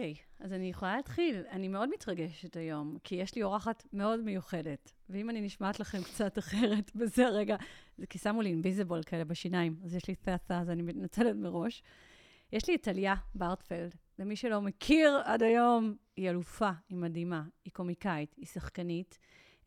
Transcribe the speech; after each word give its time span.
אוקיי, 0.00 0.14
אז 0.40 0.52
אני 0.52 0.70
יכולה 0.70 0.96
להתחיל. 0.96 1.42
אני 1.50 1.68
מאוד 1.68 1.88
מתרגשת 1.88 2.56
היום, 2.56 2.96
כי 3.04 3.14
יש 3.14 3.34
לי 3.34 3.42
אורחת 3.42 3.86
מאוד 3.92 4.20
מיוחדת. 4.20 4.92
ואם 5.08 5.30
אני 5.30 5.40
נשמעת 5.40 5.80
לכם 5.80 6.02
קצת 6.02 6.38
אחרת 6.38 6.90
בזה 6.96 7.26
הרגע, 7.26 7.56
זה 7.98 8.06
כי 8.06 8.18
שמו 8.18 8.42
לי 8.42 8.48
invisible 8.48 9.02
כאלה 9.02 9.24
בשיניים, 9.24 9.76
אז 9.84 9.94
יש 9.94 10.08
לי 10.08 10.14
תעשה, 10.14 10.60
אז 10.60 10.70
אני 10.70 10.82
מתנצלת 10.82 11.36
מראש. 11.36 11.82
יש 12.52 12.68
לי 12.68 12.74
את 12.74 12.82
טליה 12.82 13.14
בארטפלד. 13.34 13.94
למי 14.18 14.36
שלא 14.36 14.60
מכיר 14.60 15.20
עד 15.24 15.42
היום, 15.42 15.94
היא 16.16 16.30
אלופה, 16.30 16.70
היא 16.88 16.98
מדהימה, 16.98 17.42
היא 17.64 17.72
קומיקאית, 17.72 18.34
היא 18.36 18.46
שחקנית. 18.46 19.18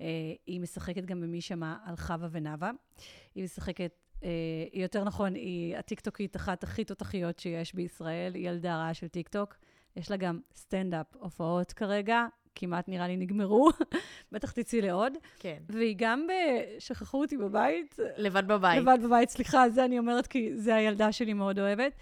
אה, 0.01 0.07
היא 0.45 0.61
משחקת 0.61 1.05
גם 1.05 1.21
במי 1.21 1.41
שמע 1.41 1.75
על 1.85 1.95
חווה 1.95 2.27
ונאווה. 2.31 2.71
היא 3.35 3.43
משחקת 3.43 3.91
אה, 4.23 4.29
יותר 4.73 5.03
נכון, 5.03 5.35
היא 5.35 5.77
הטיקטוקית 5.77 6.35
אחת 6.35 6.63
הכי 6.63 6.85
תותחיות 6.85 7.39
שיש 7.39 7.75
בישראל, 7.75 8.35
היא 8.35 8.49
ילדה 8.49 8.77
רעה 8.77 8.93
של 8.93 9.07
טיקטוק. 9.07 9.55
יש 9.95 10.11
לה 10.11 10.17
גם 10.17 10.39
סטנדאפ, 10.55 11.15
הופעות 11.15 11.73
כרגע, 11.73 12.25
כמעט 12.55 12.89
נראה 12.89 13.07
לי 13.07 13.17
נגמרו, 13.17 13.69
בטח 14.31 14.51
תצאי 14.51 14.81
לעוד. 14.81 15.13
כן. 15.39 15.57
והיא 15.69 15.95
גם, 15.97 16.27
ב... 16.27 16.31
שכחו 16.79 17.21
אותי 17.21 17.37
בבית. 17.37 17.95
לבד 18.17 18.47
בבית. 18.47 18.81
לבד 18.81 18.97
בבית, 19.03 19.29
סליחה, 19.29 19.69
זה 19.69 19.85
אני 19.85 19.99
אומרת 19.99 20.27
כי 20.27 20.57
זה 20.57 20.75
הילדה 20.75 21.11
שלי 21.11 21.33
מאוד 21.33 21.59
אוהבת. 21.59 21.93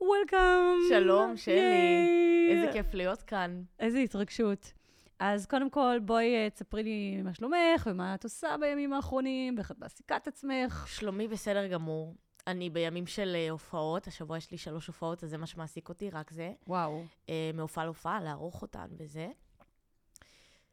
וולקאם. 0.00 0.78
שלום, 0.88 1.36
שלי. 1.36 2.50
איזה 2.50 2.72
כיף 2.72 2.94
להיות 2.94 3.22
כאן. 3.22 3.62
איזה 3.80 3.98
התרגשות. 3.98 4.72
אז 5.18 5.46
קודם 5.46 5.70
כל, 5.70 5.98
בואי 6.02 6.46
uh, 6.46 6.50
תספרי 6.50 6.82
לי 6.82 7.22
מה 7.22 7.34
שלומך, 7.34 7.86
ומה 7.86 8.14
את 8.14 8.24
עושה 8.24 8.56
בימים 8.60 8.92
האחרונים, 8.92 9.54
ואיך 9.56 9.70
את 9.70 9.78
מעסיקה 9.78 10.16
את 10.16 10.28
עצמך. 10.28 10.86
שלומי 10.88 11.28
בסדר 11.28 11.66
גמור. 11.66 12.14
אני 12.46 12.70
בימים 12.70 13.06
של 13.06 13.36
uh, 13.48 13.50
הופעות, 13.50 14.06
השבוע 14.06 14.36
יש 14.36 14.50
לי 14.50 14.58
שלוש 14.58 14.86
הופעות, 14.86 15.24
אז 15.24 15.30
זה 15.30 15.36
מה 15.36 15.46
שמעסיק 15.46 15.88
אותי, 15.88 16.10
רק 16.10 16.30
זה. 16.30 16.52
וואו. 16.66 17.04
Uh, 17.26 17.30
מהופעה 17.54 17.84
להופעה, 17.84 18.20
לערוך 18.20 18.62
אותן 18.62 18.86
וזה. 18.96 19.28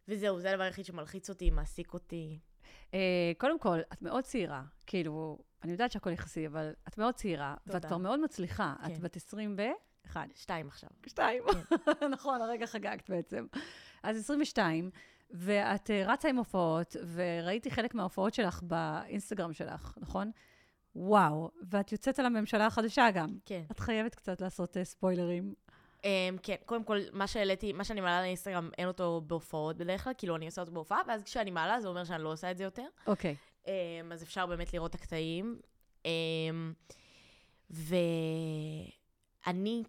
וזהו, 0.07 0.39
זה 0.39 0.51
הדבר 0.51 0.63
היחיד 0.63 0.85
שמלחיץ 0.85 1.29
אותי, 1.29 1.49
מעסיק 1.49 1.93
אותי. 1.93 2.39
Uh, 2.91 2.93
קודם 3.37 3.59
כל, 3.59 3.79
את 3.93 4.01
מאוד 4.01 4.23
צעירה. 4.23 4.63
כאילו, 4.85 5.39
אני 5.63 5.71
יודעת 5.71 5.91
שהכל 5.91 6.09
יחסי, 6.09 6.47
אבל 6.47 6.73
את 6.87 6.97
מאוד 6.97 7.13
צעירה, 7.13 7.55
תודה. 7.63 7.75
ואת 7.75 7.85
כבר 7.85 7.97
מאוד 7.97 8.19
מצליחה. 8.19 8.75
כן. 8.85 8.93
את 8.93 8.99
בת 8.99 9.15
20 9.15 9.55
ב... 9.55 9.61
אחד. 10.05 10.27
שתיים 10.35 10.67
עכשיו. 10.67 10.89
שתיים. 11.07 11.43
כן. 11.99 12.07
נכון, 12.15 12.41
הרגע 12.41 12.65
חגגת 12.65 13.09
בעצם. 13.09 13.45
אז 14.03 14.17
22, 14.17 14.89
ואת 15.31 15.91
אה, 15.91 16.03
רצה 16.05 16.29
עם 16.29 16.37
הופעות, 16.37 16.95
וראיתי 17.13 17.71
חלק 17.71 17.95
מההופעות 17.95 18.33
שלך 18.33 18.63
באינסטגרם 18.63 19.53
שלך, 19.53 19.97
נכון? 19.97 20.31
וואו, 20.99 21.51
ואת 21.69 21.91
יוצאת 21.91 22.19
על 22.19 22.25
הממשלה 22.25 22.65
החדשה 22.65 23.11
גם. 23.11 23.29
כן. 23.45 23.63
את 23.71 23.79
חייבת 23.79 24.15
קצת 24.15 24.41
לעשות 24.41 24.77
uh, 24.77 24.83
ספוילרים. 24.83 25.53
Um, 25.97 26.03
כן, 26.43 26.55
קודם 26.65 26.83
כל, 26.83 26.97
מה 27.13 27.27
שהעליתי, 27.27 27.73
מה 27.73 27.83
שאני 27.83 28.01
מעלה 28.01 28.21
לאינסטגרם, 28.21 28.69
אין 28.77 28.87
אותו 28.87 29.21
בהופעות 29.27 29.77
בדרך 29.77 30.03
כלל, 30.03 30.13
כאילו 30.17 30.35
אני 30.35 30.45
עושה 30.45 30.61
אותו 30.61 30.71
בהופעה, 30.71 31.01
ואז 31.07 31.23
כשאני 31.23 31.51
מעלה, 31.51 31.81
זה 31.81 31.87
אומר 31.87 32.03
שאני 32.03 32.23
לא 32.23 32.31
עושה 32.31 32.51
את 32.51 32.57
זה 32.57 32.63
יותר. 32.63 32.85
אוקיי. 33.07 33.35
Okay. 33.35 33.65
Um, 33.65 34.13
אז 34.13 34.23
אפשר 34.23 34.45
באמת 34.45 34.73
לראות 34.73 34.95
את 34.95 34.95
הקטעים. 34.95 35.59
Um, 36.03 36.07
ואני 37.69 38.93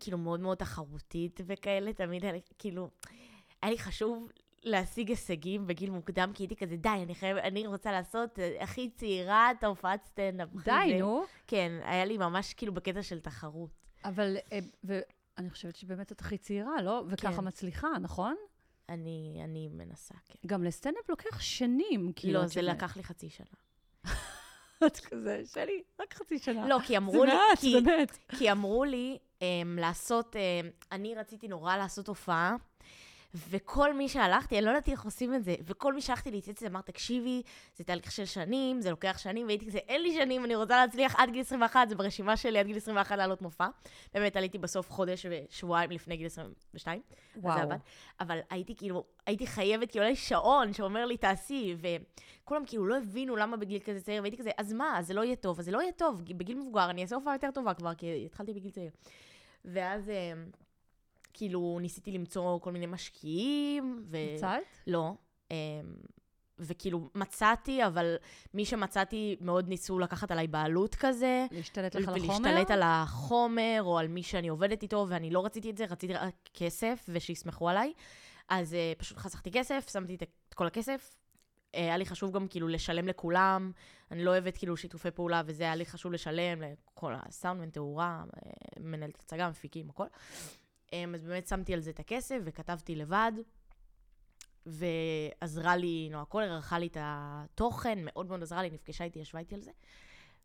כאילו 0.00 0.19
מאוד 0.19 0.41
מאוד 0.41 0.59
תחרותית 0.59 1.41
וכאלה, 1.47 1.93
תמיד 1.93 2.25
אני 2.25 2.41
כאילו... 2.59 2.91
היה 3.62 3.70
לי 3.70 3.78
חשוב 3.78 4.28
להשיג 4.62 5.09
הישגים 5.09 5.67
בגיל 5.67 5.91
מוקדם, 5.91 6.31
כי 6.34 6.42
הייתי 6.42 6.56
כזה, 6.56 6.77
די, 6.77 6.89
אני 6.89 7.14
חייב, 7.14 7.37
אני 7.37 7.67
רוצה 7.67 7.92
לעשות 7.92 8.39
אה, 8.39 8.56
הכי 8.61 8.91
צעירה 8.91 9.50
את 9.50 9.65
ההופעת 9.65 10.05
סטנדאפ. 10.05 10.48
די, 10.65 10.97
נו. 11.00 11.25
כן, 11.47 11.81
היה 11.84 12.05
לי 12.05 12.19
ממש 12.19 12.55
כאילו 12.55 12.75
בקטע 12.75 13.03
של 13.03 13.20
תחרות. 13.20 13.70
אבל, 14.05 14.37
אה, 14.53 14.59
ואני 14.84 15.50
חושבת 15.50 15.77
שבאמת 15.77 16.12
את 16.12 16.20
הכי 16.20 16.39
צעירה, 16.39 16.83
לא? 16.83 17.05
וככה 17.09 17.37
כן. 17.37 17.47
מצליחה, 17.49 17.88
נכון? 18.00 18.37
אני, 18.88 19.41
אני 19.44 19.69
מנסה, 19.69 20.15
כן. 20.28 20.38
גם 20.47 20.65
לסטנדאפ 20.65 21.09
לוקח 21.09 21.41
שנים, 21.41 22.12
כאילו. 22.16 22.41
לא, 22.41 22.47
זה 22.47 22.53
שני. 22.53 22.62
לקח 22.62 22.97
לי 22.97 23.04
חצי 23.04 23.31
שנה. 23.31 23.47
את 24.87 24.97
כזה, 24.97 25.43
שלי, 25.47 25.83
רק 26.00 26.15
חצי 26.15 26.38
שנה. 26.38 26.69
לא, 26.69 26.78
כי 26.87 26.97
אמרו 26.97 27.25
לי... 27.25 27.31
זה 27.31 27.37
מעט, 27.37 27.59
כי, 27.60 27.81
באמת. 27.81 28.19
כי 28.38 28.53
אמרו 28.53 28.84
לי 28.84 29.19
um, 29.38 29.43
לעשות, 29.66 30.37
um, 30.37 30.38
אני 30.93 31.15
רציתי 31.15 31.49
נורא 31.49 31.77
לעשות 31.77 32.09
הופעה. 32.09 32.56
וכל 33.34 33.94
מי 33.94 34.09
שהלכתי, 34.09 34.59
אני 34.59 34.65
לא 34.65 34.71
יודעת 34.71 34.89
איך 34.89 35.05
עושים 35.05 35.34
את 35.34 35.44
זה, 35.44 35.55
וכל 35.65 35.94
מי 35.94 36.00
שהלכתי 36.00 36.31
להתייעץ 36.31 36.62
אמר, 36.62 36.81
תקשיבי, 36.81 37.43
זה 37.77 37.84
תהליך 37.84 38.12
של 38.12 38.25
שנים, 38.25 38.81
זה 38.81 38.91
לוקח 38.91 39.19
שנים, 39.19 39.47
והייתי 39.47 39.66
כזה, 39.66 39.78
אין 39.78 40.03
לי 40.03 40.15
שנים, 40.15 40.44
אני 40.44 40.55
רוצה 40.55 40.77
להצליח 40.77 41.15
עד 41.16 41.31
גיל 41.31 41.41
21, 41.41 41.89
זה 41.89 41.94
ברשימה 41.94 42.37
שלי 42.37 42.59
עד 42.59 42.66
גיל 42.66 42.77
21 42.77 43.16
לעלות 43.16 43.43
מופע. 43.43 43.66
באמת 44.15 44.37
עליתי 44.37 44.59
בסוף 44.59 44.91
חודש 44.91 45.27
ושבועיים 45.31 45.91
לפני 45.91 46.16
גיל 46.16 46.27
22. 46.27 47.00
וואו. 47.37 47.69
אבל 48.21 48.39
הייתי 48.50 48.77
כאילו, 48.77 49.05
הייתי 49.27 49.47
חייבת, 49.47 49.91
כאילו, 49.91 50.03
היה 50.03 50.10
לי 50.10 50.16
שעון 50.16 50.72
שאומר 50.72 51.05
לי, 51.05 51.16
תעשי, 51.16 51.77
וכולם 51.81 52.62
כאילו 52.66 52.87
לא 52.87 52.99
הבינו 52.99 53.37
למה 53.37 53.56
בגיל 53.56 53.81
כזה 53.81 54.00
צעיר, 54.00 54.22
והייתי 54.22 54.37
כזה, 54.37 54.50
אז 54.59 54.72
מה, 54.72 54.99
אז 54.99 55.06
זה 55.06 55.15
לא 55.15 55.25
יהיה 55.25 55.37
טוב, 55.37 55.59
אז 55.59 55.65
זה 55.65 55.71
לא 55.71 55.83
יהיה 55.83 55.93
טוב, 55.93 56.22
בגיל 56.25 56.59
מבוגר 56.59 56.91
אני 56.91 57.03
אעשה 57.03 57.16
הופעה 57.16 57.34
יותר 57.34 57.50
טובה 57.55 57.75
כבר, 57.75 57.95
כי 57.95 58.22
התחלתי 58.27 58.53
בגיל 58.53 58.71
צעיר. 58.71 58.91
ואז... 59.65 60.10
כאילו, 61.33 61.78
ניסיתי 61.81 62.12
למצוא 62.12 62.61
כל 62.61 62.72
מיני 62.72 62.87
משקיעים. 62.87 64.05
ו... 64.11 64.16
מצאת? 64.34 64.62
לא. 64.87 65.15
אמ, 65.50 65.56
וכאילו, 66.59 67.11
מצאתי, 67.15 67.87
אבל 67.87 68.16
מי 68.55 68.65
שמצאתי 68.65 69.37
מאוד 69.41 69.69
ניסו 69.69 69.99
לקחת 69.99 70.31
עליי 70.31 70.47
בעלות 70.47 70.94
כזה. 70.94 71.47
להשתלט 71.50 71.94
לך 71.94 72.09
על 72.09 72.15
החומר? 72.15 72.50
ולהשתלט 72.50 72.71
על 72.71 72.83
החומר, 72.84 73.81
או 73.83 73.99
על 73.99 74.09
מי 74.09 74.22
שאני 74.22 74.49
עובדת 74.49 74.83
איתו, 74.83 75.06
ואני 75.09 75.31
לא 75.31 75.44
רציתי 75.44 75.71
את 75.71 75.77
זה, 75.77 75.84
רציתי 75.84 76.15
רק 76.15 76.34
כסף, 76.55 77.06
ושיסמכו 77.09 77.69
עליי. 77.69 77.93
אז 78.49 78.72
uh, 78.72 78.99
פשוט 78.99 79.19
חסכתי 79.19 79.50
כסף, 79.50 79.89
שמתי 79.93 80.15
את 80.15 80.55
כל 80.55 80.66
הכסף. 80.66 81.10
Uh, 81.10 81.78
היה 81.78 81.97
לי 81.97 82.06
חשוב 82.06 82.33
גם 82.33 82.49
כאילו 82.49 82.69
לשלם 82.69 83.09
לכולם. 83.09 83.72
אני 84.10 84.25
לא 84.25 84.31
אוהבת 84.31 84.59
כאילו 84.59 84.77
שיתופי 84.77 85.10
פעולה, 85.10 85.43
וזה 85.47 85.62
היה 85.62 85.75
לי 85.75 85.87
חשוב 85.87 86.12
לשלם 86.12 86.62
לכל 86.62 87.12
הסאונד 87.16 87.69
ותאורה, 87.69 88.25
אה, 88.37 88.50
מנהלת 88.81 89.21
הצגה, 89.21 89.49
מפיקים, 89.49 89.91
הכל. 89.91 90.06
אמ, 90.93 91.15
אז 91.15 91.25
באמת 91.25 91.47
שמתי 91.47 91.75
על 91.75 91.81
זה 91.81 91.91
את 91.91 92.00
הכסף 92.00 92.38
וכתבתי 92.44 92.97
לבד, 92.97 93.32
ועזרה 94.66 95.76
לי, 95.76 96.09
נועה 96.10 96.25
קולר 96.25 96.53
ערכה 96.53 96.78
לי 96.78 96.87
את 96.87 96.97
התוכן, 97.00 97.99
מאוד 98.03 98.26
מאוד 98.26 98.43
עזרה 98.43 98.62
לי, 98.62 98.71
נפגשה 98.71 99.04
איתי, 99.04 99.19
ישבה 99.19 99.41
איתי 99.41 99.54
על 99.54 99.60
זה, 99.60 99.71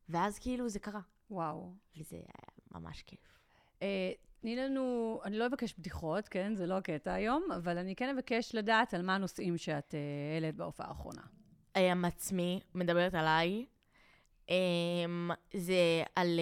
ואז 0.09 0.39
כאילו 0.39 0.69
זה 0.69 0.79
קרה. 0.79 1.01
וואו. 1.31 1.73
וזה 1.97 2.15
היה 2.15 2.25
ממש 2.71 3.01
כיף. 3.01 3.39
אה, 3.81 4.11
תני 4.39 4.55
לנו, 4.55 5.19
אני 5.23 5.37
לא 5.37 5.47
אבקש 5.47 5.73
בדיחות, 5.73 6.27
כן? 6.27 6.55
זה 6.55 6.65
לא 6.65 6.77
הקטע 6.77 7.13
היום, 7.13 7.51
אבל 7.55 7.77
אני 7.77 7.95
כן 7.95 8.15
אבקש 8.15 8.55
לדעת 8.55 8.93
על 8.93 9.01
מה 9.01 9.15
הנושאים 9.15 9.57
שאת 9.57 9.95
אה, 9.95 9.99
העלית 10.33 10.55
בהופעה 10.55 10.87
האחרונה. 10.87 11.21
עם 11.77 12.05
עצמי, 12.05 12.59
מדברת 12.75 13.13
עליי. 13.13 13.65
אמ, 14.49 15.31
זה 15.53 16.03
על 16.15 16.39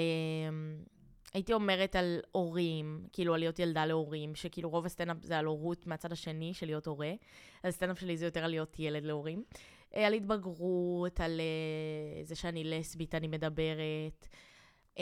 הייתי 1.34 1.54
אומרת 1.54 1.96
על 1.96 2.20
הורים, 2.32 3.08
כאילו 3.14 3.34
על 3.34 3.40
להיות 3.40 3.60
ילדה 3.60 3.86
להורים, 3.86 4.36
שכאילו 4.36 4.70
רוב 4.70 4.86
הסטנדאפ 4.86 5.18
זה 5.24 5.40
על 5.40 5.46
הורות 5.46 5.88
מהצד 5.88 6.12
השני 6.12 6.54
של 6.54 6.66
להיות 6.66 6.88
הורה, 6.88 7.14
אז 7.64 7.74
הסטנדאפ 7.74 8.00
שלי 8.00 8.18
זה 8.18 8.26
יותר 8.26 8.44
על 8.44 8.50
להיות 8.50 8.80
ילד 8.80 9.04
להורים. 9.04 9.44
אה, 9.96 10.08
על 10.08 10.14
התבגרות, 10.14 11.20
על 11.20 11.42
uh, 11.42 12.28
זה 12.28 12.36
שאני 12.36 12.64
לסבית, 12.64 13.16
אני 13.16 13.28
מדברת. 13.28 14.28
Um, 14.96 15.00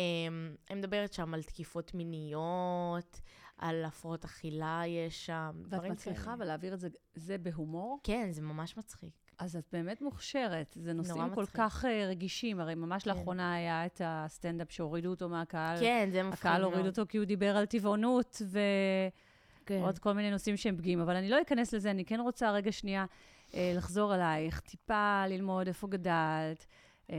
אני 0.70 0.80
מדברת 0.80 1.14
שם 1.14 1.34
על 1.34 1.44
תקיפות 1.44 1.94
מיניות, 1.94 3.22
על 3.58 3.86
הפרעות 3.86 4.26
אכילה 4.26 4.82
יש 4.88 5.26
שם, 5.26 5.64
ואת 5.70 5.84
מצליחה 5.84 6.34
אבל 6.34 6.46
להעביר 6.46 6.74
את 6.74 6.80
זה, 6.80 6.90
זה 7.16 7.38
בהומור? 7.38 8.00
כן, 8.04 8.32
זה 8.32 8.42
ממש 8.42 8.78
מצחיק. 8.78 9.19
אז 9.40 9.56
את 9.56 9.68
באמת 9.72 10.02
מוכשרת. 10.02 10.78
זה 10.80 10.94
נושאים 10.94 11.30
כל 11.36 11.46
כך 11.46 11.86
uh, 11.86 11.88
רגישים. 12.08 12.60
הרי 12.60 12.76
ממש 12.76 13.04
כן. 13.04 13.10
לאחרונה 13.10 13.54
היה 13.54 13.86
את 13.86 14.02
הסטנדאפ 14.06 14.72
שהורידו 14.72 15.10
אותו 15.10 15.30
מהקהל. 15.30 15.80
כן, 15.80 16.10
זה 16.12 16.24
מפחיד 16.24 16.40
הקהל 16.40 16.64
הוריד 16.64 16.86
אותו 16.86 17.04
כי 17.10 17.18
הוא 17.18 17.26
דיבר 17.26 17.58
על 17.58 17.66
טבעונות 17.66 18.42
ועוד 18.46 19.98
כן. 19.98 20.02
כל 20.02 20.14
מיני 20.14 20.32
נושאים 20.32 20.58
שהם 20.58 20.78
פגיעים. 20.78 21.00
אבל 21.00 21.16
אני 21.16 21.30
לא 21.30 21.42
אכנס 21.42 21.74
לזה, 21.74 21.92
אני 21.92 22.06
כן 22.06 22.20
רוצה 22.20 22.52
רגע 22.52 22.72
שנייה 22.72 23.06
uh, 23.52 23.56
לחזור 23.76 24.16
אלייך, 24.16 24.60
טיפה 24.60 25.24
ללמוד 25.28 25.68
איפה 25.68 25.88
גדלת. 25.88 26.66
Uh, 27.08 27.12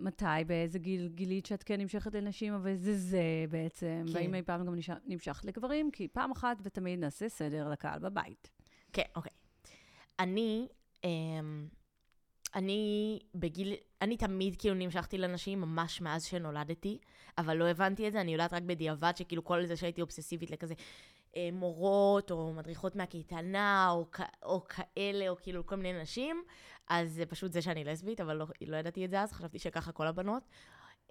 מתי, 0.00 0.44
באיזה 0.46 0.78
גיל 0.78 1.08
גילית 1.14 1.46
שאת 1.46 1.62
כן 1.62 1.80
נמשכת 1.80 2.14
לנשים, 2.14 2.54
אבל 2.54 2.74
זה 2.74 2.96
זה 2.96 3.20
בעצם, 3.50 4.04
כן. 4.06 4.16
והאם 4.16 4.34
אי 4.34 4.42
פעם 4.42 4.66
גם 4.66 4.74
נמשכת 5.06 5.44
לגברים, 5.44 5.90
כי 5.90 6.08
פעם 6.08 6.30
אחת 6.30 6.56
ותמיד 6.62 7.00
נעשה 7.00 7.28
סדר 7.28 7.68
לקהל 7.68 7.98
בבית. 7.98 8.50
כן, 8.92 9.02
אוקיי. 9.16 9.32
אני 10.18 10.68
אני 12.54 13.18
בגיל, 13.34 13.74
אני 14.02 14.16
תמיד 14.16 14.56
כאילו 14.56 14.74
נמשכתי 14.74 15.18
לנשים 15.18 15.60
ממש 15.60 16.00
מאז 16.00 16.24
שנולדתי, 16.24 16.98
אבל 17.38 17.56
לא 17.56 17.64
הבנתי 17.64 18.08
את 18.08 18.12
זה, 18.12 18.20
אני 18.20 18.32
יודעת 18.32 18.52
רק 18.52 18.62
בדיעבד 18.62 19.12
שכאילו 19.16 19.44
כל 19.44 19.66
זה 19.66 19.76
שהייתי 19.76 20.00
אובססיבית 20.00 20.50
לכזה 20.50 20.74
אה, 21.36 21.48
מורות 21.52 22.30
או 22.30 22.52
מדריכות 22.52 22.96
מהקייטנה 22.96 23.90
או, 23.90 24.06
או 24.42 24.64
כאלה, 24.64 25.28
או 25.28 25.36
כאילו 25.36 25.66
כל 25.66 25.76
מיני 25.76 26.02
נשים, 26.02 26.42
אז 26.88 27.12
זה 27.12 27.26
פשוט 27.26 27.52
זה 27.52 27.62
שאני 27.62 27.84
לסבית, 27.84 28.20
אבל 28.20 28.36
לא, 28.36 28.46
לא 28.66 28.76
ידעתי 28.76 29.04
את 29.04 29.10
זה 29.10 29.20
אז, 29.20 29.32
חשבתי 29.32 29.58
שככה 29.58 29.92
כל 29.92 30.06
הבנות. 30.06 30.42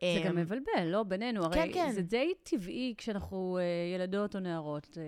זה 0.01 0.21
גם 0.25 0.31
אמ, 0.31 0.41
מבלבל, 0.41 0.85
לא? 0.85 1.03
בינינו. 1.03 1.43
הרי 1.43 1.55
כן, 1.55 1.69
כן. 1.73 1.91
זה 1.91 2.01
די 2.01 2.33
טבעי 2.43 2.93
כשאנחנו 2.97 3.57
אה, 3.57 3.63
ילדות 3.95 4.35
או 4.35 4.39
נערות, 4.39 4.97
אה, 4.97 5.03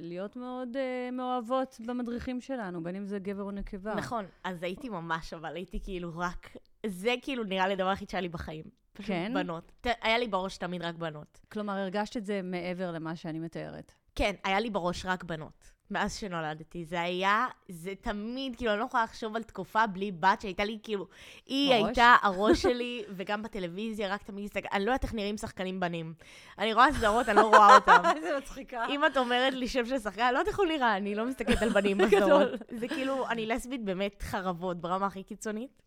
להיות 0.00 0.36
מאוד 0.36 0.76
אה, 0.76 1.10
מאוהבות 1.12 1.80
במדריכים 1.86 2.40
שלנו, 2.40 2.82
בין 2.82 2.96
אם 2.96 3.06
זה 3.06 3.18
גבר 3.18 3.42
או 3.42 3.50
נקבה. 3.50 3.94
נכון, 3.94 4.24
אז 4.44 4.62
הייתי 4.62 4.88
ממש, 4.88 5.32
אבל 5.32 5.56
הייתי 5.56 5.80
כאילו 5.80 6.12
רק... 6.16 6.56
זה 6.86 7.14
כאילו 7.22 7.44
נראה 7.44 7.66
לי 7.66 7.72
הדבר 7.72 7.88
היחיד 7.88 8.10
שהיה 8.10 8.20
לי 8.20 8.28
בחיים. 8.28 8.64
פשוט 8.92 9.08
כן? 9.08 9.32
בנות. 9.34 9.72
היה 10.02 10.18
לי 10.18 10.28
בראש 10.28 10.56
תמיד 10.56 10.82
רק 10.82 10.94
בנות. 10.94 11.40
כלומר, 11.52 11.72
הרגשת 11.72 12.16
את 12.16 12.26
זה 12.26 12.40
מעבר 12.42 12.90
למה 12.90 13.16
שאני 13.16 13.38
מתארת. 13.38 13.92
כן, 14.14 14.32
היה 14.44 14.60
לי 14.60 14.70
בראש 14.70 15.06
רק 15.06 15.24
בנות. 15.24 15.70
מאז 15.90 16.16
שנולדתי. 16.16 16.84
זה 16.84 17.00
היה, 17.00 17.46
זה 17.68 17.92
תמיד, 18.00 18.56
כאילו, 18.56 18.72
אני 18.72 18.80
לא 18.80 18.84
יכולה 18.84 19.04
לחשוב 19.04 19.36
על 19.36 19.42
תקופה 19.42 19.86
בלי 19.86 20.12
בת 20.12 20.40
שהייתה 20.40 20.64
לי, 20.64 20.78
כאילו, 20.82 21.06
היא 21.46 21.70
בראש? 21.70 21.86
הייתה 21.86 22.16
הראש 22.22 22.62
שלי, 22.62 23.04
וגם 23.16 23.42
בטלוויזיה, 23.42 24.14
רק 24.14 24.22
תמיד 24.22 24.44
הסתכל... 24.44 24.68
אני 24.72 24.84
לא 24.84 24.90
יודעת 24.90 25.04
איך 25.04 25.14
נראים 25.14 25.36
שחקנים 25.36 25.80
בנים. 25.80 26.14
אני 26.58 26.74
רואה 26.74 26.92
סדרות, 26.92 27.28
אני 27.28 27.36
לא 27.36 27.48
רואה 27.48 27.74
אותם. 27.76 28.02
איזה 28.16 28.38
מצחיקה. 28.38 28.84
אם 28.88 29.06
את 29.06 29.16
אומרת 29.16 29.52
לי 29.52 29.68
שם 29.68 29.86
של 29.86 29.98
שחקן, 29.98 30.32
לא 30.32 30.38
יודעת 30.38 30.48
איך 30.48 30.58
הוא 30.58 30.66
נראה, 30.66 30.96
אני 30.96 31.14
לא 31.14 31.26
מסתכלת 31.26 31.62
על 31.62 31.68
בנים 31.68 31.98
בסדרות. 31.98 32.48
זה 32.68 32.88
כאילו, 32.88 33.28
אני 33.28 33.46
לסבית 33.46 33.84
באמת 33.84 34.22
חרבות 34.22 34.80
ברמה 34.80 35.06
הכי 35.06 35.22
קיצונית. 35.22 35.82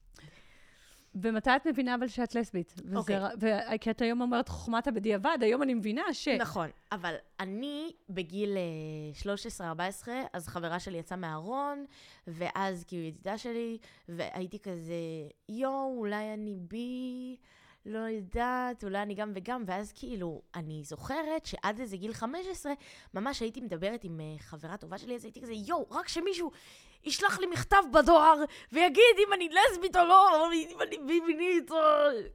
ומתי 1.15 1.49
את 1.55 1.67
מבינה 1.67 1.95
אבל 1.95 2.07
שאת 2.07 2.35
לסבית? 2.35 2.73
אוקיי. 2.95 3.19
כי 3.81 3.91
את 3.91 4.01
היום 4.01 4.21
אומרת 4.21 4.49
חוכמת 4.49 4.87
הבדיעבד, 4.87 5.37
היום 5.41 5.63
אני 5.63 5.73
מבינה 5.73 6.13
ש... 6.13 6.27
נכון, 6.27 6.69
אבל 6.91 7.15
אני 7.39 7.91
בגיל 8.09 8.57
אה, 9.27 9.35
13-14, 10.03 10.07
אז 10.33 10.47
חברה 10.47 10.79
שלי 10.79 10.97
יצאה 10.97 11.17
מהארון, 11.17 11.85
ואז 12.27 12.83
כאילו 12.83 13.03
ידידה 13.03 13.37
שלי, 13.37 13.77
והייתי 14.09 14.59
כזה, 14.59 14.93
יואו, 15.49 15.97
אולי 15.97 16.33
אני 16.33 16.55
בי, 16.59 17.35
לא 17.85 17.99
יודעת, 17.99 18.83
אולי 18.83 19.01
אני 19.01 19.15
גם 19.15 19.31
וגם, 19.35 19.63
ואז 19.65 19.91
כאילו, 19.95 20.41
אני 20.55 20.83
זוכרת 20.83 21.45
שעד 21.45 21.79
איזה 21.79 21.97
גיל 21.97 22.13
15, 22.13 22.73
ממש 23.13 23.39
הייתי 23.39 23.61
מדברת 23.61 24.03
עם 24.03 24.19
אה, 24.19 24.35
חברה 24.39 24.77
טובה 24.77 24.97
שלי, 24.97 25.15
אז 25.15 25.23
הייתי 25.23 25.41
כזה, 25.41 25.53
יואו, 25.53 25.87
רק 25.91 26.07
שמישהו 26.07 26.51
ישלח 27.05 27.39
לי 27.39 27.45
מכתב 27.47 27.83
בדואר, 27.93 28.43
ויגיד 28.71 29.15
אם 29.27 29.33
אני 29.33 29.49
לסבית 29.49 29.95
או 29.95 30.05
לא, 30.05 30.45
או 30.45 30.51
אם 30.51 30.81
אני 30.81 30.97
בי 30.97 31.19
מינית, 31.19 31.71
או... 31.71 31.77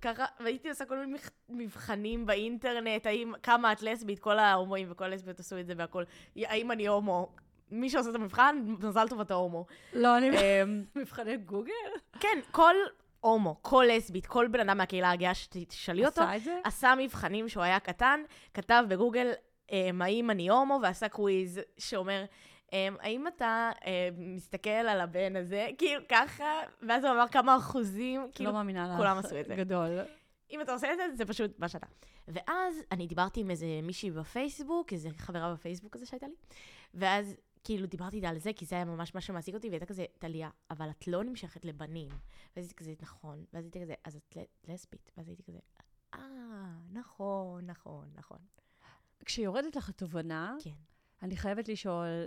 ככה, 0.00 0.24
והייתי 0.40 0.68
עושה 0.68 0.84
כל 0.84 0.98
מיני 0.98 1.18
מבחנים 1.48 2.26
באינטרנט, 2.26 3.06
האם, 3.06 3.32
כמה 3.42 3.72
את 3.72 3.82
לסבית, 3.82 4.18
כל 4.18 4.38
ההומואים 4.38 4.86
וכל 4.90 5.04
הלסביות 5.04 5.40
עשו 5.40 5.58
את 5.58 5.66
זה 5.66 5.74
והכל, 5.76 6.04
האם 6.36 6.70
אני 6.70 6.86
הומו. 6.86 7.32
מי 7.70 7.90
שעושה 7.90 8.10
את 8.10 8.14
המבחן, 8.14 8.64
מזל 8.82 9.08
טוב 9.08 9.20
אתה 9.20 9.34
הומו. 9.34 9.66
לא, 9.92 10.18
אני... 10.18 10.30
אמ, 10.30 10.84
מבחני 10.96 11.36
גוגל? 11.36 11.72
כן, 12.20 12.38
כל 12.50 12.74
הומו, 13.20 13.56
כל 13.62 13.84
לסבית, 13.88 14.26
כל 14.26 14.46
בן 14.48 14.60
אדם 14.60 14.78
מהקהילה 14.78 15.10
הגאה 15.10 15.34
שתשאלי 15.34 16.06
אותו, 16.06 16.22
עשה 16.64 16.94
מבחנים 16.98 17.48
שהוא 17.48 17.62
היה 17.62 17.80
קטן, 17.80 18.20
כתב 18.54 18.84
בגוגל, 18.88 19.32
אמ, 19.72 20.02
האם 20.02 20.30
אני 20.30 20.48
הומו, 20.50 20.78
ועשה 20.82 21.08
קוויז 21.08 21.60
שאומר, 21.78 22.24
האם 22.72 23.28
אתה 23.28 23.70
אמ, 23.84 24.34
מסתכל 24.34 24.70
על 24.70 25.00
הבן 25.00 25.36
הזה, 25.36 25.68
כאילו 25.78 26.02
ככה, 26.08 26.60
ואז 26.88 27.04
הוא 27.04 27.12
אמר 27.12 27.28
כמה 27.28 27.56
אחוזים, 27.56 28.30
כאילו, 28.34 28.50
לא 28.50 28.56
מאמינה 28.56 28.88
לך. 28.88 28.96
כולם 28.96 29.18
עשו 29.18 29.40
את 29.40 29.46
זה. 29.46 29.54
גדול. 29.56 29.98
אם 30.50 30.60
אתה 30.60 30.72
עושה 30.72 30.92
את 30.92 30.96
זה, 30.98 31.16
זה 31.16 31.24
פשוט 31.24 31.58
מה 31.58 31.68
שאתה. 31.68 31.86
ואז 32.28 32.74
אני 32.92 33.06
דיברתי 33.06 33.40
עם 33.40 33.50
איזה 33.50 33.66
מישהי 33.82 34.10
בפייסבוק, 34.10 34.92
איזה 34.92 35.10
חברה 35.16 35.52
בפייסבוק 35.52 35.94
כזה 35.94 36.06
שהייתה 36.06 36.26
לי, 36.26 36.34
ואז 36.94 37.36
כאילו 37.64 37.86
דיברתי 37.86 38.16
איתה 38.16 38.28
על 38.28 38.38
זה, 38.38 38.52
כי 38.52 38.64
זה 38.64 38.76
היה 38.76 38.84
ממש 38.84 39.14
מה 39.14 39.20
שמעסיק 39.20 39.54
אותי, 39.54 39.66
והיא 39.68 39.76
הייתה 39.76 39.86
כזה, 39.86 40.04
טליה, 40.18 40.50
אבל 40.70 40.90
את 40.90 41.08
לא 41.08 41.24
נמשכת 41.24 41.64
לבנים. 41.64 42.08
ואז 42.56 42.64
הייתי 42.64 42.74
כזה, 42.74 42.94
נכון. 43.00 43.44
ואז 43.52 43.64
הייתי 43.64 43.80
כזה, 43.82 43.94
אז 44.04 44.16
את 44.16 44.36
לסבית. 44.68 45.12
ואז 45.16 45.28
הייתי 45.28 45.42
כזה, 45.42 45.58
אה, 46.14 46.18
נכון, 46.92 47.66
נכון, 47.66 48.08
נכון. 48.14 48.38
כשיורדת 49.24 49.76
לך 49.76 49.88
התובנה, 49.88 50.56
כן. 50.64 50.70
אני 51.22 51.36
חייבת 51.36 51.68
לשאול, 51.68 52.26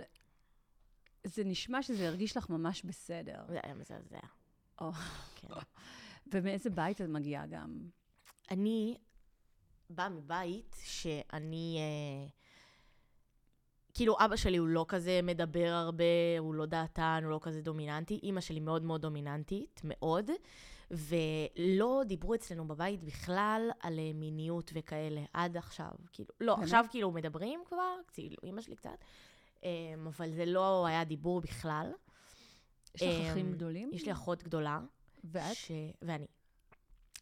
זה 1.24 1.44
נשמע 1.44 1.82
שזה 1.82 2.08
הרגיש 2.08 2.36
לך 2.36 2.50
ממש 2.50 2.82
בסדר. 2.82 3.44
זה 3.48 3.58
היה 3.62 3.74
מזעזע. 3.74 4.18
או. 4.80 4.92
כן. 5.36 5.48
ומאיזה 6.32 6.70
בית 6.70 7.00
את 7.00 7.08
מגיעה 7.08 7.46
גם? 7.46 7.78
אני 8.50 8.96
באה 9.90 10.08
מבית 10.08 10.76
שאני... 10.82 11.78
אה, 11.78 12.28
כאילו, 13.94 14.16
אבא 14.18 14.36
שלי 14.36 14.56
הוא 14.56 14.68
לא 14.68 14.84
כזה 14.88 15.20
מדבר 15.22 15.68
הרבה, 15.68 16.04
הוא 16.38 16.54
לא 16.54 16.66
דעתן, 16.66 17.20
הוא 17.24 17.30
לא 17.30 17.38
כזה 17.42 17.62
דומיננטי. 17.62 18.20
אימא 18.22 18.40
שלי 18.40 18.60
מאוד 18.60 18.82
מאוד 18.82 19.02
דומיננטית, 19.02 19.80
מאוד. 19.84 20.30
ולא 20.90 22.02
דיברו 22.06 22.34
אצלנו 22.34 22.68
בבית 22.68 23.04
בכלל 23.04 23.70
על 23.80 23.98
אה, 23.98 24.10
מיניות 24.14 24.70
וכאלה, 24.74 25.20
עד 25.32 25.56
עכשיו. 25.56 25.90
כאילו, 26.12 26.28
לא, 26.40 26.54
באמת? 26.54 26.64
עכשיו 26.64 26.84
כאילו 26.90 27.10
מדברים 27.10 27.62
כבר, 27.66 27.96
כאילו, 28.12 28.36
אימא 28.42 28.60
שלי 28.60 28.76
קצת, 28.76 29.04
אבל 30.06 30.30
זה 30.30 30.44
לא 30.44 30.86
היה 30.86 31.04
דיבור 31.04 31.40
בכלל. 31.40 31.92
יש 32.94 33.02
לך 33.02 33.08
אמ, 33.08 33.30
אחים 33.30 33.52
גדולים? 33.52 33.90
יש 33.92 34.06
לי 34.06 34.12
אחות 34.12 34.42
גדולה. 34.42 34.80
ואת? 35.24 35.56
ש... 35.56 35.70
ואני. 36.02 36.26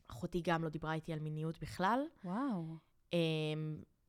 אחותי 0.08 0.40
גם 0.44 0.64
לא 0.64 0.68
דיברה 0.68 0.94
איתי 0.94 1.12
על 1.12 1.18
מיניות 1.18 1.60
בכלל. 1.60 2.00
וואו. 2.24 2.64
אמ, 3.12 3.18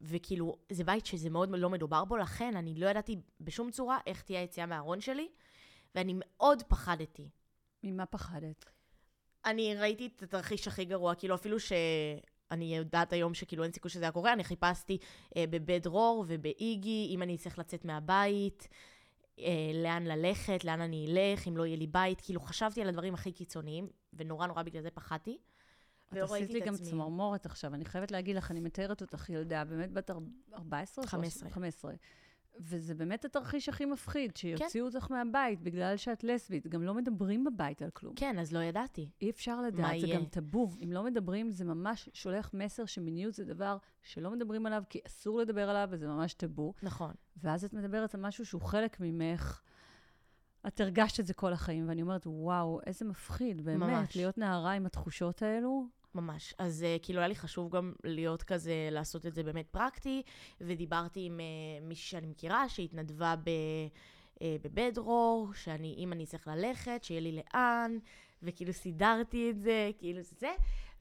וכאילו, 0.01 0.57
זה 0.69 0.83
בית 0.83 1.05
שזה 1.05 1.29
מאוד 1.29 1.49
לא 1.49 1.69
מדובר 1.69 2.05
בו, 2.05 2.17
לכן 2.17 2.55
אני 2.55 2.75
לא 2.75 2.87
ידעתי 2.87 3.21
בשום 3.39 3.71
צורה 3.71 3.99
איך 4.05 4.21
תהיה 4.21 4.39
היציאה 4.39 4.65
מהארון 4.65 5.01
שלי, 5.01 5.27
ואני 5.95 6.13
מאוד 6.15 6.63
פחדתי. 6.63 7.29
ממה 7.83 8.05
פחדת? 8.05 8.65
אני 9.45 9.75
ראיתי 9.75 10.09
את 10.15 10.23
התרחיש 10.23 10.67
הכי 10.67 10.85
גרוע, 10.85 11.15
כאילו 11.15 11.35
אפילו 11.35 11.57
שאני 12.53 12.77
יודעת 12.77 13.13
היום 13.13 13.33
שכאילו 13.33 13.63
אין 13.63 13.71
סיכוי 13.71 13.91
שזה 13.91 14.03
היה 14.05 14.11
קורה, 14.11 14.33
אני 14.33 14.43
חיפשתי 14.43 14.97
אה, 15.37 15.45
בבית 15.49 15.83
דרור 15.83 16.25
ובאיגי, 16.27 17.07
אם 17.11 17.21
אני 17.21 17.35
אצטרך 17.35 17.59
לצאת 17.59 17.85
מהבית, 17.85 18.67
אה, 19.39 19.45
לאן 19.83 20.03
ללכת, 20.03 20.63
לאן 20.65 20.81
אני 20.81 21.05
אלך, 21.09 21.47
אם 21.47 21.57
לא 21.57 21.65
יהיה 21.65 21.77
לי 21.77 21.87
בית, 21.87 22.21
כאילו 22.21 22.39
חשבתי 22.41 22.81
על 22.81 22.89
הדברים 22.89 23.13
הכי 23.13 23.31
קיצוניים, 23.31 23.87
ונורא 24.13 24.47
נורא 24.47 24.63
בגלל 24.63 24.81
זה 24.81 24.89
פחדתי. 24.91 25.37
את 26.11 26.17
עשית 26.23 26.49
לי 26.53 26.59
גם. 26.59 26.73
צמרמורת 26.89 27.45
עכשיו. 27.45 27.73
אני 27.73 27.85
חייבת 27.85 28.11
להגיד 28.11 28.35
לך, 28.35 28.51
אני 28.51 28.59
מתארת 28.59 29.01
אותך 29.01 29.29
ילדה, 29.29 29.63
באמת 29.65 29.91
בת 29.91 30.09
אר- 30.11 30.17
14? 30.53 31.03
או 31.03 31.09
15. 31.09 31.49
15. 31.49 31.91
וזה 32.59 32.95
באמת 32.95 33.25
התרחיש 33.25 33.69
הכי 33.69 33.85
מפחיד, 33.85 34.31
כן. 34.31 34.57
שיוציאו 34.57 34.85
אותך 34.85 35.11
מהבית 35.11 35.61
בגלל 35.61 35.97
שאת 35.97 36.23
לסבית. 36.23 36.67
גם 36.67 36.83
לא 36.83 36.93
מדברים 36.93 37.43
בבית 37.43 37.81
על 37.81 37.89
כלום. 37.89 38.15
כן, 38.15 38.39
אז 38.39 38.53
לא 38.53 38.59
ידעתי. 38.59 39.09
אי 39.21 39.29
אפשר 39.29 39.61
לדעת, 39.61 39.99
זה 39.99 40.07
יהיה? 40.07 40.15
גם 40.15 40.25
טאבו. 40.25 40.69
אם 40.83 40.91
לא 40.91 41.03
מדברים, 41.03 41.51
זה 41.51 41.65
ממש 41.65 42.09
שולח 42.13 42.51
מסר 42.53 42.85
שמיניות 42.85 43.33
זה 43.33 43.45
דבר 43.45 43.77
שלא 44.01 44.31
מדברים 44.31 44.65
עליו, 44.65 44.83
כי 44.89 44.99
אסור 45.07 45.39
לדבר 45.39 45.69
עליו, 45.69 45.87
וזה 45.91 46.07
ממש 46.07 46.33
טאבו. 46.33 46.73
נכון. 46.83 47.11
ואז 47.37 47.65
את 47.65 47.73
מדברת 47.73 48.15
על 48.15 48.21
משהו 48.21 48.45
שהוא 48.45 48.61
חלק 48.61 48.97
ממך. 48.99 49.61
את 50.67 50.81
הרגשת 50.81 51.19
את 51.19 51.25
זה 51.25 51.33
כל 51.33 51.53
החיים, 51.53 51.89
ואני 51.89 52.01
אומרת, 52.01 52.27
וואו, 52.27 52.79
איזה 52.85 53.05
מפחיד, 53.05 53.61
באמת, 53.61 53.89
ממש. 53.89 54.15
להיות 54.15 54.37
נערה 54.37 54.71
עם 54.71 54.85
התחושות 54.85 55.41
האלו. 55.41 55.85
ממש. 56.15 56.53
אז 56.57 56.85
uh, 56.85 57.05
כאילו 57.05 57.19
היה 57.19 57.27
לי 57.27 57.35
חשוב 57.35 57.75
גם 57.75 57.93
להיות 58.03 58.43
כזה, 58.43 58.89
לעשות 58.91 59.25
את 59.25 59.33
זה 59.33 59.43
באמת 59.43 59.67
פרקטי, 59.71 60.21
ודיברתי 60.61 61.25
עם 61.25 61.39
uh, 61.39 61.87
מישהי 61.87 62.09
שאני 62.09 62.27
מכירה, 62.27 62.69
שהתנדבה 62.69 63.35
ב, 63.35 63.49
uh, 64.35 64.39
בבית 64.63 64.93
דרור, 64.93 65.53
שאני, 65.53 65.95
אם 65.97 66.13
אני 66.13 66.25
צריך 66.25 66.47
ללכת, 66.47 67.03
שיהיה 67.03 67.21
לי 67.21 67.31
לאן, 67.31 67.97
וכאילו 68.43 68.73
סידרתי 68.73 69.49
את 69.49 69.59
זה, 69.59 69.91
כאילו 69.97 70.21
זה, 70.21 70.51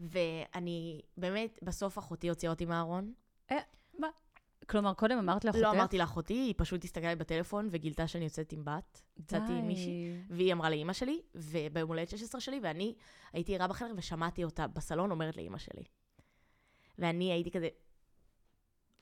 ואני 0.00 1.00
באמת, 1.16 1.58
בסוף 1.62 1.98
אחותי 1.98 2.28
הוציאה 2.28 2.52
אותי 2.52 2.64
מהארון. 2.64 3.12
כלומר, 4.68 4.94
קודם 4.94 5.18
אמרת 5.18 5.44
לאחותך, 5.44 5.62
לא 5.62 5.70
אמרתי 5.70 5.98
לאחותי, 5.98 6.34
היא 6.34 6.54
פשוט 6.56 6.84
הסתכלה 6.84 7.08
לי 7.08 7.16
בטלפון 7.16 7.68
וגילתה 7.70 8.06
שאני 8.06 8.24
יוצאת 8.24 8.52
עם 8.52 8.64
בת. 8.64 9.02
יצאתי 9.16 9.52
עם 9.52 9.66
מישהי. 9.66 10.16
והיא 10.30 10.52
אמרה 10.52 10.70
לאימא 10.70 10.92
שלי, 10.92 11.20
וביום 11.34 11.88
הולדת 11.88 12.08
16 12.08 12.40
שלי, 12.40 12.60
ואני 12.62 12.94
הייתי 13.32 13.54
ערה 13.54 13.68
בחדר 13.68 13.92
ושמעתי 13.96 14.44
אותה 14.44 14.66
בסלון 14.66 15.10
אומרת 15.10 15.36
לאימא 15.36 15.58
שלי. 15.58 15.82
ואני 16.98 17.32
הייתי 17.32 17.50
כזה, 17.50 17.68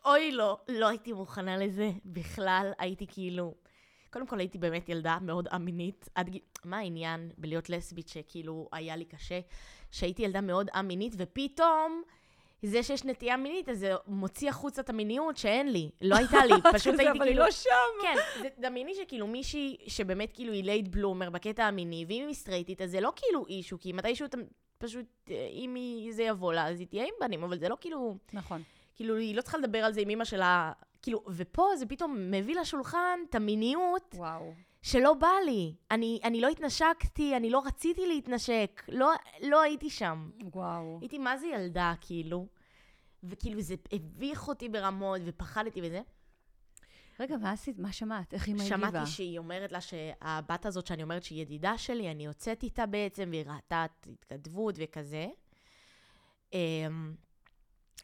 אוי 0.04 0.32
לא, 0.32 0.58
לא 0.68 0.88
הייתי 0.88 1.12
מוכנה 1.12 1.56
לזה 1.56 1.90
בכלל, 2.04 2.72
הייתי 2.78 3.06
כאילו... 3.06 3.54
קודם 4.12 4.26
כל 4.26 4.38
הייתי 4.38 4.58
באמת 4.58 4.88
ילדה 4.88 5.18
מאוד 5.22 5.48
א-מינית, 5.48 6.08
עד 6.14 6.28
גיל... 6.28 6.40
מה 6.64 6.78
העניין 6.78 7.30
בלהיות 7.38 7.70
לסבית 7.70 8.08
שכאילו 8.08 8.68
היה 8.72 8.96
לי 8.96 9.04
קשה? 9.04 9.40
שהייתי 9.90 10.22
ילדה 10.22 10.40
מאוד 10.40 10.70
א-מינית, 10.72 11.14
ופתאום... 11.16 12.02
זה 12.62 12.82
שיש 12.82 13.04
נטייה 13.04 13.36
מינית, 13.36 13.68
אז 13.68 13.78
זה 13.78 13.92
מוציא 14.06 14.48
החוצה 14.48 14.82
את 14.82 14.90
המיניות 14.90 15.36
שאין 15.36 15.72
לי. 15.72 15.90
לא 16.00 16.16
הייתה 16.16 16.44
לי, 16.46 16.54
פשוט 16.74 16.94
הייתי 16.98 17.10
אבל 17.18 17.22
היא 17.22 17.30
כאילו... 17.30 17.44
לא 17.44 17.50
שם. 17.50 17.70
כן, 18.02 18.16
זה- 18.42 18.48
דמייני 18.58 18.94
שכאילו 18.94 19.26
מישהי 19.26 19.76
שבאמת 19.86 20.30
כאילו 20.34 20.52
היא 20.52 20.64
late 20.64 20.88
bloomer 20.88 21.30
בקטע 21.30 21.64
המיני, 21.64 22.04
ואם 22.08 22.24
היא 22.26 22.34
סטרייטית, 22.34 22.82
אז 22.82 22.90
זה 22.90 23.00
לא 23.00 23.12
כאילו 23.16 23.46
issue, 23.46 23.78
כי 23.80 23.92
מתישהו 23.92 24.26
אתה 24.26 24.38
פשוט, 24.78 25.06
אה, 25.30 25.48
אם 25.52 25.74
היא, 25.74 26.12
זה 26.12 26.22
יבוא 26.22 26.52
לה, 26.52 26.68
אז 26.68 26.80
היא 26.80 26.86
תהיה 26.88 27.02
עם 27.04 27.14
בנים, 27.20 27.44
אבל 27.44 27.58
זה 27.58 27.68
לא 27.68 27.76
כאילו, 27.80 28.16
נכון. 28.32 28.62
כאילו, 28.96 29.16
היא 29.16 29.34
לא 29.36 29.42
צריכה 29.42 29.58
לדבר 29.58 29.78
על 29.78 29.92
זה 29.92 30.00
עם 30.00 30.10
אמא 30.10 30.24
שלה, 30.24 30.72
כאילו, 31.02 31.22
ופה 31.28 31.66
זה 31.76 31.86
פתאום 31.86 32.30
מביא 32.30 32.60
לשולחן 32.60 33.18
את 33.30 33.34
המיניות, 33.34 34.14
וואו. 34.18 34.52
שלא 34.82 35.14
בא 35.14 35.32
לי. 35.46 35.74
אני, 35.90 36.20
אני 36.24 36.40
לא 36.40 36.48
התנשקתי, 36.48 37.36
אני 37.36 37.50
לא 37.50 37.62
רציתי 37.66 38.06
להתנשק, 38.06 38.82
לא, 38.88 39.12
לא 39.42 39.62
הייתי 39.62 39.90
שם. 39.90 40.30
וואו. 40.54 40.98
הייתי 41.00 41.18
מה 41.18 41.36
זה 41.36 41.46
ילדה, 41.46 41.94
כאילו. 42.00 42.46
וכאילו 43.22 43.60
זה 43.60 43.74
הביך 43.92 44.48
אותי 44.48 44.68
ברמות, 44.68 45.20
ופחדתי 45.24 45.80
וזה. 45.82 46.00
רגע, 47.20 47.36
מה 47.36 47.50
עשית? 47.50 47.78
מה 47.78 47.92
שמעת? 47.92 48.34
איך 48.34 48.46
אימא 48.46 48.62
הגיבה? 48.62 48.76
שמעתי 48.76 49.10
שהיא 49.10 49.38
אומרת 49.38 49.72
לה 49.72 49.80
שהבת 49.80 50.66
הזאת 50.66 50.86
שאני 50.86 51.02
אומרת 51.02 51.24
שהיא 51.24 51.42
ידידה 51.42 51.78
שלי, 51.78 52.10
אני 52.10 52.24
יוצאת 52.24 52.62
איתה 52.62 52.86
בעצם, 52.86 53.28
והיא 53.30 53.44
ראתה 53.46 53.84
את 53.84 54.06
התכתבות 54.10 54.74
וכזה. 54.78 55.26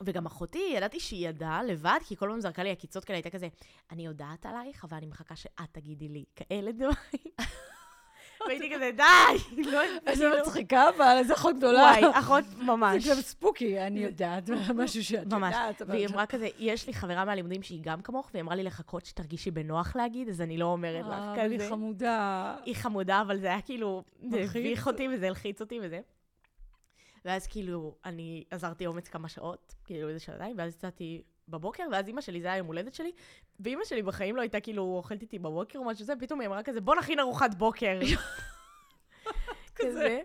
וגם 0.05 0.27
אחותי, 0.27 0.73
ידעתי 0.77 1.01
שהיא 1.01 1.29
ידעה 1.29 1.63
לבד, 1.63 1.99
כי 2.07 2.17
כל 2.17 2.29
פעם 2.31 2.41
זרקה 2.41 2.63
לי 2.63 2.71
עקיצות 2.71 3.05
כאלה, 3.05 3.17
הייתה 3.17 3.31
כזה, 3.31 3.49
אני 3.93 4.07
יודעת 4.07 4.47
עלייך, 4.47 4.85
אבל 4.85 4.97
אני 4.97 5.07
מחכה 5.07 5.37
שאת 5.37 5.51
תגידי 5.73 6.09
לי 6.09 6.25
כאלה 6.37 6.73
דברים. 6.73 6.95
והייתי 8.47 8.73
כזה, 8.75 8.91
די! 8.97 9.63
לא, 9.63 9.81
איזה 10.07 10.25
כאילו- 10.25 10.41
מצחיקה, 10.41 10.89
אבל 10.97 11.17
איזה 11.19 11.35
אחות 11.35 11.57
גדולה. 11.57 11.81
וואי, 11.81 12.03
אחות 12.13 12.45
ממש. 12.59 13.05
זה 13.05 13.11
גם 13.15 13.21
ספוקי, 13.21 13.81
אני 13.81 14.01
יודעת 14.01 14.51
משהו 14.75 15.05
שאת 15.05 15.27
ממש. 15.33 15.55
יודעת. 15.55 15.83
אבל- 15.83 15.91
והיא 15.91 16.07
אמרה 16.09 16.27
כזה, 16.27 16.49
יש 16.59 16.87
לי 16.87 16.95
חברה 16.95 17.25
מהלימודים 17.25 17.63
שהיא 17.63 17.81
גם 17.83 18.01
כמוך, 18.03 18.31
והיא 18.35 18.43
אמרה 18.43 18.55
לי 18.55 18.63
לחכות 18.63 19.07
שתרגישי 19.07 19.51
בנוח 19.51 19.97
להגיד, 19.97 20.29
אז 20.29 20.41
אני 20.41 20.57
לא 20.59 20.65
אומרת 20.65 21.05
לך 21.07 21.13
אה, 21.13 21.33
כזה. 21.37 21.43
אבל 21.47 21.61
היא 21.61 21.71
חמודה. 21.71 22.57
היא 22.65 22.75
חמודה, 22.77 23.21
אבל 23.21 23.39
זה 23.39 23.47
היה 23.47 23.61
כאילו, 23.61 24.03
זה. 24.31 24.41
הביך 24.51 24.87
אותי 24.87 25.09
וזה 25.15 25.27
הלחיץ 25.27 25.61
אותי 25.61 25.79
וזה. 25.83 26.01
ואז 27.27 27.47
כאילו, 27.47 27.95
אני 28.05 28.45
עזרתי 28.51 28.87
אומץ 28.87 29.09
כמה 29.09 29.29
שעות, 29.29 29.75
כאילו 29.85 30.09
איזה 30.09 30.21
שעתיים, 30.21 30.59
ואז 30.59 30.75
יצאתי 30.75 31.23
בבוקר, 31.49 31.83
ואז 31.93 32.09
אימא 32.09 32.21
שלי, 32.21 32.41
זה 32.41 32.49
היה 32.49 32.57
יום 32.57 32.67
הולדת 32.67 32.95
שלי, 32.95 33.13
ואימא 33.61 33.85
שלי 33.85 34.03
בחיים 34.03 34.37
לא 34.37 34.41
הייתה 34.41 34.61
כאילו 34.61 34.83
אוכלת 34.83 35.23
איתי 35.23 35.39
בבוקר 35.39 35.79
או 35.79 35.85
משהו 35.85 36.05
כזה, 36.05 36.13
פתאום 36.21 36.41
היא 36.41 36.49
אמרה 36.49 36.63
כזה, 36.63 36.81
בוא 36.81 36.95
נכין 36.95 37.19
ארוחת 37.19 37.55
בוקר. 37.55 38.01
כזה. 39.77 40.21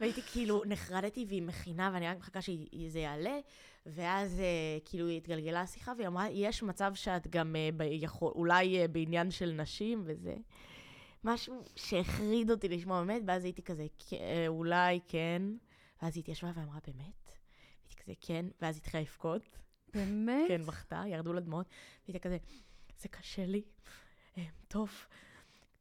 והייתי 0.00 0.22
כאילו, 0.22 0.62
נחרדתי 0.66 1.24
והיא 1.28 1.42
מכינה, 1.42 1.90
ואני 1.94 2.08
רק 2.08 2.18
מחכה 2.18 2.42
שזה 2.42 2.98
יעלה, 2.98 3.38
ואז 3.86 4.40
אה, 4.40 4.78
כאילו 4.84 5.08
התגלגלה 5.08 5.60
השיחה, 5.60 5.92
והיא 5.96 6.06
אמרה, 6.06 6.30
יש 6.30 6.62
מצב 6.62 6.92
שאת 6.94 7.26
גם 7.26 7.56
אה, 7.56 7.86
יכול, 7.86 8.32
אולי 8.34 8.78
אה, 8.80 8.88
בעניין 8.88 9.30
של 9.30 9.50
נשים 9.50 10.02
וזה. 10.04 10.34
משהו 11.24 11.64
שהחריד 11.76 12.50
אותי 12.50 12.68
לשמוע 12.68 13.04
באמת, 13.04 13.22
ואז 13.26 13.44
הייתי 13.44 13.62
כזה, 13.62 13.86
"כן, 14.08 14.16
אה, 14.16 14.44
אולי 14.48 15.00
כן. 15.08 15.42
ואז 16.02 16.16
היא 16.16 16.22
התיישבה 16.22 16.50
ואמרה, 16.54 16.78
באמת? 16.86 17.32
הייתי 17.82 18.02
כזה, 18.02 18.12
כן, 18.20 18.46
ואז 18.60 18.74
היא 18.76 18.80
התחילה 18.80 19.02
לבכות. 19.02 19.42
באמת? 19.94 20.48
כן, 20.48 20.62
בכתה, 20.62 21.02
ירדו 21.06 21.32
לה 21.32 21.40
דמעות, 21.40 21.66
והייתה 22.08 22.28
כזה, 22.28 22.36
זה 22.98 23.08
קשה 23.08 23.46
לי. 23.46 23.62
אה, 24.38 24.44
טוב. 24.68 24.90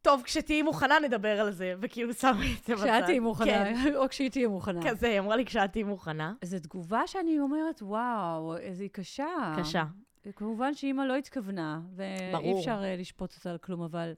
טוב, 0.01 0.21
כשתהיי 0.23 0.61
מוכנה 0.61 0.99
נדבר 0.99 1.39
על 1.39 1.51
זה, 1.51 1.73
וכאילו 1.79 2.13
שמה 2.13 2.31
את 2.31 2.65
זה 2.65 2.75
בצד. 2.75 2.83
כשאת 2.83 3.05
תהיי 3.05 3.19
מוכנה, 3.19 3.47
כן, 3.47 3.95
או 3.95 4.09
כשהיא 4.09 4.31
תהיה 4.31 4.47
מוכנה. 4.47 4.89
כזה, 4.89 5.07
היא 5.07 5.19
אמרה 5.19 5.35
לי 5.35 5.45
כשאת 5.45 5.71
תהיי 5.71 5.83
מוכנה. 5.83 6.33
זו 6.43 6.59
תגובה 6.59 7.07
שאני 7.07 7.39
אומרת, 7.39 7.81
וואו, 7.81 8.57
איזה 8.57 8.83
היא 8.83 8.89
קשה. 8.89 9.55
קשה. 9.59 9.83
כמובן 10.35 10.73
שאימא 10.73 11.01
לא 11.01 11.15
התכוונה, 11.15 11.81
ואי 11.95 12.31
ברור. 12.31 12.59
אפשר 12.59 12.83
אה, 12.83 12.95
לשפוט 12.95 13.35
אותה 13.35 13.51
על 13.51 13.57
כלום, 13.57 13.81
אבל 13.81 14.13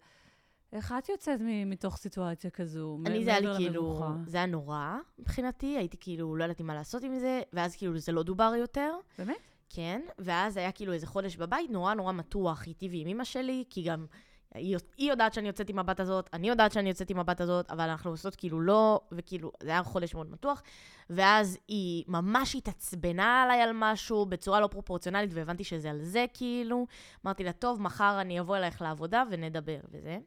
איך 0.73 0.93
את 0.97 1.09
יוצאת 1.09 1.39
מתוך 1.65 1.97
סיטואציה 1.97 2.49
כזו? 2.49 2.97
אני, 3.05 3.23
זה 3.23 3.29
היה 3.29 3.39
לי 3.39 3.55
כאילו? 3.57 4.01
זה 4.25 4.37
היה 4.37 4.45
נורא 4.45 4.95
מבחינתי, 5.19 5.77
הייתי 5.77 5.97
כאילו, 5.99 6.35
לא 6.35 6.43
ידעתי 6.43 6.63
מה 6.63 6.73
לעשות 6.73 7.03
עם 7.03 7.19
זה, 7.19 7.41
ואז 7.53 7.75
כאילו 7.75 7.97
זה 7.97 8.11
לא 8.11 8.23
דובר 8.23 8.53
יותר. 8.57 8.93
באמת? 9.17 9.35
כן, 9.69 10.01
ואז 10.19 10.57
היה 10.57 10.71
כאילו 10.71 10.93
איזה 10.93 11.07
חודש 11.07 11.35
בבית 11.35 11.71
נורא 11.71 11.93
נורא 11.93 12.11
מתוח 12.11 12.67
איתי 12.67 12.89
ועם 12.89 13.07
אמא 13.07 13.23
שלי, 13.23 13.63
כי 13.69 13.83
גם 13.83 14.05
היא, 14.53 14.77
היא 14.97 15.09
יודעת 15.09 15.33
שאני 15.33 15.47
יוצאת 15.47 15.69
עם 15.69 15.79
הבת 15.79 15.99
הזאת, 15.99 16.29
אני 16.33 16.49
יודעת 16.49 16.71
שאני 16.71 16.89
יוצאת 16.89 17.09
עם 17.09 17.19
הבת 17.19 17.41
הזאת, 17.41 17.71
אבל 17.71 17.89
אנחנו 17.89 18.11
עושות 18.11 18.35
כאילו 18.35 18.61
לא, 18.61 19.01
וכאילו, 19.11 19.51
זה 19.63 19.69
היה 19.69 19.83
חודש 19.83 20.15
מאוד 20.15 20.31
מתוח. 20.31 20.63
ואז 21.09 21.57
היא 21.67 22.03
ממש 22.07 22.55
התעצבנה 22.55 23.43
עליי 23.43 23.61
על 23.61 23.71
משהו 23.73 24.25
בצורה 24.25 24.59
לא 24.59 24.67
פרופורציונלית, 24.67 25.33
והבנתי 25.33 25.63
שזה 25.63 25.89
על 25.89 26.03
זה 26.03 26.25
כאילו. 26.33 26.87
אמרתי 27.25 27.43
לה, 27.43 27.53
טוב, 27.53 27.81
מחר 27.81 28.21
אני 28.21 28.39
אבוא 28.39 28.57
אלייך 28.57 28.81
לעבודה 28.81 29.23
ונדבר 29.29 29.79
וזה. 29.91 30.19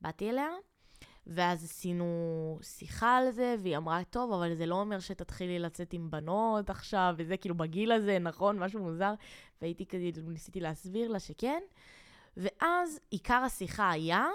באתי 0.00 0.30
אליה, 0.30 0.48
ואז 1.26 1.64
עשינו 1.64 2.58
שיחה 2.62 3.16
על 3.16 3.30
זה, 3.30 3.56
והיא 3.62 3.76
אמרה, 3.76 4.04
טוב, 4.04 4.32
אבל 4.32 4.54
זה 4.54 4.66
לא 4.66 4.74
אומר 4.74 5.00
שתתחילי 5.00 5.58
לצאת 5.58 5.92
עם 5.92 6.10
בנות 6.10 6.70
עכשיו, 6.70 7.14
וזה 7.16 7.36
כאילו 7.36 7.54
בגיל 7.54 7.92
הזה, 7.92 8.18
נכון? 8.18 8.58
משהו 8.58 8.80
מוזר. 8.80 9.14
והייתי 9.62 9.86
כזה, 9.86 10.10
ניסיתי 10.22 10.60
להסביר 10.60 11.08
לה 11.08 11.18
שכן. 11.18 11.60
ואז 12.36 13.00
עיקר 13.10 13.34
השיחה 13.34 13.90
היה 13.90 14.26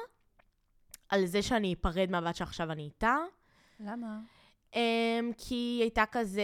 על 1.09 1.25
זה 1.25 1.41
שאני 1.41 1.73
אפרד 1.73 2.11
מהבת 2.11 2.35
שעכשיו 2.35 2.71
אני 2.71 2.83
איתה. 2.83 3.17
למה? 3.79 4.19
Um, 4.71 4.77
כי 5.37 5.55
היא 5.55 5.81
הייתה 5.81 6.03
כזה, 6.11 6.43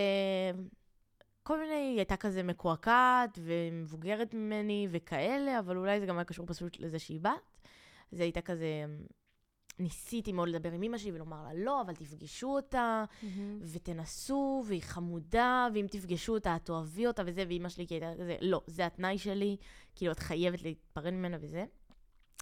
כל 1.43 1.59
מיני, 1.59 1.73
היא 1.73 1.97
הייתה 1.97 2.17
כזה 2.17 2.43
מקועקעת 2.43 3.39
ומבוגרת 3.41 4.33
ממני 4.33 4.87
וכאלה, 4.91 5.59
אבל 5.59 5.77
אולי 5.77 5.99
זה 5.99 6.05
גם 6.05 6.17
היה 6.17 6.25
קשור 6.25 6.45
פשוט 6.45 6.79
לזה 6.79 6.99
שהיא 6.99 7.19
בת. 7.21 7.50
היא 8.11 8.21
הייתה 8.21 8.41
כזה, 8.41 8.85
ניסיתי 9.79 10.31
מאוד 10.31 10.49
לדבר 10.49 10.71
עם 10.71 10.83
אמא 10.83 10.97
שלי 10.97 11.11
ולומר 11.11 11.43
לה, 11.43 11.53
לא, 11.53 11.81
אבל 11.81 11.95
תפגשו 11.95 12.55
אותה, 12.55 13.05
ותנסו, 13.61 14.63
והיא 14.67 14.81
חמודה, 14.81 15.67
ואם 15.73 15.85
תפגשו 15.91 16.33
אותה, 16.33 16.55
את 16.55 16.65
תאהבי 16.65 17.07
אותה 17.07 17.23
וזה, 17.25 17.43
ואימא 17.47 17.69
שלי 17.69 17.85
הייתה 17.89 18.13
כזה, 18.19 18.37
לא, 18.41 18.61
זה 18.67 18.85
התנאי 18.85 19.17
שלי, 19.17 19.57
כאילו, 19.95 20.11
את 20.11 20.19
חייבת 20.19 20.61
להיפרד 20.61 21.13
ממנה 21.13 21.37
וזה. 21.41 21.65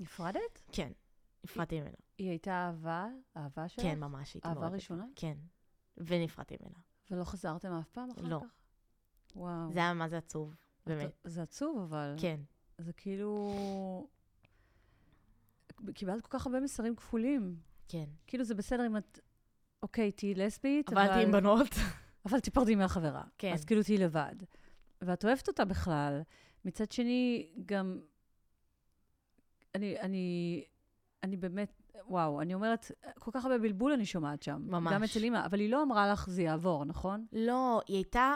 נפרדת? 0.02 0.62
כן, 0.72 0.92
נפרדתי 1.44 1.80
ממנה. 1.82 1.96
היא 2.18 2.30
הייתה 2.30 2.52
אהבה? 2.52 3.08
אהבה 3.38 3.68
שלך? 3.68 3.86
כן, 3.86 4.00
ממש, 4.00 4.34
הייתי 4.34 4.48
אהבה. 4.48 4.68
ראשונה? 4.68 5.06
כן, 5.16 5.38
ונפרדתי 5.98 6.56
ממנה. 6.62 6.80
ולא 7.12 7.24
חזרתם 7.24 7.72
אף 7.72 7.90
פעם 7.90 8.10
אחר 8.12 8.28
לא. 8.28 8.40
כך? 8.40 8.56
וואו. 9.36 9.72
זה 9.74 9.80
היה 9.80 9.94
מה 9.94 10.10
זה 10.10 10.18
עצוב, 10.18 10.56
באמת. 10.86 11.12
זה 11.24 11.42
עצוב, 11.42 11.80
אבל... 11.80 12.16
כן. 12.18 12.40
זה 12.78 12.94
כאילו... 12.94 13.54
קיבלת 15.94 16.22
כל 16.22 16.38
כך 16.38 16.46
הרבה 16.46 16.60
מסרים 16.60 16.96
כפולים. 16.96 17.56
כן. 17.88 18.06
כאילו, 18.28 18.44
זה 18.44 18.56
בסדר 18.56 18.86
אם 18.86 18.98
את... 18.98 19.20
אוקיי, 19.84 20.12
תהיי 20.12 20.36
לסבית, 20.36 20.94
אבל 20.94 21.08
תהיי 21.08 21.24
עם 21.24 21.32
בנות. 21.32 21.68
אבל 22.26 22.40
תיפרדי 22.40 22.76
מהחברה. 22.76 23.24
כן. 23.38 23.54
אז 23.54 23.66
כאילו 23.66 23.84
תהיי 23.84 23.98
לבד. 23.98 24.36
ואת 25.02 25.26
אוהבת 25.26 25.48
אותה 25.48 25.66
בכלל. 25.66 26.22
מצד 26.66 26.92
שני, 26.92 27.50
גם... 27.66 28.00
אני, 29.76 30.00
אני, 30.00 30.64
אני 31.24 31.38
באמת, 31.38 31.82
וואו, 32.08 32.42
אני 32.42 32.54
אומרת, 32.54 32.92
כל 33.20 33.32
כך 33.34 33.46
הרבה 33.46 33.58
בלבול 33.58 33.92
אני 33.92 34.06
שומעת 34.06 34.44
שם. 34.44 34.62
ממש. 34.66 34.94
גם 34.94 35.04
אצל 35.04 35.24
אימא, 35.24 35.46
אבל 35.46 35.60
היא 35.60 35.70
לא 35.70 35.84
אמרה 35.84 36.12
לך, 36.12 36.30
זה 36.30 36.42
יעבור, 36.42 36.86
נכון? 36.86 37.26
לא, 37.34 37.82
היא 37.88 37.96
הייתה... 37.96 38.34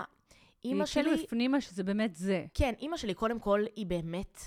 אימא 0.65 0.79
היא 0.79 0.85
שלי... 0.85 1.03
כאילו 1.03 1.23
הפנימה 1.23 1.61
שזה 1.61 1.83
באמת 1.83 2.15
זה. 2.15 2.45
כן, 2.53 2.73
אימא 2.79 2.97
שלי, 2.97 3.13
קודם 3.13 3.39
כל, 3.39 3.63
היא 3.75 3.85
באמת... 3.85 4.39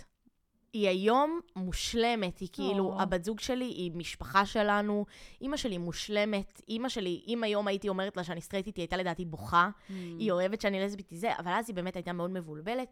היא 0.76 0.88
היום 0.88 1.40
מושלמת, 1.56 2.38
היא 2.38 2.48
כאילו, 2.52 2.84
או. 2.84 3.00
הבת 3.00 3.24
זוג 3.24 3.40
שלי 3.40 3.64
היא 3.64 3.92
משפחה 3.94 4.46
שלנו, 4.46 5.06
אימא 5.40 5.56
שלי 5.56 5.78
מושלמת, 5.78 6.60
אימא 6.68 6.88
שלי, 6.88 7.24
אם 7.26 7.44
היום 7.44 7.66
הייתי 7.66 7.88
אומרת 7.88 8.16
לה 8.16 8.24
שאני 8.24 8.40
סטרייטית, 8.40 8.76
היא 8.76 8.82
הייתה 8.82 8.96
לדעתי 8.96 9.24
בוכה, 9.24 9.68
Mm. 9.88 9.92
היא 10.18 10.32
אוהבת 10.32 10.60
שאני 10.60 10.84
לסבית 10.84 11.10
זה, 11.14 11.30
אבל 11.38 11.52
אז 11.52 11.68
היא 11.68 11.76
באמת 11.76 11.96
הייתה 11.96 12.12
מאוד 12.12 12.30
מבולבלת. 12.30 12.88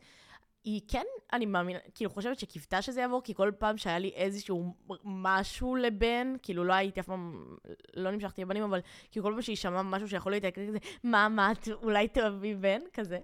היא 0.65 0.81
כן, 0.89 1.05
אני 1.33 1.47
מאמינה, 1.47 1.79
כאילו 1.95 2.11
חושבת 2.11 2.39
שקיוותה 2.39 2.83
שזה 2.83 3.01
יעבור, 3.01 3.23
כי 3.23 3.35
כל 3.35 3.51
פעם 3.59 3.77
שהיה 3.79 3.99
לי 3.99 4.09
איזשהו 4.15 4.75
משהו 5.05 5.77
לבן, 5.77 6.35
כאילו 6.43 6.65
לא 6.65 6.73
הייתי 6.73 7.01
אף 7.01 7.07
פעם, 7.07 7.57
לא 7.97 8.11
נמשכתי 8.11 8.43
לבנים, 8.43 8.63
אבל 8.63 8.81
כאילו 9.11 9.27
כל 9.27 9.33
פעם 9.33 9.43
שהיא 9.43 9.57
שמעה 9.57 9.83
משהו 9.83 10.09
שיכול 10.09 10.33
להיות 10.33 10.45
כזה, 10.55 10.79
מה, 11.05 11.29
מה, 11.29 11.53
את 11.53 11.69
אולי 11.83 12.09
תאהבי 12.09 12.55
בן? 12.55 12.81
כזה. 12.93 13.19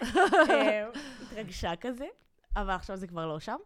אה, 0.02 0.86
התרגשה 1.22 1.76
כזה, 1.76 2.06
אבל 2.56 2.70
עכשיו 2.70 2.96
זה 2.96 3.06
כבר 3.06 3.26
לא 3.26 3.40
שם. 3.40 3.56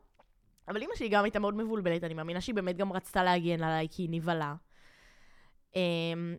אבל 0.71 0.83
אימא 0.83 0.95
שלי 0.95 1.09
גם 1.09 1.25
הייתה 1.25 1.39
מאוד 1.39 1.55
מבולבלת, 1.55 2.05
אני 2.05 2.15
מאמינה 2.15 2.41
שהיא 2.41 2.55
באמת 2.55 2.77
גם 2.77 2.93
רצתה 2.93 3.25
להגן 3.25 3.63
עליי, 3.63 3.89
כי 3.91 4.03
היא 4.03 4.09
נבהלה. 4.11 4.55
Um, 5.73 5.77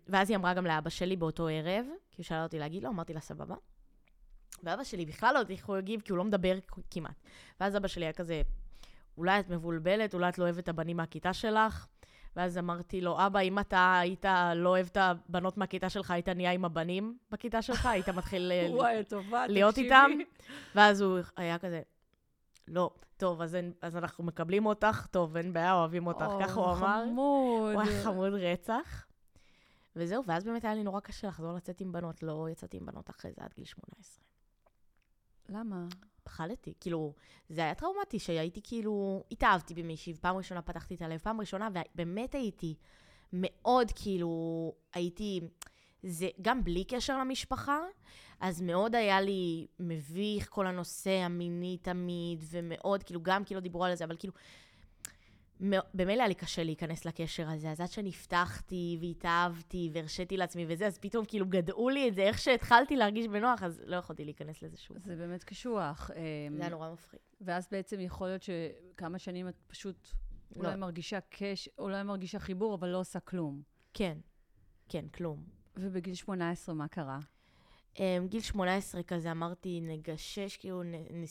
ואז 0.08 0.30
היא 0.30 0.38
אמרה 0.38 0.54
גם 0.54 0.66
לאבא 0.66 0.90
שלי 0.90 1.16
באותו 1.16 1.48
ערב, 1.48 1.86
כי 2.12 2.22
הוא 2.22 2.24
שאלה 2.24 2.44
אותי 2.44 2.60
להגיד 2.60 2.84
לו, 2.84 2.90
אמרתי 2.90 3.14
לה, 3.14 3.20
סבבה. 3.20 3.56
ואבא 4.64 4.84
שלי 4.84 5.06
בכלל 5.06 5.34
לא 5.34 5.40
יודעת 5.40 5.58
איך 5.58 5.66
הוא 5.66 5.78
יגיב, 5.78 6.02
כי 6.02 6.12
הוא 6.12 6.18
לא 6.18 6.24
מדבר 6.24 6.58
כמעט. 6.92 7.16
ואז 7.60 7.78
אבא 7.78 7.88
שלי 7.88 8.06
היה 8.06 8.14
כזה, 8.14 8.42
אולי 9.18 9.40
את 9.40 9.50
מבולבלת, 9.50 10.14
אולי 10.14 10.30
את 10.30 10.38
לא 10.38 10.44
אוהבת 10.44 10.60
את 10.60 10.70
הבנים 10.70 10.98
מהכיתה 10.98 11.34
שלך. 11.34 11.88
ואז 12.36 12.58
אמרתי 12.58 13.02
לו, 13.02 13.26
אבא, 13.26 13.40
אם 13.40 13.60
אתה 13.60 14.00
היית 14.00 14.26
לא 14.56 14.70
אוהב 14.70 14.88
את 14.92 14.98
הבנות 14.98 15.58
מהכיתה 15.58 15.90
שלך, 15.90 16.12
היית 16.12 16.30
נהיה 16.30 16.52
עם 16.52 16.66
הבנים 16.66 17.18
בכיתה 17.32 17.62
שלך, 17.62 17.86
היית 17.86 18.10
מתחיל 18.10 18.52
וואי, 18.72 19.04
טובה, 19.04 19.48
להיות 19.48 19.76
תקשיבי. 19.76 19.88
איתם. 19.88 20.12
ואז 20.76 21.02
הוא 21.02 21.20
היה 21.38 21.58
כזה, 21.58 21.82
לא, 22.72 22.92
טוב, 23.18 23.42
אז, 23.42 23.56
אין, 23.56 23.74
אז 23.82 23.98
אנחנו 23.98 24.24
מקבלים 24.24 24.66
אותך, 24.66 25.08
טוב, 25.12 25.38
אין 25.38 25.54
בעיה, 25.54 25.74
אוהבים 25.74 26.08
אותך. 26.08 26.26
או, 26.28 26.40
ככה 26.40 26.60
הוא 26.60 26.66
אמר. 26.66 27.04
חמוד. 27.06 27.74
הוא 27.74 27.82
היה 27.82 28.04
חמוד 28.04 28.34
רצח. 28.34 29.06
וזהו, 29.96 30.24
ואז 30.26 30.44
באמת 30.44 30.66
היה 30.66 30.76
לי 30.76 30.84
נורא 30.84 31.00
קשה 31.00 31.28
לחזור 31.28 31.54
לצאת 31.54 31.82
עם 31.82 31.92
בנות. 31.92 32.24
לא 32.24 32.50
יצאתי 32.50 32.78
עם 32.78 32.86
בנות 32.86 33.10
אחרי 33.10 33.32
זה 33.32 33.42
עד 33.44 33.54
גיל 33.56 33.66
18. 33.66 34.24
למה? 35.50 35.88
פחדתי, 36.24 36.74
כאילו, 36.80 37.14
זה 37.50 37.62
היה 37.62 37.76
טראומטי, 37.76 38.20
שהייתי 38.20 38.62
כאילו, 38.64 39.24
התאהבתי 39.32 39.74
במישהי, 39.74 40.14
פעם 40.14 40.38
ראשונה 40.38 40.62
פתחתי 40.62 40.96
את 40.96 41.02
הלב, 41.02 41.20
פעם 41.20 41.40
ראשונה, 41.40 41.70
ובאמת 41.96 42.36
הייתי 42.36 42.76
מאוד, 43.34 43.92
כאילו, 43.96 44.74
הייתי, 44.94 45.42
זה 46.04 46.30
גם 46.42 46.64
בלי 46.64 46.84
קשר 46.84 47.20
למשפחה, 47.20 47.80
אז 48.42 48.62
מאוד 48.62 48.96
היה 48.96 49.22
לי 49.22 49.68
מביך 49.80 50.48
כל 50.50 50.68
הנושא 50.68 51.12
המיני 51.12 51.78
תמיד, 51.82 52.44
ומאוד, 52.52 53.04
כאילו, 53.04 53.22
גם 53.24 53.44
כי 53.44 53.56
לא 53.56 53.60
דיברו 53.60 53.86
על 53.86 53.96
זה, 53.96 54.06
אבל 54.06 54.16
כאילו, 54.20 54.34
במילא 55.94 56.22
היה 56.22 56.28
לי 56.28 56.36
קשה 56.36 56.64
להיכנס 56.64 57.06
לקשר 57.06 57.50
הזה, 57.50 57.72
אז 57.72 57.82
עד 57.82 57.92
שנפתחתי 57.92 58.98
והתאהבתי 59.02 59.90
והרשיתי 59.94 60.38
לעצמי 60.38 60.66
וזה, 60.68 60.88
אז 60.88 60.98
פתאום 60.98 61.26
כאילו 61.26 61.46
גדעו 61.46 61.90
לי 61.90 62.10
את 62.10 62.16
זה, 62.16 62.22
איך 62.22 62.40
שהתחלתי 62.40 62.96
להרגיש 62.96 63.28
בנוח, 63.28 63.64
אז 63.64 63.82
לא 63.86 63.96
יכולתי 63.96 64.26
להיכנס 64.26 64.62
לזה 64.62 64.78
שוב. 64.78 64.98
זה 65.06 65.16
באמת 65.16 65.44
קשוח. 65.44 66.12
אמ, 66.12 66.56
זה 66.56 66.62
היה 66.62 66.70
נורא 66.70 66.92
מפחיד. 66.92 67.20
ואז 67.42 67.68
בעצם 67.72 68.00
יכול 68.00 68.28
להיות 68.28 68.44
שכמה 68.44 69.20
שנים 69.20 69.48
את 69.48 69.56
פשוט 69.68 70.08
לא. 70.56 70.62
אולי 70.62 70.76
מרגישה 70.76 71.20
קש, 71.30 71.70
אולי 71.78 72.04
מרגישה 72.04 72.40
חיבור, 72.40 72.76
אבל 72.76 72.90
לא 72.90 73.00
עושה 73.00 73.20
כלום. 73.20 73.62
כן, 73.94 74.18
כן, 74.90 75.08
כלום. 75.08 75.44
ובגיל 75.78 76.14
18 76.14 76.76
מה 76.76 76.88
קרה? 76.88 77.20
Um, 77.96 78.00
גיל 78.28 78.42
18 78.42 79.04
כזה 79.04 79.32
אמרתי, 79.32 79.80
נגשש, 79.82 80.58
כאילו, 80.58 80.84
נ, 80.84 81.24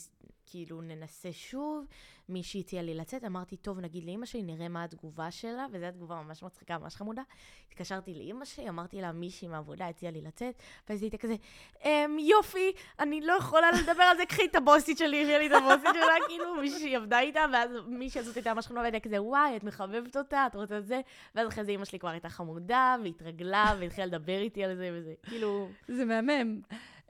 כאילו 0.51 0.81
ננסה 0.81 1.33
שוב. 1.33 1.85
מישהי 2.29 2.59
הציעה 2.59 2.83
לי 2.83 2.93
לצאת, 2.93 3.23
אמרתי, 3.23 3.57
טוב, 3.57 3.79
נגיד 3.79 4.03
לאימא 4.03 4.25
שלי, 4.25 4.43
נראה 4.43 4.67
מה 4.67 4.83
התגובה 4.83 5.31
שלה, 5.31 5.65
וזו 5.71 5.83
הייתה 5.83 5.97
תגובה 5.97 6.15
ממש 6.15 6.43
מצחיקה, 6.43 6.77
ממש 6.77 6.95
חמודה. 6.95 7.21
התקשרתי 7.67 8.13
לאימא 8.13 8.45
שלי, 8.45 8.69
אמרתי 8.69 9.01
לה, 9.01 9.11
מישהי 9.11 9.47
מהעבודה 9.47 9.87
הציעה 9.87 10.11
לי 10.11 10.21
לצאת, 10.21 10.55
ואז 10.89 11.01
היא 11.01 11.07
הייתה 11.07 11.17
כזה, 11.17 11.35
אמ, 11.85 12.17
יופי, 12.19 12.71
אני 12.99 13.21
לא 13.21 13.33
יכולה 13.33 13.71
לדבר 13.71 14.03
על 14.03 14.17
זה, 14.17 14.25
קחי 14.25 14.45
את 14.45 14.55
הבוסית 14.55 14.97
שלי, 14.97 15.23
הביאה 15.23 15.39
לי 15.39 15.47
את 15.47 15.51
הבוסית 15.51 15.89
שלה, 15.93 16.13
כאילו, 16.27 16.55
מישהי 16.55 16.95
עבדה 16.95 17.19
איתה, 17.19 17.41
ואז 17.53 17.69
מישהי 17.87 18.21
הזאת 18.21 18.35
הייתה 18.35 18.53
ממש 18.53 18.67
חמודה, 18.67 18.81
והייתה 18.81 18.99
כזה, 18.99 19.21
וואי, 19.21 19.57
את 19.57 19.63
מחבבת 19.63 20.17
אותה, 20.17 20.45
את 20.47 20.55
רוצה 20.55 20.77
את 20.77 20.85
זה? 20.85 21.01
ואז 21.35 21.47
אחרי 21.47 21.63
זה 21.65 21.71
אימא 21.71 21.85
שלי 21.85 21.99
כבר 21.99 22.09
הייתה 22.09 22.29
חמודה, 22.29 22.95
והתרגלה, 23.03 23.75
והתחילה 23.79 24.07
לדבר 24.07 24.37
איתי 24.37 24.63
על 24.63 24.75
זה 24.75 24.89
וזה, 24.93 25.13
כאילו... 25.23 25.69
זה 25.87 26.05
מהמם. 26.05 26.61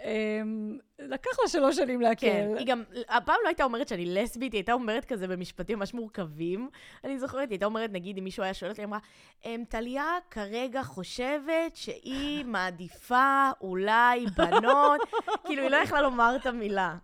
אמ, 0.04 0.78
לקח 1.00 1.40
לה 1.42 1.48
שלוש 1.48 1.76
שנים 1.76 2.02
להקל. 2.02 2.28
כן, 2.28 2.54
היא 2.58 2.68
גם, 2.68 2.84
הפעם 3.10 3.36
לא 3.44 3.48
הייתה 3.48 3.64
אומרת 3.64 3.88
שאני 3.88 4.06
לסבית, 4.06 4.54
היא 4.54 4.60
הייתה 4.60 4.74
אומרת 4.74 5.06
כזה 5.06 5.28
במשפטים 5.28 5.80
ממש 5.80 5.94
מורכבים. 5.94 6.70
אני 7.04 7.20
זוכרת, 7.20 7.50
היא 7.50 7.50
הייתה 7.50 7.66
אומרת, 7.66 7.92
נגיד, 7.92 8.18
אם 8.18 8.24
מישהו 8.24 8.44
היה 8.44 8.54
שואל 8.54 8.72
אותי, 8.72 8.82
היא 8.82 8.88
אמרה, 8.88 9.00
אמ, 9.46 9.64
טליה 9.70 10.18
כרגע 10.32 10.84
חושבת 10.84 11.76
שהיא 11.76 12.46
מעדיפה 12.54 13.50
אולי 13.62 14.26
בנות, 14.38 15.02
כאילו, 15.46 15.64
היא 15.64 15.72
לא 15.72 15.78
יכלה 15.78 16.02
לומר 16.02 16.36
את 16.42 16.46
המילה. 16.46 16.96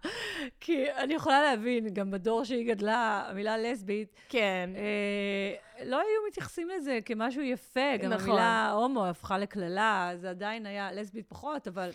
כי 0.60 0.92
אני 0.92 1.14
יכולה 1.14 1.42
להבין, 1.42 1.88
גם 1.94 2.12
בדור 2.12 2.44
שהיא 2.44 2.74
גדלה, 2.74 3.26
המילה 3.30 3.58
לסבית, 3.58 4.16
כן. 4.30 4.70
אה, 4.76 5.86
לא 5.86 5.96
היו 5.96 6.28
מתייחסים 6.28 6.70
לזה 6.70 7.00
כמשהו 7.06 7.42
יפה. 7.42 7.98
גם 8.04 8.14
נכון. 8.14 8.30
המילה 8.30 8.72
הומו 8.72 9.06
הפכה 9.06 9.38
לקללה, 9.38 10.12
זה 10.16 10.30
עדיין 10.30 10.66
היה 10.66 10.92
לסבית 10.92 11.26
פחות, 11.30 11.68
אבל... 11.68 11.90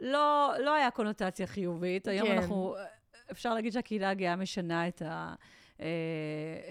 לא, 0.00 0.52
לא 0.64 0.74
היה 0.74 0.90
קונוטציה 0.90 1.46
חיובית. 1.46 2.08
היום 2.08 2.28
כן. 2.28 2.36
אנחנו, 2.36 2.76
אפשר 3.30 3.54
להגיד 3.54 3.72
שהקהילה 3.72 4.10
הגאה 4.10 4.36
משנה 4.36 4.88
את, 4.88 5.02
ה, 5.02 5.34
אה, 5.80 5.86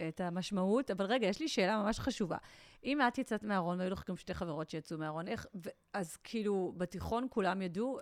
את 0.08 0.22
המשמעות. 0.22 0.92
אבל 0.92 1.06
רגע, 1.06 1.28
יש 1.28 1.40
לי 1.40 1.48
שאלה 1.48 1.78
ממש 1.78 2.00
חשובה. 2.00 2.38
אם 2.84 3.02
את 3.08 3.18
יצאת 3.18 3.44
מהארון, 3.44 3.80
והיו 3.80 3.90
לך 3.90 4.10
גם 4.10 4.18
שתי 4.18 4.34
חברות 4.34 4.70
שיצאו 4.70 4.98
מהארון, 4.98 5.28
איך, 5.28 5.46
אז 5.94 6.18
כאילו, 6.24 6.74
בתיכון 6.78 7.28
כולם 7.30 7.62
ידעו? 7.62 8.00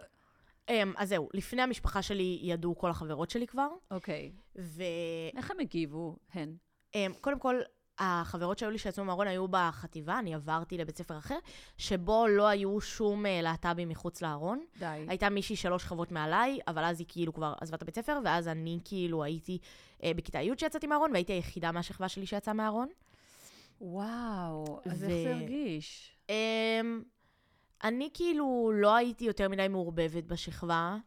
Um, 0.67 0.71
אז 0.97 1.09
זהו, 1.09 1.29
לפני 1.33 1.61
המשפחה 1.61 2.01
שלי 2.01 2.39
ידעו 2.41 2.77
כל 2.77 2.89
החברות 2.89 3.29
שלי 3.29 3.47
כבר. 3.47 3.67
אוקיי. 3.91 4.31
ו... 4.57 4.83
איך 5.37 5.51
הם 5.51 5.59
הגיבו, 5.59 6.15
הן? 6.33 6.55
Um, 6.95 6.97
קודם 7.21 7.39
כל, 7.39 7.61
החברות 7.99 8.57
שהיו 8.57 8.71
לי 8.71 8.77
שיצאו 8.77 9.05
מהארון 9.05 9.27
היו 9.27 9.47
בחטיבה, 9.47 10.19
אני 10.19 10.35
עברתי 10.35 10.77
לבית 10.77 10.97
ספר 10.97 11.17
אחר, 11.17 11.37
שבו 11.77 12.27
לא 12.27 12.47
היו 12.47 12.81
שום 12.81 13.25
uh, 13.25 13.29
להט"בים 13.43 13.89
מחוץ 13.89 14.21
לארון. 14.21 14.63
די. 14.79 15.05
הייתה 15.07 15.29
מישהי 15.29 15.55
שלוש 15.55 15.85
חברות 15.85 16.11
מעליי, 16.11 16.59
אבל 16.67 16.83
אז 16.83 16.99
היא 16.99 17.07
כאילו 17.09 17.33
כבר 17.33 17.53
עזבה 17.61 17.75
את 17.75 17.81
הבית 17.81 17.95
ספר, 17.95 18.19
ואז 18.25 18.47
אני 18.47 18.79
כאילו 18.85 19.23
הייתי 19.23 19.57
uh, 19.99 20.03
בכיתה 20.15 20.41
י' 20.41 20.51
שיצאתי 20.57 20.87
מהארון, 20.87 21.11
והייתי 21.11 21.33
היחידה 21.33 21.71
מהשכבה 21.71 22.09
שלי 22.09 22.25
שיצאה 22.25 22.53
מהארון. 22.53 22.87
וואו, 23.81 24.79
אז 24.85 25.03
ו... 25.03 25.05
איך 25.05 25.13
זה 25.23 25.35
הרגיש? 25.35 26.17
Um, 26.27 26.31
אני 27.83 28.09
כאילו 28.13 28.71
לא 28.75 28.95
הייתי 28.95 29.25
יותר 29.25 29.49
מדי 29.49 29.67
מעורבבת 29.67 30.23
בשכבה. 30.23 30.97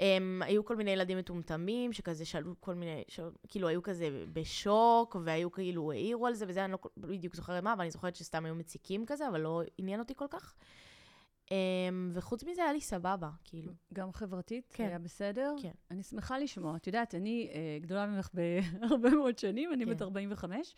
הם, 0.00 0.42
היו 0.44 0.64
כל 0.64 0.76
מיני 0.76 0.90
ילדים 0.90 1.18
מטומטמים, 1.18 1.92
שכזה 1.92 2.24
שאלו 2.24 2.54
כל 2.60 2.74
מיני, 2.74 3.02
ש... 3.08 3.20
כאילו 3.48 3.68
היו 3.68 3.82
כזה 3.82 4.24
בשוק, 4.32 5.16
והיו 5.24 5.52
כאילו 5.52 5.92
העירו 5.92 6.26
על 6.26 6.34
זה, 6.34 6.44
וזה 6.48 6.64
אני 6.64 6.72
לא 6.72 6.78
בדיוק 6.96 7.34
זוכרת 7.34 7.62
מה, 7.62 7.72
אבל 7.72 7.80
אני 7.80 7.90
זוכרת 7.90 8.16
שסתם 8.16 8.44
היו 8.44 8.54
מציקים 8.54 9.06
כזה, 9.06 9.28
אבל 9.28 9.40
לא 9.40 9.62
עניין 9.78 10.00
אותי 10.00 10.14
כל 10.16 10.26
כך. 10.30 10.54
Um, 11.44 11.48
וחוץ 12.12 12.44
מזה 12.44 12.62
היה 12.62 12.72
לי 12.72 12.80
סבבה, 12.80 13.30
כאילו. 13.44 13.72
גם 13.92 14.12
חברתית? 14.12 14.72
כן. 14.74 14.84
היה 14.84 14.98
בסדר? 14.98 15.54
כן. 15.62 15.70
אני 15.90 16.02
שמחה 16.02 16.38
לשמוע. 16.38 16.76
את 16.76 16.86
יודעת, 16.86 17.14
אני 17.14 17.50
uh, 17.52 17.82
גדולה 17.82 18.06
ממך 18.06 18.30
בהרבה 18.34 19.10
מאוד 19.10 19.38
שנים, 19.38 19.72
אני 19.72 19.84
כן. 19.84 19.90
בת 19.90 20.02
45, 20.02 20.74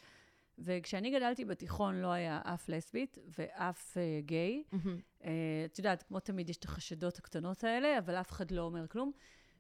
וכשאני 0.59 1.11
גדלתי 1.11 1.45
בתיכון 1.45 1.95
לא 1.95 2.09
היה 2.09 2.41
אף 2.45 2.69
לסבית 2.69 3.19
ואף 3.39 3.97
uh, 3.97 4.27
גיי. 4.27 4.63
Mm-hmm. 4.73 5.23
Uh, 5.23 5.25
את 5.65 5.79
יודעת, 5.79 6.03
כמו 6.03 6.21
תמיד 6.21 6.51
יש 6.51 6.57
את 6.57 6.65
החשדות 6.65 7.19
הקטנות 7.19 7.65
האלה, 7.65 7.99
אבל 7.99 8.15
אף 8.15 8.33
אחד 8.33 8.51
לא 8.51 8.63
אומר 8.63 8.87
כלום. 8.87 9.13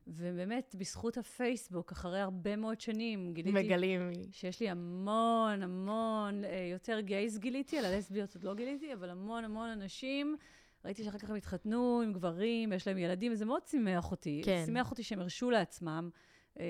ובאמת, 0.08 0.74
בזכות 0.78 1.16
הפייסבוק, 1.18 1.92
אחרי 1.92 2.20
הרבה 2.20 2.56
מאוד 2.56 2.80
שנים, 2.80 3.34
גיליתי... 3.34 3.58
מגלים. 3.58 4.10
שיש 4.32 4.60
לי 4.60 4.68
המון, 4.68 5.62
המון, 5.62 6.44
uh, 6.44 6.46
יותר 6.72 7.00
גייז 7.00 7.38
גיליתי, 7.38 7.78
על 7.78 7.84
הלסביות 7.84 8.34
עוד 8.34 8.44
לא 8.44 8.54
גיליתי, 8.54 8.92
אבל 8.92 9.10
המון 9.10 9.44
המון 9.44 9.68
אנשים. 9.68 10.36
ראיתי 10.84 11.04
שאחר 11.04 11.18
כך 11.18 11.30
הם 11.30 11.36
התחתנו 11.36 12.00
עם 12.04 12.12
גברים, 12.12 12.72
יש 12.72 12.86
להם 12.86 12.98
ילדים, 12.98 13.32
וזה 13.32 13.44
מאוד 13.44 13.66
שימח 13.66 14.10
אותי. 14.10 14.42
כן. 14.44 14.62
שימח 14.66 14.90
אותי 14.90 15.02
שהם 15.02 15.20
הרשו 15.20 15.50
לעצמם, 15.50 16.10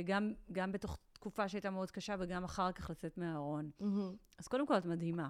גם, 0.04 0.32
גם 0.52 0.72
בתוך 0.72 0.98
תקופה 1.26 1.48
שהייתה 1.48 1.70
מאוד 1.70 1.90
קשה, 1.90 2.14
וגם 2.18 2.44
אחר 2.44 2.72
כך 2.72 2.90
לצאת 2.90 3.18
מהארון. 3.18 3.70
Mm-hmm. 3.80 4.16
אז 4.38 4.48
קודם 4.48 4.66
כל, 4.66 4.78
את 4.78 4.84
מדהימה. 4.86 5.28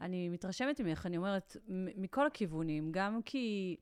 אני 0.00 0.28
מתרשמת 0.28 0.80
ממך, 0.80 1.06
אני 1.06 1.16
אומרת, 1.16 1.56
מכל 1.68 2.26
הכיוונים, 2.26 2.92
גם 2.92 3.20
כי 3.24 3.76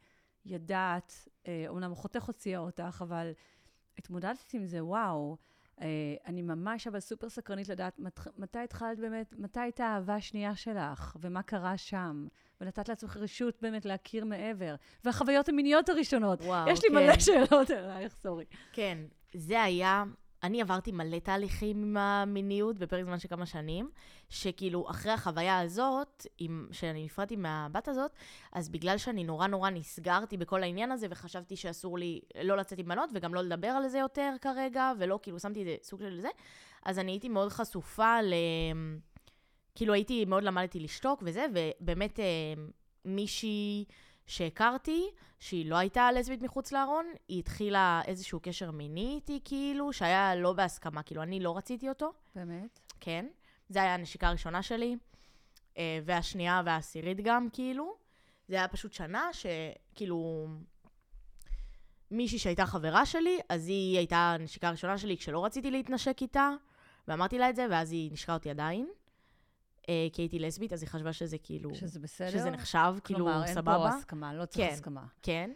ידעת, 0.44 1.29
אה, 1.46 1.64
אומנם 1.68 1.92
אחותך 1.92 2.22
הוציאה 2.22 2.59
אותך, 2.59 2.98
אבל 3.03 3.33
התמודדת 3.98 4.50
עם 4.55 4.66
זה, 4.66 4.85
וואו. 4.85 5.37
אה, 5.81 5.87
אני 6.27 6.42
ממש 6.42 6.87
אבל 6.87 7.00
סופר 7.00 7.29
סקרנית 7.29 7.68
לדעת 7.68 7.98
מת, 7.98 8.20
מתי 8.38 8.59
התחלת 8.59 8.98
באמת, 8.98 9.35
מתי 9.38 9.61
הייתה 9.61 9.87
האהבה 9.87 10.14
השנייה 10.14 10.57
שלך, 10.57 11.16
ומה 11.20 11.42
קרה 11.42 11.77
שם, 11.77 12.27
ונתת 12.61 12.88
לעצמך 12.88 13.16
רשות 13.16 13.59
באמת 13.62 13.85
להכיר 13.85 14.24
מעבר, 14.24 14.74
והחוויות 15.05 15.48
המיניות 15.48 15.88
הראשונות. 15.88 16.40
וואו, 16.40 16.70
יש 16.70 16.85
לי 16.85 16.90
כן. 16.90 16.94
מלא 16.94 17.18
שאלות 17.18 17.70
אלייך, 17.70 18.14
סורי. 18.14 18.44
כן, 18.72 18.98
זה 19.35 19.62
היה 19.62 20.05
אני 20.44 20.62
עברתי 20.62 20.92
מלא 20.92 21.18
תהליכים 21.18 21.83
עם 21.83 21.96
המיניות 21.96 22.78
בפרק 22.78 23.04
זמן 23.04 23.18
של 23.18 23.28
כמה 23.28 23.46
שנים, 23.46 23.90
שכאילו 24.28 24.90
אחרי 24.90 25.12
החוויה 25.12 25.61
הזאת, 25.61 26.26
עם, 26.38 26.68
שאני 26.72 27.04
נפרדתי 27.04 27.37
מהבת 27.37 27.88
הזאת, 27.88 28.11
אז 28.52 28.68
בגלל 28.68 28.98
שאני 28.98 29.24
נורא 29.24 29.46
נורא 29.46 29.70
נסגרתי 29.70 30.37
בכל 30.37 30.62
העניין 30.62 30.92
הזה, 30.92 31.07
וחשבתי 31.11 31.57
שאסור 31.57 31.98
לי 31.98 32.20
לא 32.42 32.57
לצאת 32.57 32.78
עם 32.78 32.88
בנות, 32.88 33.11
וגם 33.14 33.35
לא 33.35 33.42
לדבר 33.42 33.68
על 33.68 33.88
זה 33.88 33.98
יותר 33.98 34.35
כרגע, 34.40 34.92
ולא, 34.98 35.18
כאילו, 35.22 35.40
שמתי 35.40 35.61
את 35.61 35.66
זה 35.66 35.76
סוג 35.83 36.00
של 36.00 36.20
זה, 36.20 36.28
אז 36.85 36.98
אני 36.98 37.12
הייתי 37.12 37.28
מאוד 37.28 37.48
חשופה 37.48 38.22
ל... 38.22 38.35
כאילו, 39.74 39.92
הייתי, 39.92 40.24
מאוד 40.24 40.42
למדתי 40.42 40.80
לשתוק 40.80 41.22
וזה, 41.26 41.46
ובאמת 41.54 42.20
אה, 42.20 42.24
מישהי... 43.04 43.85
שהכרתי, 44.26 45.10
שהיא 45.40 45.70
לא 45.70 45.76
הייתה 45.76 46.12
לסבית 46.12 46.42
מחוץ 46.42 46.72
לארון, 46.72 47.06
היא 47.28 47.38
התחילה 47.38 48.02
איזשהו 48.06 48.40
קשר 48.42 48.70
מיני 48.70 49.14
איתי, 49.14 49.40
כאילו, 49.44 49.92
שהיה 49.92 50.34
לא 50.34 50.52
בהסכמה, 50.52 51.02
כאילו, 51.02 51.22
אני 51.22 51.40
לא 51.40 51.56
רציתי 51.56 51.88
אותו. 51.88 52.12
באמת? 52.34 52.80
כן. 53.00 53.26
זה 53.68 53.82
היה 53.82 53.94
הנשיקה 53.94 54.28
הראשונה 54.28 54.62
שלי, 54.62 54.96
אה, 55.78 55.98
והשנייה 56.04 56.62
והעשירית 56.64 57.20
גם, 57.20 57.48
כאילו. 57.52 57.96
זה 58.48 58.54
היה 58.54 58.68
פשוט 58.68 58.92
שנה 58.92 59.30
שכאילו... 59.32 60.46
מישהי 62.10 62.38
שהייתה 62.38 62.66
חברה 62.66 63.06
שלי, 63.06 63.38
אז 63.48 63.68
היא 63.68 63.98
הייתה 63.98 64.16
הנשיקה 64.16 64.68
הראשונה 64.68 64.98
שלי 64.98 65.16
כשלא 65.16 65.44
רציתי 65.44 65.70
להתנשק 65.70 66.16
איתה, 66.22 66.50
ואמרתי 67.08 67.38
לה 67.38 67.50
את 67.50 67.56
זה, 67.56 67.66
ואז 67.70 67.92
היא 67.92 68.12
נשקה 68.12 68.34
אותי 68.34 68.50
עדיין. 68.50 68.88
אה, 69.88 70.07
כי 70.12 70.23
הייתי 70.23 70.38
לסבית, 70.38 70.73
אז 70.73 70.83
היא 70.83 70.90
חשבה 70.90 71.12
שזה 71.12 71.38
כאילו... 71.38 71.75
שזה 71.75 72.01
בסדר? 72.01 72.31
שזה 72.31 72.51
נחשב, 72.51 72.94
כאילו, 73.05 73.27
סבבה. 73.27 73.44
כלומר, 73.47 73.47
אין 73.47 73.64
פה 73.64 73.88
הסכמה, 73.88 74.35
לא 74.35 74.47
צריך 74.47 74.66
כן, 74.66 74.73
הסכמה. 74.73 75.07
כן. 75.23 75.51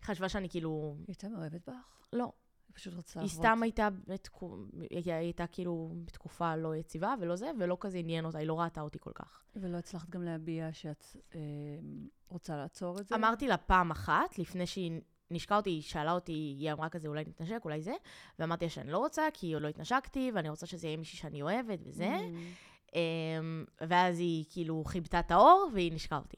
היא 0.00 0.06
חשבה 0.06 0.28
שאני 0.28 0.48
כאילו... 0.48 0.94
היא 0.98 1.04
הייתה 1.08 1.28
מאוהבת 1.28 1.68
בך? 1.68 2.06
לא. 2.12 2.32
היא 2.68 2.74
פשוט 2.74 2.94
רצה 2.94 3.20
לעבוד. 3.20 3.30
היא 3.30 3.38
סתם 3.38 3.62
הייתה, 3.62 3.88
בתקו... 4.06 4.56
היא 4.90 5.12
הייתה 5.12 5.46
כאילו 5.46 5.92
בתקופה 6.04 6.56
לא 6.56 6.76
יציבה 6.76 7.14
ולא 7.20 7.36
זה, 7.36 7.50
ולא 7.58 7.76
כזה 7.80 7.98
עניין 7.98 8.24
אותה, 8.24 8.38
היא 8.38 8.46
לא 8.46 8.60
ראתה 8.60 8.80
אותי 8.80 8.98
כל 9.00 9.12
כך. 9.14 9.42
ולא 9.56 9.76
הצלחת 9.76 10.10
גם 10.10 10.22
להביע 10.22 10.72
שאת 10.72 11.04
אה, 11.34 11.40
רוצה 12.28 12.56
לעצור 12.56 13.00
את 13.00 13.06
זה? 13.06 13.14
אמרתי 13.14 13.48
לה 13.48 13.56
פעם 13.56 13.90
אחת, 13.90 14.38
לפני 14.38 14.66
שהיא 14.66 15.00
נשקה 15.30 15.56
אותי, 15.56 15.70
היא 15.70 15.82
שאלה 15.82 16.12
אותי, 16.12 16.32
היא 16.32 16.72
אמרה 16.72 16.88
כזה, 16.88 17.08
אולי 17.08 17.24
נתנשק, 17.28 17.60
אולי 17.64 17.82
זה, 17.82 17.94
ואמרתי 18.38 18.64
לה 18.64 18.70
שאני 18.70 18.90
לא 18.90 18.98
רוצה, 18.98 19.22
כי 19.34 19.52
עוד 19.52 19.62
לא 19.62 19.68
התנשקתי, 19.68 20.30
ואני 20.34 20.48
רוצה 20.48 20.66
שזה 20.66 20.86
יהיה 20.86 20.96
מישהי 20.96 21.18
שאני 21.18 21.42
אוהבת 21.42 21.78
וזה. 21.82 22.16
Mm. 22.16 22.73
אמ, 22.94 23.64
ואז 23.80 24.18
היא 24.18 24.44
כאילו 24.50 24.82
חיבתה 24.86 25.20
את 25.20 25.30
האור, 25.30 25.70
והיא 25.74 25.92
נשקה 25.92 26.16
אותי. 26.16 26.36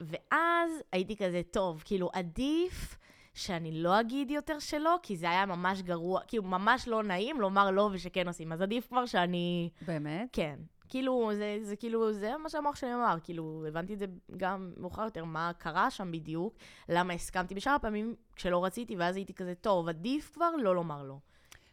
ואז 0.00 0.72
הייתי 0.92 1.16
כזה, 1.16 1.42
טוב, 1.50 1.82
כאילו, 1.84 2.10
עדיף 2.12 2.98
שאני 3.34 3.82
לא 3.82 4.00
אגיד 4.00 4.30
יותר 4.30 4.58
שלא, 4.58 4.96
כי 5.02 5.16
זה 5.16 5.30
היה 5.30 5.46
ממש 5.46 5.82
גרוע, 5.82 6.20
כאילו, 6.26 6.42
ממש 6.42 6.88
לא 6.88 7.02
נעים 7.02 7.40
לומר 7.40 7.70
לא 7.70 7.90
ושכן 7.92 8.28
עושים. 8.28 8.52
אז 8.52 8.62
עדיף 8.62 8.86
כבר 8.88 9.06
שאני... 9.06 9.70
באמת? 9.86 10.28
כן. 10.32 10.58
כאילו, 10.88 11.30
זה, 11.34 11.58
זה 11.62 11.76
כאילו, 11.76 12.12
זה 12.12 12.36
מה 12.36 12.48
שהמוח 12.48 12.76
שלי 12.76 12.94
אמר, 12.94 13.16
כאילו, 13.24 13.64
הבנתי 13.68 13.94
את 13.94 13.98
זה 13.98 14.06
גם 14.36 14.72
מאוחר 14.76 15.04
יותר, 15.04 15.24
מה 15.24 15.50
קרה 15.58 15.90
שם 15.90 16.12
בדיוק, 16.12 16.54
למה 16.88 17.12
הסכמתי 17.12 17.54
בשאר 17.54 17.72
הפעמים 17.72 18.14
כשלא 18.36 18.64
רציתי, 18.64 18.96
ואז 18.96 19.16
הייתי 19.16 19.34
כזה, 19.34 19.54
טוב, 19.54 19.88
עדיף 19.88 20.30
כבר 20.34 20.50
לא 20.56 20.74
לומר 20.74 21.02
לא. 21.02 21.18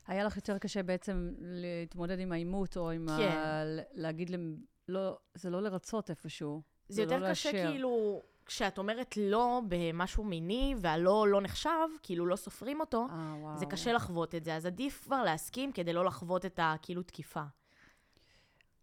היה 0.07 0.23
לך 0.23 0.35
יותר 0.35 0.57
קשה 0.57 0.83
בעצם 0.83 1.33
להתמודד 1.39 2.19
עם 2.19 2.31
העימות, 2.31 2.77
או 2.77 2.91
עם 2.91 3.07
כן. 3.17 3.29
ה... 3.29 3.63
להגיד 3.93 4.29
להם, 4.29 4.57
לא, 4.87 5.17
זה 5.33 5.49
לא 5.49 5.61
לרצות 5.61 6.09
איפשהו. 6.09 6.61
זה 6.89 7.01
יותר 7.01 7.19
לא 7.19 7.31
קשה 7.31 7.51
לאשר. 7.51 7.71
כאילו, 7.71 8.21
כשאת 8.45 8.77
אומרת 8.77 9.17
לא 9.17 9.61
במשהו 9.67 10.23
מיני, 10.23 10.75
והלא 10.77 11.27
לא 11.27 11.41
נחשב, 11.41 11.87
כאילו 12.03 12.25
לא 12.25 12.35
סופרים 12.35 12.79
אותו, 12.79 13.07
אה, 13.11 13.35
וואו. 13.39 13.57
זה 13.57 13.65
קשה 13.65 13.93
לחוות 13.93 14.35
את 14.35 14.43
זה, 14.43 14.55
אז 14.55 14.65
עדיף 14.65 15.03
כבר 15.03 15.23
להסכים 15.23 15.71
כדי 15.71 15.93
לא 15.93 16.05
לחוות 16.05 16.45
את 16.45 16.59
הכאילו 16.63 17.03
תקיפה. 17.03 17.43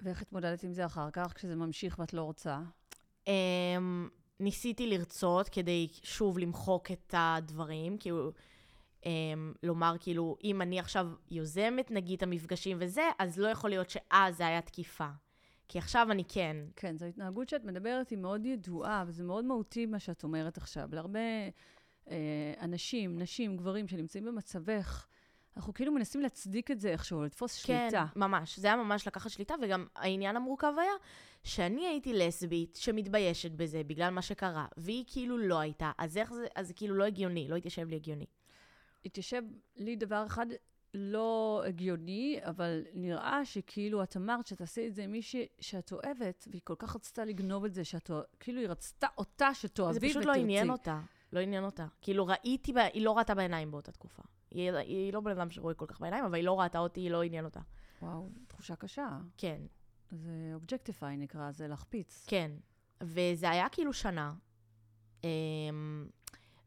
ואיך 0.00 0.22
התמודדת 0.22 0.62
עם 0.62 0.72
זה 0.72 0.86
אחר 0.86 1.10
כך, 1.10 1.32
כשזה 1.34 1.56
ממשיך 1.56 1.98
ואת 1.98 2.14
לא 2.14 2.22
רוצה? 2.22 2.60
Um, 3.24 3.28
ניסיתי 4.40 4.86
לרצות 4.86 5.48
כדי 5.48 5.88
שוב 6.02 6.38
למחוק 6.38 6.90
את 6.90 7.14
הדברים, 7.16 7.98
כאילו, 7.98 8.32
לומר 9.62 9.96
כאילו, 10.00 10.36
אם 10.44 10.62
אני 10.62 10.78
עכשיו 10.78 11.06
יוזמת 11.30 11.90
נגיד 11.90 12.16
את 12.16 12.22
המפגשים 12.22 12.76
וזה, 12.80 13.02
אז 13.18 13.38
לא 13.38 13.48
יכול 13.48 13.70
להיות 13.70 13.90
שאז 13.90 14.36
זה 14.36 14.46
היה 14.46 14.60
תקיפה. 14.60 15.08
כי 15.68 15.78
עכשיו 15.78 16.06
אני 16.10 16.24
כן. 16.28 16.56
כן, 16.76 16.96
זו 16.96 17.06
התנהגות 17.06 17.48
שאת 17.48 17.64
מדברת, 17.64 18.10
היא 18.10 18.18
מאוד 18.18 18.46
ידועה, 18.46 19.04
וזה 19.06 19.24
מאוד 19.24 19.44
מהותי 19.44 19.86
מה 19.86 19.98
שאת 19.98 20.24
אומרת 20.24 20.56
עכשיו. 20.56 20.88
להרבה 20.92 21.20
אה, 22.10 22.16
אנשים, 22.60 23.18
נשים, 23.18 23.56
גברים 23.56 23.88
שנמצאים 23.88 24.24
במצבך, 24.24 25.06
אנחנו 25.56 25.74
כאילו 25.74 25.92
מנסים 25.92 26.20
להצדיק 26.20 26.70
את 26.70 26.80
זה 26.80 26.88
איכשהו, 26.88 27.22
לתפוס 27.22 27.64
כן, 27.64 27.88
שליטה. 27.90 28.06
ממש. 28.16 28.58
זה 28.58 28.66
היה 28.66 28.76
ממש 28.76 29.06
לקחת 29.06 29.30
שליטה, 29.30 29.54
וגם 29.62 29.86
העניין 29.96 30.36
המורכב 30.36 30.72
היה 30.78 30.92
שאני 31.44 31.86
הייתי 31.86 32.12
לסבית 32.12 32.76
שמתביישת 32.76 33.50
בזה 33.50 33.82
בגלל 33.84 34.10
מה 34.10 34.22
שקרה, 34.22 34.66
והיא 34.76 35.04
כאילו 35.06 35.38
לא 35.38 35.58
הייתה, 35.58 35.92
אז 35.98 36.16
איך 36.16 36.32
זה, 36.32 36.46
אז 36.54 36.68
זה 36.68 36.74
כאילו 36.74 36.94
לא 36.94 37.04
הגיוני, 37.04 37.48
לא 37.48 37.56
התיישב 37.56 37.88
לי 37.88 37.96
הגיוני. 37.96 38.26
התיישב 39.04 39.42
לי 39.76 39.96
דבר 39.96 40.26
אחד 40.26 40.46
לא 40.94 41.62
הגיוני, 41.66 42.40
אבל 42.42 42.82
נראה 42.94 43.44
שכאילו 43.44 44.02
את 44.02 44.16
אמרת 44.16 44.46
שתעשי 44.46 44.88
את 44.88 44.94
זה 44.94 45.04
עם 45.04 45.12
מישהי 45.12 45.46
שאת 45.60 45.92
אוהבת, 45.92 46.48
והיא 46.50 46.60
כל 46.64 46.74
כך 46.78 46.96
רצתה 46.96 47.24
לגנוב 47.24 47.64
את 47.64 47.74
זה, 47.74 47.84
שאת, 47.84 48.10
כאילו 48.40 48.60
היא 48.60 48.68
רצתה 48.68 49.06
אותה 49.18 49.54
שתאהבי 49.54 49.92
זה 49.92 49.98
ותרצי. 49.98 50.10
פשוט 50.10 50.24
לא 50.24 50.32
עניין 50.32 50.70
אותה. 50.70 51.00
לא 51.32 51.40
עניין 51.40 51.64
אותה. 51.64 51.86
כאילו 52.00 52.26
ראיתי, 52.26 52.72
בה, 52.72 52.82
היא 52.82 53.04
לא 53.04 53.18
ראתה 53.18 53.34
בעיניים 53.34 53.70
באותה 53.70 53.92
תקופה. 53.92 54.22
היא, 54.50 54.70
היא 54.72 55.12
לא 55.12 55.20
בן 55.20 55.30
אדם 55.30 55.50
שרואה 55.50 55.74
כל 55.74 55.86
כך 55.88 56.00
בעיניים, 56.00 56.24
אבל 56.24 56.34
היא 56.34 56.44
לא 56.44 56.60
ראתה 56.60 56.78
אותי, 56.78 57.00
היא 57.00 57.10
לא 57.10 57.22
עניין 57.22 57.44
אותה. 57.44 57.60
וואו, 58.02 58.28
תחושה 58.46 58.76
קשה. 58.76 59.18
כן, 59.36 59.60
זה 60.10 60.50
objectify 60.54 61.16
נקרא, 61.16 61.50
זה 61.50 61.68
להחפיץ. 61.68 62.24
כן. 62.28 62.50
וזה 63.02 63.50
היה 63.50 63.68
כאילו 63.68 63.92
שנה. 63.92 64.32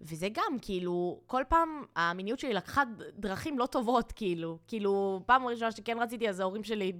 וזה 0.06 0.28
גם, 0.34 0.58
כאילו, 0.62 1.22
כל 1.26 1.44
פעם 1.48 1.84
המיניות 1.96 2.39
שלי 2.39 2.54
לקחה 2.54 2.84
דרכים 3.13 3.60
לא 3.60 3.65
טובות, 3.65 4.12
כאילו. 4.12 4.58
כאילו, 4.68 5.22
פעם 5.26 5.46
ראשונה 5.46 5.72
שכן 5.72 5.98
רציתי, 6.00 6.30
אז 6.30 6.39
ההורים 6.39 6.63
שלי 6.63 6.94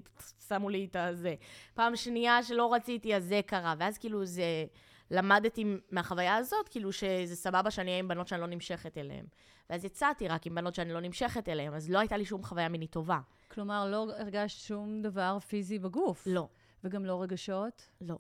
שמו 0.48 0.70
לי 0.70 0.88
את 0.92 0.96
הזה. 0.96 1.36
פעם 1.74 1.96
שנייה 1.96 2.44
שלא 2.44 2.74
רציתי, 2.74 3.16
אז 3.16 3.24
זה 3.24 3.42
קרה. 3.46 3.74
ואז 3.78 3.98
כאילו 3.98 4.26
זה... 4.26 4.66
למדתי 5.12 5.66
מהחוויה 5.92 6.36
הזאת, 6.36 6.70
כאילו 6.70 6.92
שזה 6.92 7.36
סבבה 7.36 7.72
שאני 7.72 7.90
אהיה 7.92 8.00
עם 8.00 8.08
בנות 8.08 8.28
שאני 8.28 8.42
לא 8.42 8.48
נמשכת 8.48 8.98
אליהן. 8.98 9.26
ואז 9.70 9.86
יצאתי 9.86 10.28
רק 10.28 10.48
עם 10.48 10.56
בנות 10.56 10.76
שאני 10.76 10.94
לא 10.94 11.00
נמשכת 11.00 11.50
אליהן, 11.50 11.74
אז 11.74 11.90
לא 11.90 12.00
הייתה 12.00 12.18
לי 12.18 12.26
שום 12.26 12.44
חוויה 12.44 12.70
מינית 12.70 12.92
טובה. 12.92 13.20
כלומר, 13.48 13.90
לא 13.90 14.08
הרגשת 14.18 14.60
שום 14.60 15.02
דבר 15.02 15.38
פיזי 15.40 15.80
בגוף. 15.80 16.24
לא, 16.28 16.48
וגם 16.84 17.06
לא 17.06 17.22
רגשות? 17.22 17.90
לא, 18.02 18.18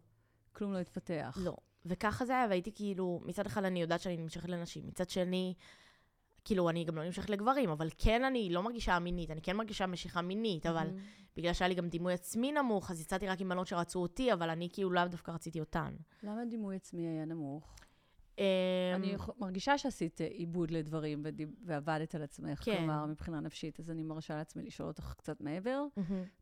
כלום 0.54 0.74
לא 0.74 0.78
התפתח. 0.78 1.38
לא. 1.42 1.56
וככה 1.86 2.26
זה 2.26 2.38
היה, 2.38 2.48
והייתי 2.50 2.72
כאילו, 2.76 3.22
מצד 3.26 3.46
אחד 3.46 3.64
אני 3.64 3.82
יודעת 3.82 4.00
שאני 4.00 4.18
נמשכת 4.18 4.50
לנשים, 4.50 4.88
מצד 4.88 5.10
שני, 5.10 5.54
כאילו, 6.46 6.70
אני 6.70 6.84
גם 6.84 6.96
לא 6.96 7.04
נמשכת 7.06 7.30
לגברים, 7.30 7.70
אבל 7.70 7.90
כן 7.98 8.24
אני 8.24 8.50
לא 8.50 8.64
מרגישה 8.64 9.00
מינית, 9.00 9.32
אני 9.32 9.42
כן 9.42 9.58
מרגישה 9.58 9.86
משיכה 9.86 10.22
מינית, 10.22 10.66
אבל 10.66 10.88
מהמם. 10.88 11.00
בגלל 11.38 11.54
שהיה 11.54 11.70
לי 11.70 11.76
גם 11.76 11.90
דימוי 11.90 12.14
עצמי 12.14 12.52
נמוך, 12.52 12.92
אז 12.92 13.02
יצאתי 13.02 13.28
רק 13.28 13.42
עם 13.42 13.50
בנות 13.50 13.68
שרצו 13.68 14.02
אותי, 14.02 14.34
אבל 14.34 14.50
אני 14.50 14.70
כאילו 14.74 14.92
לאו 14.92 15.08
דווקא 15.08 15.32
רציתי 15.32 15.60
אותן. 15.60 15.96
למה 16.24 16.46
דימוי 16.46 16.76
עצמי 16.76 17.08
היה 17.08 17.26
נמוך? 17.26 17.76
אמ, 18.38 18.44
אני 18.96 19.16
מרגישה 19.40 19.78
שעשית 19.78 20.22
עיבוד 20.22 20.72
לדברים 20.72 21.26
ועבדת 21.66 22.16
על 22.16 22.24
עצמך, 22.24 22.64
כן. 22.64 22.78
כלומר, 22.78 23.06
מבחינה 23.06 23.40
נפשית, 23.40 23.80
אז 23.80 23.92
אני 23.92 24.04
מרשה 24.04 24.36
לעצמי 24.36 24.64
לשאול 24.64 24.88
אותך 24.88 25.14
קצת 25.18 25.42
מעבר. 25.42 25.86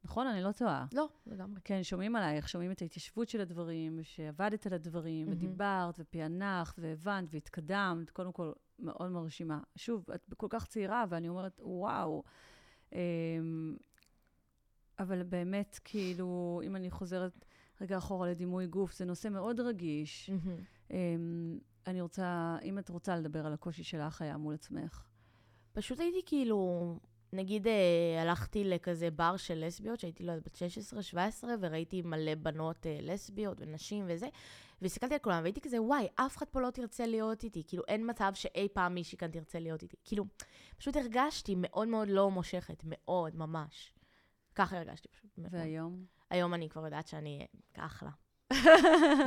נכון? 0.04 0.28
אני 0.28 0.44
לא 0.44 0.52
טועה. 0.52 0.86
לא, 0.94 1.10
לגמרי. 1.28 1.62
כן, 1.64 1.84
שומעים 1.84 2.16
עלייך, 2.16 2.50
שומעים 2.50 2.72
את 2.72 2.82
ההתיישבות 2.82 3.30
של 3.30 3.42
הדברים, 3.42 4.00
שעבדת 4.04 4.66
על 4.66 4.74
הדברים. 4.74 5.28
ודיברת, 5.32 5.96
ופענחת, 6.00 6.80
והבנת, 6.80 7.30
והתקדמת. 7.32 8.10
קודם 8.10 8.32
כל, 8.32 8.52
מאוד 8.80 9.12
מרשימה. 9.12 9.60
שוב, 9.76 10.06
את 10.16 10.34
כל 10.38 10.48
כך 10.50 10.66
צעירה, 10.66 11.06
ואני 11.10 11.30
אומרת, 11.30 11.62
וואו. 11.64 12.24
אמ, 12.94 12.98
אבל 15.00 15.24
באמת, 15.24 15.80
כאילו, 15.84 16.62
אם 16.64 16.76
אני 16.76 16.92
חוזרת 16.92 17.46
רגע 17.82 17.98
אחורה 17.98 18.28
לדימוי 18.28 18.68
גוף, 18.68 18.94
זה 18.94 19.06
נושא 19.06 19.28
מאוד 19.28 19.60
רגיש. 19.60 20.30
אני 21.88 22.02
רוצה, 22.02 22.58
אם 22.64 22.80
את 22.80 22.90
רוצה 22.90 23.16
לדבר 23.16 23.46
על 23.46 23.54
הקושי 23.54 23.84
שלך 23.84 24.22
היה 24.22 24.38
מול 24.38 24.54
עצמך. 24.54 25.04
פשוט 25.74 26.00
הייתי 26.00 26.22
כאילו, 26.26 27.00
נגיד 27.34 27.68
אה, 27.68 28.22
הלכתי 28.22 28.64
לכזה 28.64 29.12
בר 29.12 29.38
של 29.38 29.66
לסביות, 29.66 30.00
שהייתי, 30.00 30.24
לא 30.24 30.32
יודעת, 30.32 30.48
בת 30.48 30.58
16-17, 31.44 31.46
וראיתי 31.60 32.02
מלא 32.02 32.36
בנות 32.36 32.86
אה, 32.86 32.98
לסביות 33.02 33.58
ונשים 33.62 34.06
וזה, 34.08 34.28
והסתכלתי 34.82 35.14
על 35.14 35.20
כולם, 35.20 35.40
והייתי 35.42 35.62
כזה, 35.62 35.82
וואי, 35.82 36.08
אף 36.16 36.38
אחד 36.38 36.46
פה 36.46 36.62
לא 36.62 36.70
תרצה 36.70 37.06
להיות 37.06 37.44
איתי, 37.44 37.64
כאילו, 37.68 37.84
אין 37.88 38.10
מצב 38.10 38.32
שאי 38.36 38.68
פעם 38.74 38.94
מישהי 38.94 39.18
כאן 39.18 39.32
תרצה 39.32 39.60
להיות 39.60 39.84
איתי. 39.84 39.96
כאילו, 40.04 40.26
פשוט 40.78 40.96
הרגשתי 40.96 41.56
מאוד 41.58 41.88
מאוד 41.88 42.08
לא 42.08 42.32
מושכת, 42.32 42.84
מאוד, 42.86 43.36
ממש. 43.36 43.94
ככה 44.56 44.78
הרגשתי 44.78 45.08
פשוט. 45.08 45.38
מאוד. 45.38 45.54
והיום? 45.54 46.06
היום 46.30 46.54
אני 46.54 46.70
כבר 46.70 46.86
יודעת 46.86 47.08
שאני 47.08 47.48
אחלה. 47.78 48.10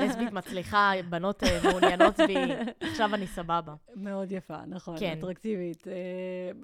לסבית 0.00 0.32
מצליחה, 0.38 0.92
בנות 1.08 1.44
אה, 1.44 1.60
מעוניינות 1.64 2.20
בי, 2.20 2.34
עכשיו 2.90 3.14
אני 3.14 3.26
סבבה. 3.26 3.74
מאוד 3.96 4.32
יפה, 4.32 4.56
נכון. 4.66 4.96
כן. 4.98 5.14
אטרקטיבית. 5.18 5.88
אה, 5.88 5.92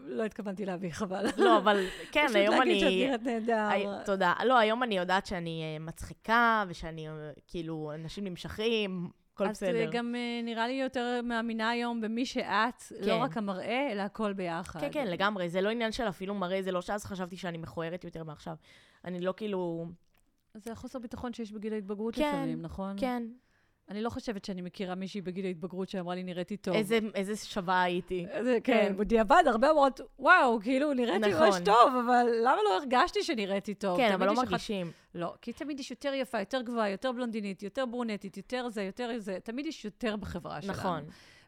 לא 0.05 0.25
התכוונתי 0.25 0.67
להביא, 0.67 0.91
חבל. 0.93 1.27
לא, 1.37 1.59
אבל 1.59 1.87
כן, 2.12 2.25
פשוט 2.25 2.37
היום 2.37 2.55
להגיד 2.55 2.79
שאת 2.81 2.87
אני... 2.88 3.07
נראית 3.07 3.23
נהדר. 3.23 3.69
הי- 3.71 3.87
תודה. 4.05 4.33
לא, 4.45 4.59
היום 4.59 4.83
אני 4.83 4.97
יודעת 4.99 5.27
שאני 5.27 5.62
אה, 5.62 5.85
מצחיקה, 5.85 6.65
ושאני, 6.69 7.09
אה, 7.09 7.12
כאילו, 7.47 7.93
אנשים 7.95 8.25
נמשכים, 8.25 9.11
הכל 9.35 9.49
בסדר. 9.49 9.81
אה, 9.87 9.87
גם 9.93 10.15
אה, 10.15 10.41
נראה 10.45 10.67
לי 10.67 10.73
יותר 10.75 11.21
מאמינה 11.25 11.71
היום 11.71 12.01
במי 12.01 12.27
שאת, 12.27 12.83
לא 13.01 13.07
כן. 13.07 13.21
רק 13.23 13.37
המראה, 13.37 13.93
אלא 13.93 14.03
הכל 14.03 14.33
ביחד. 14.33 14.81
כן, 14.81 14.88
כן, 14.93 15.07
לגמרי. 15.07 15.49
זה 15.49 15.61
לא 15.61 15.69
עניין 15.71 15.93
של 15.93 16.09
אפילו 16.09 16.35
מראה, 16.35 16.62
זה 16.62 16.73
לא 16.73 16.81
שאז 16.83 17.05
חשבתי 17.05 17.37
שאני 17.37 17.59
מכוערת 17.59 18.05
יותר 18.05 18.25
מעכשיו. 18.25 18.55
אני 19.05 19.21
לא 19.21 19.35
כאילו... 19.37 19.87
זה 20.55 20.73
החוסר 20.73 20.99
ביטחון 20.99 21.33
שיש 21.33 21.53
בגיל 21.53 21.73
ההתבגרות 21.73 22.15
כן, 22.15 22.29
לפעמים, 22.29 22.62
נכון? 22.62 22.97
כן, 22.99 23.23
אני 23.88 24.03
לא 24.03 24.11
חושבת 24.11 24.45
שאני 24.45 24.62
מכירה 24.62 24.95
מישהי 24.95 25.21
בגיל 25.21 25.45
ההתבגרות 25.47 25.88
שאמרה 25.88 26.15
לי, 26.15 26.23
נראיתי 26.23 26.57
טוב. 26.57 26.75
איזה, 26.75 26.99
איזה 27.15 27.37
שווה 27.37 27.83
הייתי. 27.83 28.27
זה, 28.45 28.59
כן, 28.65 28.85
כן. 28.88 28.97
בדיעבד 28.97 29.43
הרבה 29.47 29.71
אומרות, 29.71 30.01
וואו, 30.19 30.61
כאילו, 30.61 30.95
נראיתי 30.95 31.31
נכון. 31.31 31.47
ממש 31.47 31.57
טוב, 31.65 31.93
אבל 32.07 32.27
למה 32.45 32.57
לא 32.65 32.77
הרגשתי 32.79 33.23
שנראיתי 33.23 33.75
טוב? 33.75 33.97
כן, 33.97 34.12
אבל 34.12 34.27
לא 34.27 34.33
יש 34.33 34.38
אחת- 34.38 34.47
מרגישים. 34.49 34.91
לא, 35.15 35.35
כי 35.41 35.53
תמיד 35.53 35.81
יש 35.81 35.91
יותר 35.91 36.15
יפה, 36.15 36.38
יותר 36.41 36.62
גבוהה, 36.62 36.91
יותר 36.91 37.12
בלונדינית, 37.12 37.62
יותר 37.62 37.87
ברונטית, 37.87 38.37
יותר 38.37 38.69
זה, 38.69 38.83
יותר 38.83 39.11
זה, 39.19 39.38
תמיד 39.45 39.67
יש 39.67 39.85
יותר 39.85 40.17
בחברה 40.17 40.62
שלנו. 40.62 40.73
נכון. 40.79 41.05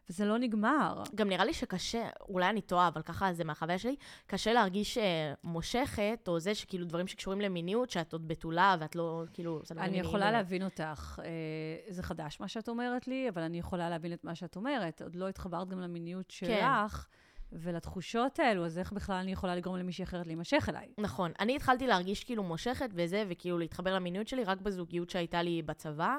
וזה 0.09 0.25
לא 0.25 0.37
נגמר. 0.37 1.03
גם 1.15 1.29
נראה 1.29 1.45
לי 1.45 1.53
שקשה, 1.53 2.09
אולי 2.29 2.49
אני 2.49 2.61
טועה, 2.61 2.87
אבל 2.87 3.01
ככה 3.01 3.33
זה 3.33 3.43
מהחוויה 3.43 3.77
שלי, 3.77 3.95
קשה 4.27 4.53
להרגיש 4.53 4.97
אה, 4.97 5.33
מושכת, 5.43 6.27
או 6.27 6.39
זה 6.39 6.55
שכאילו 6.55 6.85
דברים 6.85 7.07
שקשורים 7.07 7.41
למיניות, 7.41 7.89
שאת 7.89 8.13
עוד 8.13 8.27
בתולה, 8.27 8.75
ואת 8.79 8.95
לא, 8.95 9.23
כאילו... 9.33 9.61
דברים 9.65 9.83
אני 9.89 9.99
יכולה. 9.99 10.31
להבין 10.31 10.63
אותך. 10.63 11.19
אה, 11.23 11.93
זה 11.93 12.03
חדש 12.03 12.37
מה 12.39 12.47
שאת 12.47 12.69
אומרת 12.69 13.07
לי, 13.07 13.29
אבל 13.29 13.41
אני 13.41 13.59
יכולה 13.59 13.89
להבין 13.89 14.13
את 14.13 14.23
מה 14.23 14.35
שאת 14.35 14.55
אומרת. 14.55 15.01
עוד 15.01 15.15
לא 15.15 15.29
התחברת 15.29 15.69
גם 15.69 15.79
למיניות 15.79 16.33
כן. 16.39 16.47
שלך 16.47 17.07
ולתחושות 17.51 18.39
האלו, 18.39 18.65
אז 18.65 18.77
איך 18.77 18.93
בכלל 18.93 19.15
אני 19.15 19.31
יכולה 19.31 19.55
לגרום 19.55 19.77
למישהי 19.77 20.03
אחרת 20.03 20.27
להימשך 20.27 20.65
אליי? 20.69 20.87
נכון. 20.97 21.31
אני 21.39 21.55
התחלתי 21.55 21.87
להרגיש 21.87 22.23
כאילו 22.23 22.43
מושכת 22.43 22.89
וזה, 22.93 23.23
וכאילו 23.29 23.59
להתחבר 23.59 23.95
למיניות 23.95 24.27
שלי 24.27 24.43
רק 24.43 24.61
בזוגיות 24.61 25.09
שהייתה 25.09 25.41
לי 25.41 25.61
בצבא, 25.61 26.17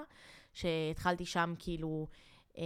שהתחלתי 0.52 1.24
שם 1.24 1.54
כאילו... 1.58 2.06
אה, 2.58 2.64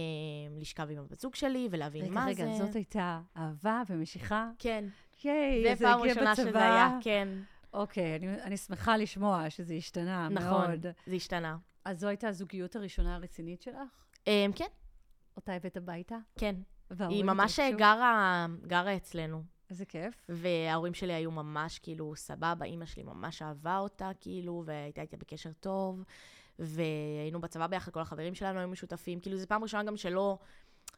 לשכב 0.59 0.87
עם 0.91 0.97
הבת 0.97 1.19
זוג 1.19 1.35
שלי 1.35 1.67
ולהבין 1.71 2.03
רגע, 2.03 2.11
מה 2.13 2.25
רגע, 2.25 2.45
זה. 2.45 2.65
זאת 2.65 2.75
הייתה 2.75 3.21
אהבה 3.37 3.81
ומשיכה. 3.89 4.49
כן, 4.59 4.85
ייי, 5.23 5.75
זה 5.75 5.85
פעם 5.85 5.99
הגיע 5.99 6.13
ראשונה 6.13 6.31
בצבא. 6.31 6.49
שזה 6.49 6.59
היה, 6.59 6.97
כן, 7.01 7.27
אוקיי, 7.73 8.15
אני, 8.15 8.41
אני 8.41 8.57
שמחה 8.57 8.97
לשמוע 8.97 9.49
שזה 9.49 9.73
השתנה 9.73 10.29
נכון. 10.29 10.69
מאוד. 10.69 10.85
זה 11.05 11.15
השתנה. 11.15 11.57
אז 11.85 11.99
זו 11.99 12.07
הייתה 12.07 12.27
הזוגיות 12.27 12.75
הראשונה 12.75 13.15
הרצינית 13.15 13.61
שלך? 13.61 13.77
אה, 14.27 14.45
כן, 14.55 14.65
אותה 15.35 15.53
הבאת 15.53 15.77
הביתה? 15.77 16.17
כן. 16.39 16.55
היא 16.99 17.23
ממש? 17.23 17.59
גרה, 17.59 18.47
גרה 18.67 18.95
אצלנו. 18.95 19.43
איזה 19.69 19.85
כיף. 19.85 20.13
וההורים 20.29 20.93
שלי 20.93 21.13
היו 21.13 21.31
ממש 21.31 21.79
כאילו 21.79 22.15
סבבה, 22.15 22.65
אימא 22.65 22.85
שלי 22.85 23.03
ממש 23.03 23.41
אהבה 23.41 23.77
אותה 23.77 24.11
כאילו, 24.19 24.63
והייתה 24.65 25.01
איתה 25.01 25.17
בקשר 25.17 25.51
טוב, 25.59 26.03
והיינו 26.61 27.41
בצבא 27.41 27.67
ביחד, 27.67 27.91
כל 27.91 27.99
החברים 27.99 28.35
שלנו 28.35 28.59
היו 28.59 28.67
משותפים, 28.67 29.19
כאילו 29.19 29.37
זו 29.37 29.47
פעם 29.47 29.63
ראשונה 29.63 29.83
גם 29.83 29.97
שלא, 29.97 30.39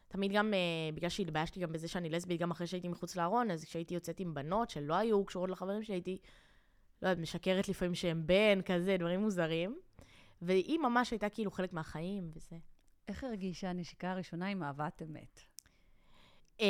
תמיד 0.07 0.31
גם, 0.31 0.53
uh, 0.53 0.95
בגלל 0.95 1.09
שהתביישתי 1.09 1.59
גם 1.59 1.71
בזה 1.71 1.87
שאני 1.87 2.09
לסבית, 2.09 2.41
גם 2.41 2.51
אחרי 2.51 2.67
שהייתי 2.67 2.87
מחוץ 2.87 3.15
לארון, 3.15 3.51
אז 3.51 3.63
כשהייתי 3.63 3.93
יוצאת 3.93 4.19
עם 4.19 4.33
בנות 4.33 4.69
שלא 4.69 4.93
היו 4.93 5.25
קשורות 5.25 5.49
לחברים 5.49 5.83
שלי, 5.83 5.95
הייתי, 5.95 6.17
לא 7.01 7.07
יודעת, 7.07 7.21
משקרת 7.21 7.69
לפעמים 7.69 7.95
שהם 7.95 8.27
בן, 8.27 8.61
כזה, 8.65 8.97
דברים 8.99 9.19
מוזרים. 9.19 9.79
והיא 10.41 10.79
ממש 10.79 11.11
הייתה 11.11 11.29
כאילו 11.29 11.51
חלק 11.51 11.73
מהחיים 11.73 12.31
וזה. 12.33 12.55
איך 13.07 13.23
הרגישה 13.23 13.69
הנשיקה 13.69 14.11
הראשונה 14.11 14.47
עם 14.47 14.63
אהבת 14.63 15.01
אמת? 15.01 15.39
Um, 16.57 16.63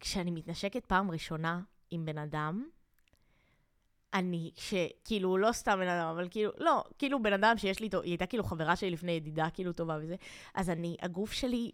כשאני 0.00 0.30
מתנשקת 0.30 0.86
פעם 0.86 1.10
ראשונה 1.10 1.60
עם 1.90 2.04
בן 2.04 2.18
אדם, 2.18 2.68
אני, 4.14 4.50
שכאילו, 4.56 5.38
לא 5.38 5.52
סתם 5.52 5.78
בן 5.78 5.88
אדם, 5.88 6.06
אבל 6.06 6.28
כאילו, 6.30 6.50
לא, 6.58 6.84
כאילו 6.98 7.22
בן 7.22 7.32
אדם 7.32 7.58
שיש 7.58 7.80
לי 7.80 7.86
איתו, 7.86 8.02
היא 8.02 8.10
הייתה 8.10 8.26
כאילו 8.26 8.44
חברה 8.44 8.76
שלי 8.76 8.90
לפני 8.90 9.12
ידידה 9.12 9.46
כאילו 9.54 9.72
טובה 9.72 9.98
וזה, 10.02 10.16
אז 10.54 10.70
אני, 10.70 10.96
הגוף 11.02 11.32
שלי 11.32 11.70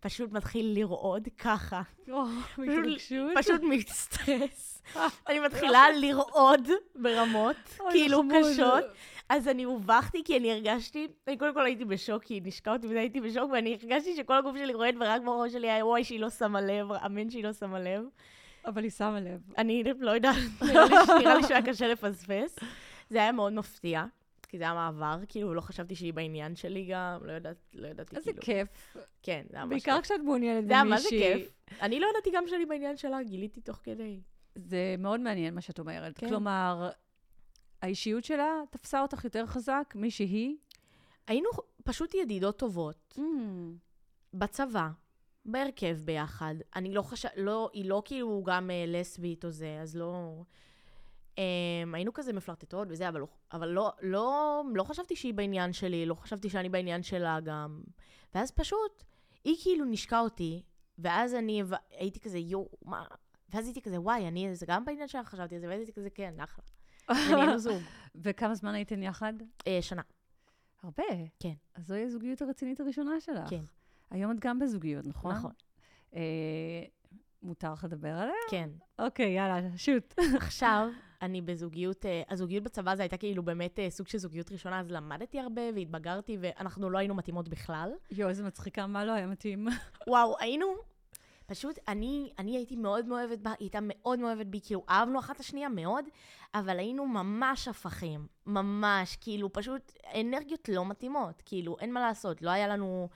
פשוט 0.00 0.32
מתחיל 0.32 0.72
לרעוד 0.78 1.28
ככה. 1.38 1.82
או, 2.10 2.24
מהתרגשות. 2.58 3.30
פשוט 3.34 3.60
מסטרס. 3.62 4.82
אני 5.28 5.40
מתחילה 5.40 5.84
לרעוד 6.00 6.68
ברמות, 6.94 7.56
כאילו. 7.90 8.22
קשות. 8.30 8.84
אז 9.28 9.48
אני 9.48 9.62
הובכתי 9.62 10.22
כי 10.24 10.36
אני 10.36 10.52
הרגשתי, 10.52 11.08
אני 11.28 11.36
קודם 11.36 11.54
כל 11.54 11.64
הייתי 11.64 11.84
בשוק, 11.84 12.24
כי 12.24 12.34
היא 12.34 12.42
נשקה 12.44 12.72
אותי 12.72 12.86
והייתי 12.86 13.20
בשוק, 13.20 13.50
ואני 13.52 13.78
הרגשתי 13.82 14.16
שכל 14.16 14.36
הגוף 14.36 14.56
שלי 14.56 14.74
רועד, 14.74 14.94
ורק 15.00 15.22
בראש 15.24 15.52
שלי 15.52 15.70
היה 15.70 15.86
וואי 15.86 16.04
שהיא 16.04 16.20
לא 16.20 16.30
שמה 16.30 16.60
לב, 16.60 16.92
אמן 16.92 17.30
שהיא 17.30 17.44
לא 17.44 17.52
שמה 17.52 17.80
לב. 17.80 18.04
אבל 18.66 18.82
היא 18.82 18.90
שמה 18.90 19.20
לב. 19.20 19.40
אני 19.58 19.84
לא 19.98 20.10
יודעת, 20.10 20.36
נראה 21.20 21.34
לי- 21.34 21.42
שהיה 21.48 21.62
קשה 21.62 21.88
לפספס. 21.88 22.58
זה 23.10 23.18
היה 23.18 23.32
מאוד 23.32 23.52
מפתיע, 23.52 24.04
כי 24.48 24.58
זה 24.58 24.64
היה 24.64 24.74
מעבר, 24.74 25.16
כאילו 25.28 25.54
לא 25.54 25.60
חשבתי 25.60 25.94
שהיא 25.94 26.12
בעניין 26.14 26.56
שלי 26.56 26.86
גם, 26.92 27.18
לא 27.22 27.32
יודעת, 27.32 27.56
לא 27.74 27.88
ידעתי 27.88 28.16
איזה 28.16 28.32
כאילו. 28.32 28.42
כיף. 28.42 28.96
כן, 29.22 29.42
זה 29.50 29.56
היה 29.56 29.64
ממש 29.64 29.72
בעיקר 29.72 29.96
כיף. 29.96 30.04
כשאת 30.04 30.20
מעוניינת 30.24 30.66
זה 30.68 30.74
היה 30.74 30.84
מה 30.84 30.98
זה 30.98 31.08
במישהי. 31.10 31.34
כיף. 31.34 31.52
אני 31.82 32.00
לא 32.00 32.06
ידעתי 32.10 32.30
גם 32.34 32.44
שאני 32.46 32.66
בעניין 32.66 32.96
שלה, 32.96 33.22
גיליתי 33.22 33.60
תוך 33.60 33.80
כדי. 33.82 34.20
זה 34.54 34.94
מאוד 34.98 35.20
מעניין 35.20 35.54
מה 35.54 35.60
שאת 35.60 35.78
אומרת. 35.78 36.18
כן. 36.18 36.28
כלומר, 36.28 36.90
האישיות 37.82 38.24
שלה 38.24 38.60
תפסה 38.70 39.02
אותך 39.02 39.24
יותר 39.24 39.46
חזק 39.46 39.92
משהיא. 39.96 40.56
היינו 41.26 41.48
פשוט 41.84 42.14
ידידות 42.14 42.58
טובות, 42.58 43.14
Mm. 43.18 43.20
בצבא, 44.34 44.88
בהרכב 45.44 45.96
ביחד. 46.04 46.54
אני 46.76 46.94
לא 46.94 47.02
חשב... 47.02 47.28
לא, 47.36 47.70
היא 47.72 47.84
לא 47.84 48.02
כאילו 48.04 48.42
גם 48.46 48.70
אה, 48.70 48.84
לסבית 48.86 49.44
או 49.44 49.50
זה, 49.50 49.78
אז 49.82 49.96
לא... 49.96 50.42
Um, 51.32 51.36
היינו 51.94 52.12
כזה 52.12 52.32
מפלרטטות 52.32 52.88
וזה, 52.90 53.08
אבל, 53.08 53.20
לא- 53.20 53.26
אבל 53.52 53.68
לא, 53.68 53.92
לא, 54.02 54.62
לא 54.74 54.84
חשבתי 54.84 55.16
שהיא 55.16 55.34
בעניין 55.34 55.72
שלי, 55.72 56.06
לא 56.06 56.14
חשבתי 56.14 56.50
שאני 56.50 56.68
בעניין 56.68 57.02
שלה 57.02 57.40
גם. 57.40 57.82
ואז 58.34 58.50
פשוט, 58.50 59.04
היא 59.44 59.56
כאילו 59.62 59.84
נשקה 59.84 60.20
אותי, 60.20 60.62
ואז 60.98 61.34
אני 61.34 61.62
הייתי 61.90 62.20
כזה, 62.20 62.38
יואו, 62.38 62.68
מה? 62.84 63.04
ואז 63.48 63.66
הייתי 63.66 63.82
כזה, 63.82 64.00
וואי, 64.00 64.28
אני, 64.28 64.54
זה 64.54 64.66
גם 64.66 64.84
בעניין 64.84 65.08
שלך 65.08 65.28
חשבתי 65.28 65.54
על 65.54 65.60
זה, 65.60 65.68
ואז 65.68 65.78
הייתי 65.78 65.92
כזה, 65.92 66.10
כן, 66.10 66.34
אחלה. 66.40 66.64
ונהיינו 67.10 67.58
זוג. 67.68 67.82
וכמה 68.14 68.54
זמן 68.54 68.74
הייתן 68.74 69.02
יחד? 69.02 69.32
אה, 69.66 69.78
שנה, 69.80 70.02
הרבה. 70.82 71.04
כן. 71.40 71.54
אז 71.74 71.86
זוהי 71.86 72.04
הזוגיות 72.04 72.42
הרצינית 72.42 72.80
הראשונה 72.80 73.20
שלך. 73.20 73.50
כן. 73.50 73.62
היום 74.12 74.30
את 74.32 74.40
גם 74.40 74.58
בזוגיות, 74.58 75.06
נכון? 75.06 75.34
נכון. 75.34 75.52
אה, 76.14 76.20
מותר 77.42 77.72
לך 77.72 77.84
לדבר 77.84 78.08
עליה? 78.08 78.34
כן. 78.50 78.70
אוקיי, 78.98 79.32
יאללה, 79.32 79.60
שוט. 79.76 80.14
עכשיו, 80.40 80.88
אני 81.22 81.40
בזוגיות, 81.40 82.06
אה, 82.06 82.22
הזוגיות 82.30 82.64
בצבא 82.64 82.94
זה 82.94 83.02
הייתה 83.02 83.16
כאילו 83.16 83.42
באמת 83.42 83.78
אה, 83.78 83.90
סוג 83.90 84.08
של 84.08 84.18
זוגיות 84.18 84.52
ראשונה, 84.52 84.80
אז 84.80 84.90
למדתי 84.90 85.40
הרבה 85.40 85.62
והתבגרתי, 85.74 86.36
ואנחנו 86.40 86.90
לא 86.90 86.98
היינו 86.98 87.14
מתאימות 87.14 87.48
בכלל. 87.48 87.90
יואו, 88.10 88.28
איזה 88.28 88.44
מצחיקה, 88.44 88.86
מה 88.86 89.04
לא 89.04 89.12
היה 89.12 89.26
מתאים? 89.26 89.68
וואו, 90.08 90.36
היינו, 90.40 90.66
פשוט, 91.46 91.78
אני, 91.88 92.32
אני 92.38 92.56
הייתי 92.56 92.76
מאוד 92.76 93.06
מאוהבת 93.06 93.38
בה, 93.38 93.50
היא 93.50 93.56
הייתה 93.60 93.78
מאוד 93.82 94.18
מאוהבת 94.18 94.46
בי, 94.46 94.60
כאילו, 94.64 94.84
אהבנו 94.88 95.18
אחת 95.18 95.34
את 95.34 95.40
השנייה 95.40 95.68
מאוד, 95.68 96.04
אבל 96.54 96.78
היינו 96.78 97.06
ממש 97.06 97.68
הפכים, 97.68 98.26
ממש, 98.46 99.16
כאילו, 99.20 99.52
פשוט 99.52 99.92
אנרגיות 100.20 100.68
לא 100.68 100.86
מתאימות, 100.86 101.42
כאילו, 101.44 101.76
אין 101.80 101.92
מה 101.92 102.00
לעשות, 102.00 102.42
לא 102.42 102.50
היה 102.50 102.68
לנו, 102.68 103.08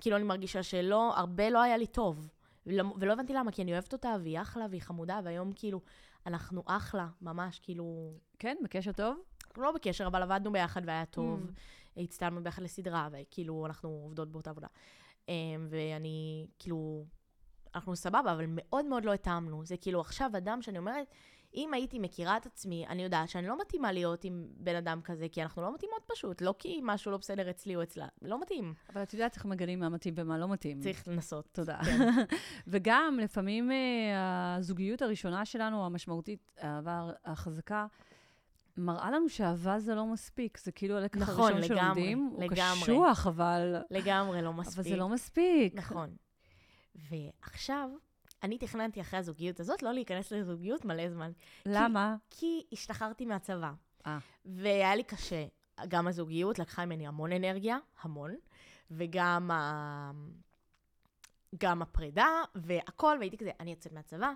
כאילו, 0.00 0.16
אני 0.16 0.24
מרגישה 0.24 0.62
שלא, 0.62 1.16
הרבה 1.16 1.50
לא 1.50 1.62
היה 1.62 1.76
לי 1.76 1.86
טוב. 1.86 2.28
ולא, 2.66 3.12
הבנתי 3.12 3.32
למה, 3.32 3.52
כי 3.52 3.62
אני 3.62 3.72
אוהבת 3.72 3.92
אותה, 3.92 4.16
והיא 4.22 4.40
אחלה, 4.40 4.66
והיא 4.70 4.82
חמודה, 4.82 5.20
והיום 5.24 5.52
כאילו, 5.54 5.80
אנחנו 6.26 6.62
אחלה, 6.66 7.08
ממש, 7.20 7.58
כאילו, 7.58 8.12
כן, 8.38 8.56
בקשר 8.64 8.92
טוב? 8.92 9.16
אנחנו 9.46 9.62
לא 9.62 9.72
בקשר, 9.72 10.06
אבל 10.06 10.22
עבדנו 10.22 10.52
ביחד 10.52 10.82
והיה 10.86 11.04
טוב. 11.04 11.40
Mm. 11.46 12.00
הצטלמנו 12.00 12.42
ביחד 12.42 12.62
לסדרה, 12.62 13.08
וכאילו, 13.12 13.66
אנחנו 13.66 13.88
עובדות 13.88 14.32
באותה 14.32 14.50
עבודה. 14.50 14.66
אמ, 15.28 15.66
ואני, 15.70 16.46
כאילו, 16.58 17.04
אנחנו 17.74 17.96
סבבה, 17.96 18.32
אבל 18.32 18.44
מאוד 18.48 18.84
מאוד 18.84 19.04
לא 19.04 19.12
התאמנו. 19.12 19.64
זה 19.64 19.76
כאילו 19.76 20.00
עכשיו 20.00 20.30
אדם 20.36 20.62
שאני 20.62 20.78
אומרת, 20.78 21.06
אם 21.54 21.74
הייתי 21.74 21.98
מכירה 21.98 22.36
את 22.36 22.46
עצמי, 22.46 22.86
אני 22.86 23.02
יודעת 23.02 23.28
שאני 23.28 23.46
לא 23.46 23.60
מתאימה 23.60 23.92
להיות 23.92 24.24
עם 24.24 24.46
בן 24.56 24.76
אדם 24.76 25.00
כזה, 25.04 25.26
כי 25.32 25.42
אנחנו 25.42 25.62
לא 25.62 25.74
מתאימות 25.74 26.02
פשוט, 26.14 26.42
לא 26.42 26.54
כי 26.58 26.80
משהו 26.82 27.10
לא 27.10 27.16
בסדר 27.16 27.50
אצלי 27.50 27.76
או 27.76 27.82
אצלה, 27.82 28.06
לא 28.22 28.40
מתאים. 28.40 28.74
אבל 28.92 29.02
את 29.02 29.14
יודעת 29.14 29.36
איך 29.36 29.46
מגלים 29.46 29.80
מה 29.80 29.88
מתאים 29.88 30.14
ומה 30.16 30.38
לא 30.38 30.48
מתאים. 30.48 30.80
צריך 30.80 31.08
לנסות. 31.08 31.48
תודה. 31.52 31.78
כן. 31.84 32.08
וגם, 32.72 33.18
לפעמים 33.22 33.72
אה, 33.72 34.54
הזוגיות 34.54 35.02
הראשונה 35.02 35.44
שלנו, 35.44 35.86
המשמעותית, 35.86 36.52
האהבה 36.58 37.10
החזקה, 37.24 37.86
מראה 38.76 39.10
לנו 39.10 39.28
שאהבה 39.28 39.78
זה 39.78 39.94
לא 39.94 40.06
מספיק. 40.06 40.58
זה 40.58 40.72
כאילו 40.72 40.96
הלקח 40.96 41.20
נכון, 41.20 41.52
הראשון 41.52 41.76
לגמרי, 41.76 41.80
שלומדים. 41.82 42.18
הוא 42.18 42.44
לגמרי. 42.44 42.82
קשוח, 42.82 43.26
אבל... 43.26 43.76
לגמרי 43.90 44.42
לא 44.42 44.52
מספיק. 44.52 44.78
אבל 44.78 44.88
זה 44.88 44.96
לא 44.96 45.08
מספיק. 45.08 45.74
נכון. 45.74 46.16
ועכשיו, 46.94 47.90
אני 48.42 48.58
תכננתי 48.58 49.00
אחרי 49.00 49.18
הזוגיות 49.18 49.60
הזאת 49.60 49.82
לא 49.82 49.92
להיכנס 49.92 50.32
לזוגיות 50.32 50.84
מלא 50.84 51.10
זמן. 51.10 51.32
למה? 51.66 52.16
כי 52.30 52.62
השתחררתי 52.72 53.26
מהצבא. 53.26 53.72
אה. 54.06 54.18
והיה 54.44 54.96
לי 54.96 55.02
קשה. 55.02 55.46
גם 55.88 56.08
הזוגיות 56.08 56.58
לקחה 56.58 56.84
ממני 56.84 57.06
המון 57.06 57.32
אנרגיה, 57.32 57.78
המון, 58.02 58.34
וגם 58.90 59.50
ה... 59.50 60.10
גם 61.58 61.82
הפרידה, 61.82 62.28
והכל, 62.54 63.16
והייתי 63.18 63.36
כזה, 63.36 63.50
אני 63.60 63.70
יוצאת 63.70 63.92
מהצבא, 63.92 64.32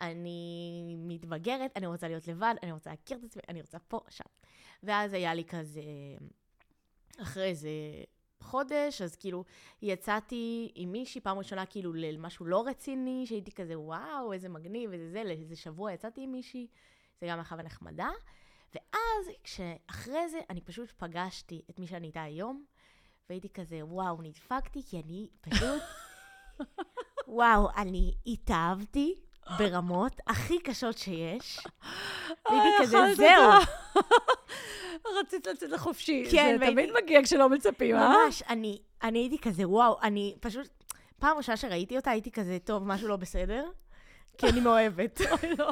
אני 0.00 0.94
מתבגרת, 0.98 1.70
אני 1.76 1.86
רוצה 1.86 2.08
להיות 2.08 2.28
לבד, 2.28 2.54
אני 2.62 2.72
רוצה 2.72 2.90
להכיר 2.90 3.18
את 3.18 3.24
עצמי, 3.24 3.42
אני 3.48 3.60
רוצה 3.60 3.78
פה, 3.78 4.00
שם. 4.08 4.24
ואז 4.82 5.12
היה 5.12 5.34
לי 5.34 5.44
כזה, 5.44 5.82
אחרי 7.22 7.44
איזה 7.44 7.68
חודש, 8.40 9.02
אז 9.02 9.16
כאילו, 9.16 9.44
יצאתי 9.82 10.72
עם 10.74 10.92
מישהי 10.92 11.20
פעם 11.20 11.38
ראשונה, 11.38 11.66
כאילו, 11.66 11.92
למשהו 11.92 12.46
לא 12.46 12.64
רציני, 12.66 13.24
שהייתי 13.26 13.52
כזה, 13.52 13.78
וואו, 13.78 14.32
איזה 14.32 14.48
מגניב, 14.48 14.92
איזה 14.92 15.10
זה, 15.10 15.24
לאיזה 15.24 15.56
שבוע 15.56 15.92
יצאתי 15.92 16.20
עם 16.20 16.32
מישהי, 16.32 16.66
זה 17.20 17.26
גם 17.26 17.40
אחלה 17.40 17.58
ונחמדה. 17.60 18.08
ואז, 18.74 19.30
כשאחרי 19.44 20.28
זה, 20.28 20.40
אני 20.50 20.60
פשוט 20.60 20.92
פגשתי 20.96 21.62
את 21.70 21.78
מי 21.78 21.86
שאני 21.86 22.06
איתה 22.06 22.22
היום, 22.22 22.64
והייתי 23.28 23.48
כזה, 23.48 23.84
וואו, 23.84 24.22
נדפקתי, 24.22 24.82
כי 24.90 25.00
אני 25.00 25.28
פשוט, 25.40 25.82
וואו, 27.28 27.68
אני 27.76 28.14
התאהבתי 28.26 29.14
ברמות 29.58 30.20
הכי 30.26 30.58
קשות 30.60 30.98
שיש. 30.98 31.66
והייתי 32.50 32.68
אה, 32.68 32.82
כזה, 32.82 32.98
זהו. 33.14 33.50
רצית 35.20 35.46
לצאת 35.46 35.70
לחופשי. 35.70 36.24
כן, 36.30 36.56
זה 36.60 36.66
תמיד 36.66 36.90
מגיע 37.02 37.22
כשלא 37.22 37.48
מצפים, 37.48 37.96
אה? 37.96 38.08
ממש, 38.08 38.42
אני, 38.48 38.78
אני 39.02 39.18
הייתי 39.18 39.38
כזה, 39.38 39.68
וואו, 39.68 39.98
אני 40.02 40.34
פשוט, 40.40 40.68
פעם 41.18 41.36
ראשונה 41.36 41.56
שראיתי 41.56 41.96
אותה, 41.96 42.10
הייתי 42.10 42.30
כזה, 42.30 42.58
טוב, 42.64 42.86
משהו 42.86 43.08
לא 43.08 43.16
בסדר. 43.16 43.64
כי 44.38 44.48
אני 44.48 44.60
מאוהבת. 44.60 45.20
לא. 45.58 45.70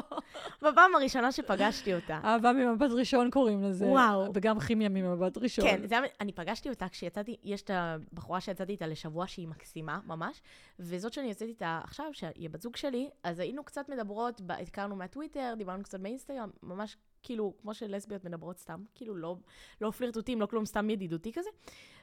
בפעם 0.61 0.95
הראשונה 0.95 1.31
שפגשתי 1.31 1.95
אותה. 1.95 2.19
אהבה 2.23 2.53
ממבט 2.53 2.91
ראשון 2.91 3.31
קוראים 3.31 3.63
לזה. 3.63 3.85
וואו. 3.85 4.31
וגם 4.33 4.59
כימיה 4.59 4.89
ממבט 4.89 5.37
ראשון. 5.37 5.65
כן, 5.65 5.87
זה, 5.87 5.95
אני 6.21 6.31
פגשתי 6.31 6.69
אותה 6.69 6.89
כשיצאתי, 6.89 7.37
יש 7.43 7.61
את 7.61 7.71
הבחורה 7.73 8.41
שיצאתי 8.41 8.71
איתה 8.71 8.87
לשבוע 8.87 9.27
שהיא 9.27 9.47
מקסימה, 9.47 9.99
ממש, 10.05 10.41
וזאת 10.79 11.13
שאני 11.13 11.27
יוצאת 11.27 11.47
איתה 11.47 11.79
עכשיו, 11.83 12.05
שהיא 12.13 12.45
הבת 12.45 12.61
זוג 12.61 12.75
שלי, 12.75 13.09
אז 13.23 13.39
היינו 13.39 13.63
קצת 13.63 13.89
מדברות, 13.89 14.41
הכרנו 14.49 14.95
מהטוויטר, 14.95 15.53
דיברנו 15.57 15.83
קצת 15.83 15.99
באינסטגרם, 15.99 16.49
ממש 16.63 16.97
כאילו, 17.23 17.53
כמו 17.61 17.73
שלסביות 17.73 18.23
מדברות 18.23 18.57
סתם, 18.57 18.83
כאילו 18.95 19.15
לא, 19.15 19.35
לא 19.81 19.91
פלירטוטים, 19.91 20.41
לא 20.41 20.45
כלום, 20.45 20.65
סתם 20.65 20.89
ידידותי 20.89 21.33
כזה. 21.33 21.49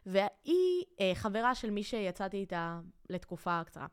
והיא 0.06 0.84
אה, 1.00 1.12
חברה 1.14 1.54
של 1.54 1.70
מי 1.70 1.82
שיצאתי 1.82 2.36
איתה 2.36 2.80
לתקופה 3.10 3.64
קצרה. 3.64 3.86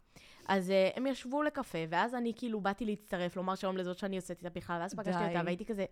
אז 0.50 0.72
אה, 0.72 0.90
הם 0.96 1.08
ישבו 1.08 1.44
לקפה, 1.44 1.78
ואז 1.90 2.16
אני 2.16 2.34
כאילו 2.36 2.62
באתי 2.62 2.86
להצטרף, 2.86 3.36
לומר 3.36 3.56
שלום 3.56 3.78
לזאת 3.78 3.98
שאני 3.98 4.16
יוצאת 4.16 4.38
איתה 4.38 4.50
בכלל, 4.50 4.82
ואז 4.82 4.94
פגשתי. 4.94 5.24
אותה, 5.28 5.42
והייתי 5.46 5.66
כזה, 5.66 5.86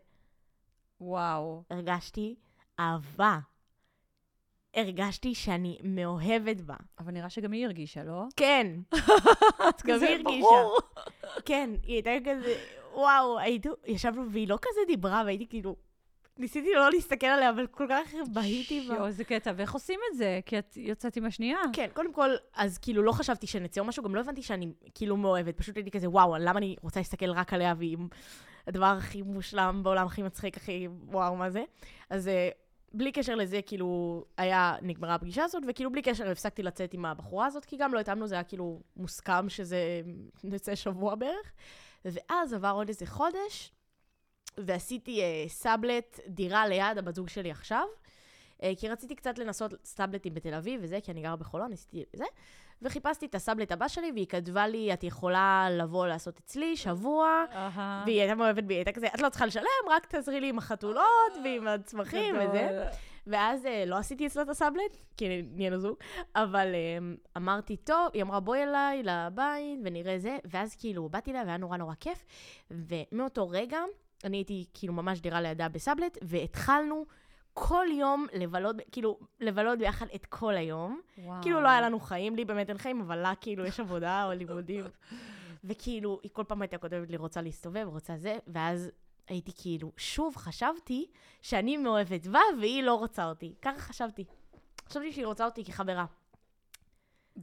וואו. 1.01 1.63
הרגשתי 1.69 2.35
אהבה. 2.79 3.39
הרגשתי 4.73 5.35
שאני 5.35 5.77
מאוהבת 5.83 6.61
בה. 6.61 6.75
אבל 6.99 7.11
נראה 7.13 7.29
שגם 7.29 7.51
היא 7.51 7.65
הרגישה, 7.65 8.03
לא? 8.03 8.23
כן, 8.35 8.67
את 9.69 9.85
גם 9.85 9.99
היא 10.03 10.09
הרגישה. 10.09 10.41
ברור. 10.41 10.79
כן, 11.45 11.69
היא 11.83 11.93
הייתה 11.93 12.11
כזה, 12.25 12.55
וואו, 12.93 13.39
הייתו, 13.39 13.69
ישבנו 13.85 14.31
והיא 14.31 14.47
לא 14.47 14.57
כזה 14.61 14.81
דיברה, 14.87 15.21
והייתי 15.25 15.47
כאילו, 15.47 15.75
ניסיתי 16.39 16.73
לא 16.75 16.91
להסתכל 16.91 17.27
עליה, 17.27 17.49
אבל 17.49 17.67
כל 17.67 17.85
כך 17.89 18.13
בהיתי 18.33 18.87
בה. 18.87 18.95
יואו, 18.95 19.07
איזה 19.07 19.23
קטע. 19.23 19.51
ואיך 19.55 19.73
עושים 19.73 19.99
את 20.11 20.17
זה? 20.17 20.39
כי 20.45 20.59
את 20.59 20.77
יוצאת 20.77 21.15
עם 21.15 21.25
השנייה. 21.25 21.57
כן, 21.73 21.87
קודם 21.93 22.13
כל, 22.13 22.29
אז 22.53 22.77
כאילו 22.77 23.03
לא 23.03 23.11
חשבתי 23.11 23.47
שנצא 23.47 23.81
או 23.81 23.85
משהו, 23.85 24.03
גם 24.03 24.15
לא 24.15 24.19
הבנתי 24.19 24.41
שאני 24.41 24.71
כאילו 24.95 25.17
מאוהבת, 25.17 25.57
פשוט 25.57 25.75
הייתי 25.75 25.91
כזה, 25.91 26.09
וואו, 26.09 26.35
למה 26.39 26.57
אני 26.57 26.75
רוצה 26.81 26.99
להסתכל 26.99 27.31
רק 27.31 27.53
עליה 27.53 27.73
והיא 27.77 27.97
הדבר 28.67 28.85
הכי 28.85 29.21
מושלם 29.21 29.81
בעולם, 29.83 30.05
הכי 30.05 30.23
מצחיק, 30.23 30.57
הכי 30.57 30.87
וואו, 31.11 31.35
מה 31.35 31.49
זה? 31.49 31.63
אז 32.09 32.27
אה, 32.27 32.49
בלי 32.93 33.11
קשר 33.11 33.35
לזה, 33.35 33.61
כאילו, 33.61 34.23
היה, 34.37 34.75
נגמרה 34.81 35.15
הפגישה 35.15 35.43
הזאת, 35.43 35.63
וכאילו 35.67 35.91
בלי 35.91 36.01
קשר 36.01 36.31
הפסקתי 36.31 36.63
לצאת 36.63 36.93
עם 36.93 37.05
הבחורה 37.05 37.45
הזאת, 37.45 37.65
כי 37.65 37.77
גם 37.77 37.93
לא 37.93 37.99
התאמנו, 37.99 38.27
זה 38.27 38.35
היה 38.35 38.43
כאילו 38.43 38.81
מוסכם 38.95 39.49
שזה 39.49 40.01
נצא 40.43 40.75
שבוע 40.75 41.15
בערך. 41.15 41.51
ואז 42.05 42.53
עבר 42.53 42.71
עוד 42.71 42.87
איזה 42.87 43.05
חודש, 43.05 43.71
ועשיתי 44.59 45.21
אה, 45.21 45.45
סאבלט 45.47 46.19
דירה 46.27 46.67
ליד 46.67 46.97
הבת 46.97 47.15
זוג 47.15 47.29
שלי 47.29 47.51
עכשיו, 47.51 47.83
אה, 48.63 48.71
כי 48.77 48.89
רציתי 48.89 49.15
קצת 49.15 49.39
לנסות 49.39 49.73
סאבלטים 49.83 50.33
בתל 50.33 50.53
אביב 50.53 50.79
וזה, 50.83 50.99
כי 51.03 51.11
אני 51.11 51.21
גרה 51.21 51.35
בחולון, 51.35 51.69
ניסיתי 51.69 52.03
זה. 52.13 52.25
וחיפשתי 52.81 53.25
את 53.25 53.35
הסאבלט 53.35 53.71
הבא 53.71 53.87
שלי, 53.87 54.11
והיא 54.11 54.27
כתבה 54.27 54.67
לי, 54.67 54.93
את 54.93 55.03
יכולה 55.03 55.67
לבוא 55.71 56.07
לעשות 56.07 56.39
אצלי 56.39 56.77
שבוע, 56.77 57.45
אהה. 57.51 58.03
והיא 58.05 58.19
הייתה 58.19 58.35
מאוהבת 58.35 58.63
בי, 58.63 58.73
הייתה 58.73 58.91
כזה, 58.91 59.07
את 59.15 59.21
לא 59.21 59.29
צריכה 59.29 59.45
לשלם, 59.45 59.63
רק 59.89 60.05
תעזרי 60.05 60.41
לי 60.41 60.49
עם 60.49 60.57
החתולות 60.57 61.33
ועם 61.43 61.67
הצמחים 61.67 62.35
גדול. 62.35 62.47
וזה. 62.49 62.85
ואז 63.27 63.65
אה, 63.65 63.83
לא 63.85 63.95
עשיתי 63.95 64.27
אצלה 64.27 64.41
את 64.41 64.49
הסאבלט, 64.49 64.97
כי 65.17 65.41
נהיינו 65.53 65.79
זוג, 65.79 65.95
אבל 66.35 66.67
אמרתי, 67.37 67.77
טוב, 67.77 68.09
היא 68.13 68.23
אמרה, 68.23 68.39
בואי 68.39 68.63
אליי 68.63 69.03
לבית 69.03 69.79
ונראה 69.83 70.19
זה, 70.19 70.37
ואז 70.45 70.75
כאילו 70.75 71.09
באתי 71.09 71.31
אליה 71.31 71.43
והיה 71.45 71.57
נורא 71.57 71.77
נורא 71.77 71.93
כיף, 71.99 72.25
ומאותו 72.71 73.49
רגע 73.49 73.79
אני 74.23 74.37
הייתי 74.37 74.65
כאילו 74.73 74.93
ממש 74.93 75.19
דירה 75.21 75.41
לידה 75.41 75.69
בסאבלט, 75.69 76.17
והתחלנו 76.21 77.05
כל 77.53 77.85
יום 77.91 78.27
לבלות, 78.33 78.75
כאילו, 78.91 79.19
לבלות 79.39 79.79
ביחד 79.79 80.05
את 80.15 80.25
כל 80.25 80.53
היום. 80.55 81.01
וואו. 81.17 81.41
כאילו 81.41 81.61
לא 81.61 81.67
היה 81.67 81.81
לנו 81.81 81.99
חיים, 81.99 82.35
לי 82.35 82.45
באמת 82.45 82.69
אין 82.69 82.77
חיים, 82.77 83.01
אבל 83.01 83.15
לה 83.15 83.33
כאילו 83.41 83.65
יש 83.65 83.79
עבודה 83.79 84.25
או 84.25 84.31
לימודים. 84.31 84.85
וכאילו, 85.63 86.19
היא 86.23 86.31
כל 86.33 86.43
פעם 86.43 86.61
הייתה 86.61 86.77
כותבת 86.77 87.09
לי, 87.09 87.17
רוצה 87.17 87.41
להסתובב, 87.41 87.87
רוצה 87.87 88.17
זה, 88.17 88.37
ואז 88.47 88.91
הייתי 89.27 89.51
כאילו, 89.61 89.91
שוב 89.97 90.35
חשבתי 90.35 91.05
שאני 91.41 91.77
מאוהבת 91.77 92.27
בה 92.27 92.39
והיא 92.59 92.83
לא 92.83 92.93
רוצה 92.93 93.25
אותי. 93.25 93.53
ככה 93.61 93.79
חשבתי. 93.79 94.25
חשבתי 94.89 95.11
שהיא 95.11 95.25
רוצה 95.25 95.45
אותי 95.45 95.65
כחברה. 95.65 96.05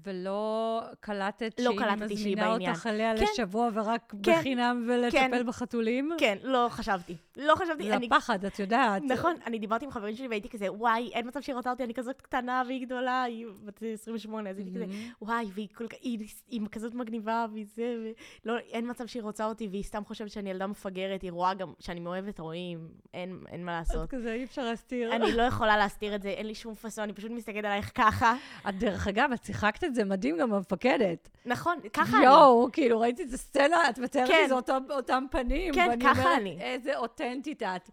ולא 0.02 0.82
קלטת 1.00 1.60
לא 1.60 1.70
שהיא 1.70 1.80
שהיא 1.80 2.06
מזמינה 2.10 2.48
בעניין. 2.48 2.70
אותך 2.70 2.86
עליה 2.86 3.16
כן. 3.16 3.24
לשבוע 3.32 3.70
ורק 3.74 4.14
כן. 4.22 4.38
בחינם 4.38 4.84
ולטפל 4.88 5.18
כן. 5.18 5.46
בחתולים? 5.46 6.10
כן, 6.18 6.38
לא 6.42 6.66
חשבתי. 6.70 7.16
לא 7.36 7.54
חשבתי, 7.56 7.84
זה 7.84 7.96
אני... 7.96 8.06
הפחד, 8.06 8.44
את 8.44 8.58
יודעת. 8.58 9.02
נכון, 9.02 9.34
אני 9.46 9.58
דיברתי 9.58 9.84
עם 9.84 9.90
חברים 9.90 10.16
שלי 10.16 10.28
והייתי 10.28 10.48
כזה, 10.48 10.72
וואי, 10.72 11.10
אין 11.12 11.28
מצב 11.28 11.40
שהיא 11.40 11.54
רוצה 11.54 11.70
אותי, 11.70 11.84
אני 11.84 11.94
כזאת 11.94 12.20
קטנה 12.20 12.62
והיא 12.66 12.86
גדולה, 12.86 13.22
היא 13.22 13.46
בת 13.64 13.82
28, 13.92 14.50
אז 14.50 14.58
הייתי 14.58 14.74
כזה, 14.74 14.86
מהמם. 14.86 15.12
וואי, 15.22 15.46
והיא 15.54 15.68
כל 15.74 15.88
כך, 15.88 15.96
היא, 16.00 16.28
היא 16.48 16.60
כזאת 16.72 16.94
מגניבה, 16.94 17.46
והיא 17.52 17.66
זה, 17.74 18.12
ולא, 18.44 18.58
אין 18.58 18.90
מצב 18.90 19.06
שהיא 19.06 19.22
רוצה 19.22 19.46
אותי, 19.46 19.68
והיא 19.68 19.82
סתם 19.82 20.04
חושבת 20.04 20.30
שאני 20.30 20.50
ילדה 20.50 20.66
מפגרת, 20.66 21.22
היא 21.22 21.32
רואה 21.32 21.54
גם 21.54 21.72
שאני 21.80 22.00
מאוהבת, 22.00 22.38
רואים, 22.38 22.88
אין, 23.14 23.38
אין 23.48 23.64
מה 23.64 23.80
את 23.80 23.88
לעשות. 23.88 24.10
כזה, 24.10 24.32
אי 24.32 24.44
אפשר 24.44 24.64
להסתיר. 24.64 25.16
אני 25.16 25.32
לא 25.32 25.42
יכולה 25.42 25.76
להסתיר 25.76 26.14
את 26.14 26.22
זה, 26.22 26.28
אין 26.28 26.46
לי 26.46 26.54
שום 26.54 26.74
פאסון, 26.74 27.04
אני 27.04 27.12
פשוט 27.12 27.30
מסתכלת 27.30 27.64
עלייך 27.64 27.92
ככה. 27.94 28.34
את, 28.68 28.78
דרך 28.78 29.08
אגב, 29.08 29.30
את 29.34 29.44
שיחקת 29.44 29.83
את 29.84 29.94
זה 29.94 30.04
מדהים 30.04 30.36
גם 30.38 30.50
במפקדת. 30.50 31.28
נכון, 31.46 31.78
ככה 31.92 32.16
אני. 32.16 32.26
יואו, 32.26 32.68
כאילו, 32.72 33.00
ראיתי 33.00 33.22
את 33.22 33.32
הסצנה, 33.32 33.90
את 33.90 33.98
מתארת 33.98 34.28
כן. 34.28 34.38
לי, 34.42 34.48
זה 34.48 34.54
אותו- 34.54 34.76
אותם 34.90 35.24
פנים. 35.30 35.74
כן, 35.74 36.00
ככה 36.00 36.22
אומרת, 36.22 36.38
אני. 36.38 36.58
איזה 36.60 36.96
אותנטית 36.96 37.62
את. 37.62 37.90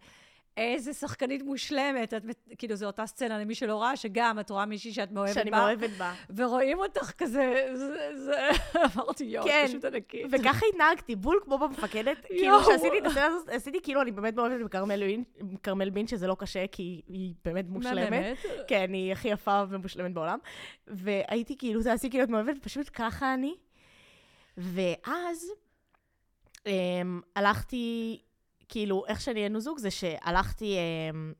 איזה 0.56 0.92
שחקנית 0.92 1.42
מושלמת. 1.42 2.14
את, 2.14 2.24
כאילו, 2.58 2.76
זו 2.76 2.86
אותה 2.86 3.06
סצנה, 3.06 3.38
למי 3.38 3.54
שלא 3.54 3.82
ראה, 3.82 3.96
שגם 3.96 4.40
את 4.40 4.50
רואה 4.50 4.66
מישהי 4.66 4.92
שאת 4.92 5.12
מאוהבת 5.12 5.34
שאני 5.34 5.50
בה, 5.50 5.58
מאוהבת 5.58 5.90
בה. 5.90 6.14
ורואים 6.36 6.78
אותך 6.78 7.10
כזה, 7.18 7.70
זה, 7.74 8.18
זה, 8.18 8.48
אמרתי, 8.94 9.24
יואו, 9.24 9.44
כן. 9.44 9.64
פשוט 9.68 9.84
ענקית. 9.84 10.26
וככה 10.30 10.66
התנהגתי, 10.72 11.16
בול 11.16 11.40
כמו 11.44 11.58
במפקדת. 11.58 12.16
כאילו. 12.26 12.60
כשעשיתי 12.60 12.98
את 12.98 13.06
הסצנה 13.06 13.26
הזאת, 13.26 13.48
עשיתי 13.48 13.78
כאילו, 13.82 14.02
אני 14.02 14.12
באמת 14.12 14.34
מאוהבת 14.34 14.74
בכרמל 15.40 15.90
בין, 15.90 16.06
שזה 16.06 16.26
לא 16.26 16.36
קשה, 16.38 16.66
כי 16.66 17.02
היא 17.08 17.34
באמת 17.44 17.64
מושלמת. 17.68 18.10
מהממת. 18.10 18.36
כן, 18.68 18.92
היא 18.92 19.12
הכי 19.12 19.28
יפה 19.28 19.62
ומושלמת 19.68 20.12
בעולם. 20.14 20.38
והייתי 20.86 21.58
כאילו, 21.58 21.82
תעשי 21.82 22.10
כאילו 22.10 22.24
את 22.24 22.28
מאוהבת, 22.28 22.62
פשוט 22.62 22.90
ככה 22.92 23.34
אני. 23.34 23.54
ואז 24.56 25.52
אמ, 26.66 27.20
הלכתי, 27.36 28.18
כאילו, 28.72 29.04
איך 29.08 29.20
שנהיינו 29.20 29.60
זוג 29.60 29.78
זה 29.78 29.90
שהלכתי, 29.90 30.76
אמ, 30.78 31.32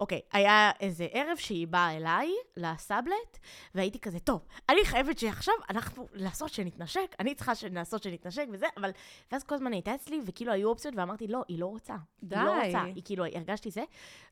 אוקיי, 0.00 0.20
היה 0.32 0.70
איזה 0.80 1.06
ערב 1.10 1.36
שהיא 1.36 1.66
באה 1.66 1.96
אליי, 1.96 2.30
לסאבלט, 2.56 3.38
והייתי 3.74 3.98
כזה, 3.98 4.20
טוב, 4.20 4.46
אני 4.68 4.84
חייבת 4.84 5.18
שעכשיו 5.18 5.54
אנחנו 5.70 6.08
לעשות 6.12 6.50
שנתנשק, 6.50 7.16
אני 7.20 7.34
צריכה 7.34 7.52
לעשות 7.72 8.02
שנתנשק 8.02 8.46
וזה, 8.52 8.66
אבל... 8.76 8.90
ואז 9.32 9.44
כל 9.44 9.54
הזמן 9.54 9.72
הייתה 9.72 9.94
אצלי, 9.94 10.20
וכאילו 10.26 10.52
היו 10.52 10.68
אופציות, 10.68 10.94
ואמרתי, 10.96 11.26
לא, 11.28 11.42
היא 11.48 11.58
לא 11.58 11.66
רוצה. 11.66 11.96
די. 12.22 12.36
היא 12.36 12.44
לא 12.44 12.50
רוצה. 12.64 12.82
היא 12.82 13.02
כאילו, 13.04 13.24
הרגשתי 13.24 13.70
זה, 13.70 13.82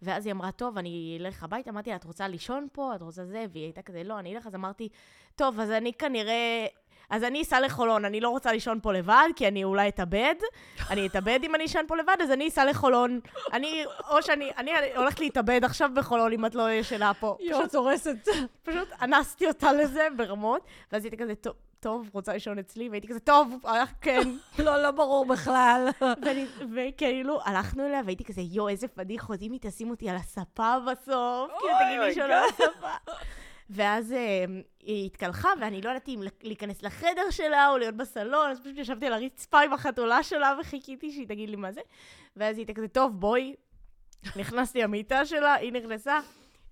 ואז 0.02 0.26
היא 0.26 0.32
אמרה, 0.32 0.52
טוב, 0.52 0.78
אני 0.78 1.18
אלך 1.20 1.42
הביתה, 1.44 1.70
אמרתי 1.70 1.90
לה, 1.90 1.96
את 1.96 2.04
רוצה 2.04 2.28
לישון 2.28 2.68
פה? 2.72 2.94
את 2.94 3.02
רוצה 3.02 3.24
זה? 3.24 3.46
והיא 3.52 3.64
הייתה 3.64 3.82
כזה, 3.82 4.02
לא, 4.04 4.18
אני 4.18 4.36
אלך, 4.36 4.46
אז 4.46 4.54
אמרתי, 4.54 4.88
טוב, 5.36 5.60
אז 5.60 5.70
אני 5.70 5.92
כנראה... 5.92 6.66
אז 7.10 7.24
אני 7.24 7.42
אסע 7.42 7.60
לחולון, 7.60 8.04
אני 8.04 8.20
לא 8.20 8.28
רוצה 8.28 8.52
לישון 8.52 8.80
פה 8.82 8.92
לבד, 8.92 9.28
כי 9.36 9.48
אני 9.48 9.64
אולי 9.64 9.88
אתאבד. 9.88 10.34
אני 10.90 11.06
אתאבד 11.06 11.38
אם 11.42 11.54
אני 11.54 11.64
אשן 11.64 11.84
פה 11.88 11.96
לבד, 11.96 12.16
אז 12.22 12.30
אני 12.30 12.48
אסע 12.48 12.64
לחולון. 12.64 13.20
אני, 13.52 13.84
או 14.10 14.22
שאני, 14.22 14.50
אני 14.58 14.70
הולכת 14.96 15.20
להתאבד 15.20 15.64
עכשיו 15.64 15.90
בחולון 15.94 16.32
אם 16.32 16.46
את 16.46 16.54
לא 16.54 16.70
ישנה 16.70 17.14
פה. 17.14 17.36
יואו, 17.40 17.64
את 17.64 17.74
הורסת. 17.74 18.28
פשוט 18.62 18.88
אנסתי 19.02 19.46
אותה 19.46 19.72
לזה 19.72 20.06
ברמות, 20.16 20.62
ואז 20.92 21.04
הייתי 21.04 21.16
כזה, 21.16 21.34
"טוב, 21.34 21.54
טוב, 21.80 22.10
רוצה 22.12 22.32
לישון 22.32 22.58
אצלי? 22.58 22.88
והייתי 22.88 23.08
כזה, 23.08 23.20
טוב, 23.20 23.54
כן. 24.00 24.20
לא, 24.64 24.82
לא 24.82 24.90
ברור 24.90 25.26
בכלל. 25.26 25.88
וכאילו, 26.74 27.40
הלכנו 27.44 27.86
אליה, 27.86 28.00
והייתי 28.04 28.24
כזה, 28.24 28.40
יואו, 28.40 28.68
איזה 28.68 28.88
פדיחות, 28.88 29.42
אם 29.42 29.52
היא 29.52 29.60
תשים 29.62 29.90
אותי 29.90 30.10
על 30.10 30.16
הספה 30.16 30.74
בסוף, 30.86 31.50
כאילו, 31.58 31.74
אוי, 31.74 31.84
תגיד 31.84 31.98
לי 32.00 32.04
אוי, 32.04 32.14
שלא 32.14 32.34
על 32.34 32.44
הספה. 32.48 33.12
ואז 33.70 34.12
אה, 34.12 34.44
היא 34.80 35.06
התקלחה, 35.06 35.48
ואני 35.60 35.82
לא 35.82 35.90
ידעתי 35.90 36.14
אם 36.14 36.22
להיכנס 36.42 36.82
לחדר 36.82 37.30
שלה 37.30 37.68
או 37.68 37.78
להיות 37.78 37.94
בסלון, 37.94 38.50
אז 38.50 38.60
פשוט 38.60 38.76
ישבתי 38.76 39.06
על 39.06 39.12
הרצפה 39.12 39.60
עם 39.60 39.72
החתולה 39.72 40.22
שלה 40.22 40.54
וחיכיתי 40.60 41.12
שהיא 41.12 41.28
תגיד 41.28 41.50
לי 41.50 41.56
מה 41.56 41.72
זה. 41.72 41.80
ואז 42.36 42.56
היא 42.56 42.62
הייתה 42.62 42.72
כזה, 42.72 42.88
טוב, 42.88 43.20
בואי. 43.20 43.54
נכנסתי 44.36 44.82
למיטה 44.82 45.26
שלה, 45.26 45.54
היא 45.54 45.72
נכנסה, 45.72 46.18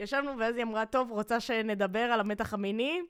ישבנו, 0.01 0.39
ואז 0.39 0.57
היא 0.57 0.65
אמרה, 0.65 0.87
טוב, 0.87 1.11
רוצה 1.11 1.41
שנדבר 1.41 1.99
על 1.99 2.21
המתח 2.21 2.55
המיני 2.55 3.01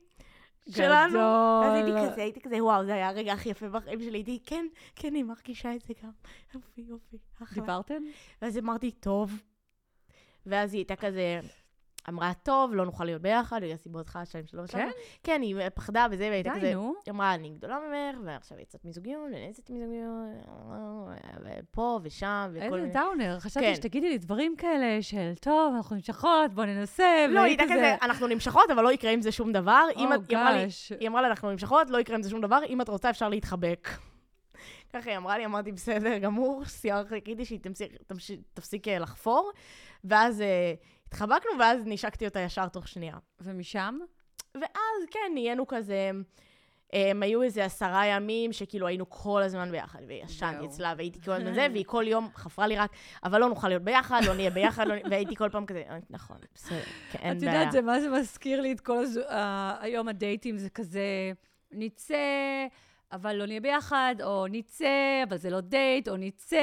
שלנו? 0.70 1.10
גדול. 1.10 1.22
ואז 1.62 1.74
הייתי 1.74 1.90
כזה, 2.10 2.22
הייתי 2.22 2.40
כזה, 2.40 2.64
וואו, 2.64 2.84
זה 2.84 2.94
היה 2.94 3.08
הרגע 3.08 3.32
הכי 3.32 3.48
יפה 3.48 3.68
בחיים 3.68 4.00
שלי. 4.00 4.18
הייתי, 4.18 4.38
כן, 4.46 4.66
כן, 4.96 5.08
אני 5.08 5.22
מרגישה 5.22 5.74
את 5.74 5.82
זה 5.82 5.94
גם. 6.02 6.10
יופי, 6.54 6.80
יופי, 6.80 7.16
אחלה. 7.42 7.62
דיברתם? 7.62 8.02
ואז 8.42 8.58
אמרתי, 8.58 8.90
טוב. 8.90 9.42
ואז 10.46 10.72
היא 10.72 10.78
הייתה 10.78 10.96
כזה, 10.96 11.40
אמרה, 12.08 12.32
טוב, 12.42 12.74
לא 12.74 12.84
נוכל 12.84 13.04
להיות 13.04 13.22
ביחד, 13.22 13.60
בגלל 13.62 13.76
סיבות 13.76 14.08
אחת, 14.08 14.26
שתיים, 14.26 14.46
שלוש, 14.46 14.70
כן? 14.70 14.88
כן, 15.22 15.42
היא 15.42 15.56
פחדה 15.74 16.06
וזה, 16.10 16.28
והייתה 16.30 16.50
כזה. 16.56 16.68
היא 16.68 16.76
אמרה, 17.10 17.34
אני 17.34 17.50
גדולה 17.50 17.78
ממך, 17.78 18.20
ועכשיו 18.24 18.60
יצאת 18.60 18.84
מזוגיות, 18.84 19.22
ואני 19.32 19.46
יצאת 19.50 19.70
מזוגיות, 19.70 20.06
ופה 21.44 22.00
ושם, 22.02 22.50
וכל 22.52 22.64
איזה 22.64 22.76
מיני... 22.76 22.92
דאונר. 22.92 23.38
חשבתי 23.40 23.66
כן. 23.66 23.74
שתגידי 23.74 24.08
לי 24.08 24.18
דברים 24.18 24.56
כאלה 24.56 25.02
של, 25.02 25.32
טוב, 25.40 25.74
אנחנו 25.76 25.96
נמשכות, 25.96 26.54
בוא 26.54 26.64
ננסה. 26.64 27.26
לא, 27.28 27.40
היא 27.40 27.48
הייתה 27.48 27.64
כזה, 27.64 27.96
אנחנו 28.02 28.26
נמשכות, 28.26 28.70
אבל 28.70 28.82
לא 28.82 28.92
יקרה 28.92 29.10
עם 29.10 29.20
זה 29.20 29.32
שום 29.32 29.52
דבר. 29.52 29.84
היא 29.96 30.06
אמרה 30.06 31.22
לי, 31.22 31.22
לה, 31.22 31.26
אנחנו 31.28 31.50
נמשכות, 31.50 31.90
לא 31.90 31.98
יקרה 31.98 32.16
עם 32.16 32.22
זה 32.22 32.30
שום 32.30 32.40
דבר, 32.40 32.58
אם 32.68 32.80
את 32.80 32.88
רוצה 32.88 33.10
אפשר 33.10 33.28
להתחבק. 33.28 33.88
ככה 34.92 35.10
היא 35.10 35.16
אמרה 35.16 35.38
לי, 35.38 35.44
אמרתי, 35.44 35.72
בסדר 35.72 36.18
גמור, 36.18 36.64
סיימתי, 36.78 37.08
חיכיתי 37.08 37.44
שהיא 37.44 37.60
תפסיק 38.54 38.88
אה, 38.88 38.98
לחפור, 38.98 39.50
ואז 40.04 40.40
אה, 40.40 40.74
התחבקנו, 41.08 41.50
ואז 41.60 41.80
נשקתי 41.86 42.24
אותה 42.26 42.40
ישר 42.40 42.68
תוך 42.68 42.88
שנייה. 42.88 43.16
ומשם? 43.40 43.98
ואז 44.54 45.04
כן, 45.10 45.30
נהיינו 45.34 45.66
כזה, 45.66 46.10
הם 46.92 47.22
היו 47.22 47.42
איזה 47.42 47.64
עשרה 47.64 48.06
ימים 48.06 48.52
שכאילו 48.52 48.86
היינו 48.86 49.10
כל 49.10 49.42
הזמן 49.42 49.70
ביחד, 49.70 49.98
וישנתי. 50.06 50.66
אצלה, 50.66 50.94
והייתי 50.96 51.20
כל 51.22 51.30
הזמן 51.32 51.54
זה, 51.60 51.66
והיא 51.72 51.84
כל 51.86 52.04
יום 52.08 52.28
חפרה 52.34 52.66
לי 52.66 52.76
רק, 52.76 52.90
אבל 53.24 53.40
לא 53.40 53.48
נוכל 53.48 53.68
להיות 53.68 53.82
ביחד, 53.82 54.20
לא 54.26 54.34
נהיה 54.34 54.50
ביחד, 54.50 54.86
לא. 54.86 54.94
והייתי 55.10 55.36
כל 55.36 55.50
פעם 55.50 55.66
כזה, 55.66 55.82
"אה, 55.90 55.98
נכון, 56.10 56.36
בסדר, 56.54 56.80
כן, 57.12 57.18
אין 57.22 57.36
את 57.36 57.42
בעיה. 57.42 57.54
יודעת, 57.54 57.72
זה 57.72 57.82
מה 57.82 58.00
זה 58.00 58.08
מזכיר 58.10 58.60
לי 58.60 58.72
את 58.72 58.80
כל 58.80 58.98
הזו... 58.98 59.20
היום 59.80 60.08
הדייטים 60.08 60.58
זה 60.58 60.70
כזה, 60.70 61.32
נצא, 61.72 62.16
אבל 63.12 63.32
לא 63.36 63.46
נהיה 63.46 63.60
ביחד, 63.60 64.14
או 64.22 64.46
נצא, 64.50 65.22
אבל 65.28 65.36
זה 65.36 65.50
לא 65.50 65.60
דייט, 65.60 66.08
או 66.08 66.16
נצא, 66.16 66.56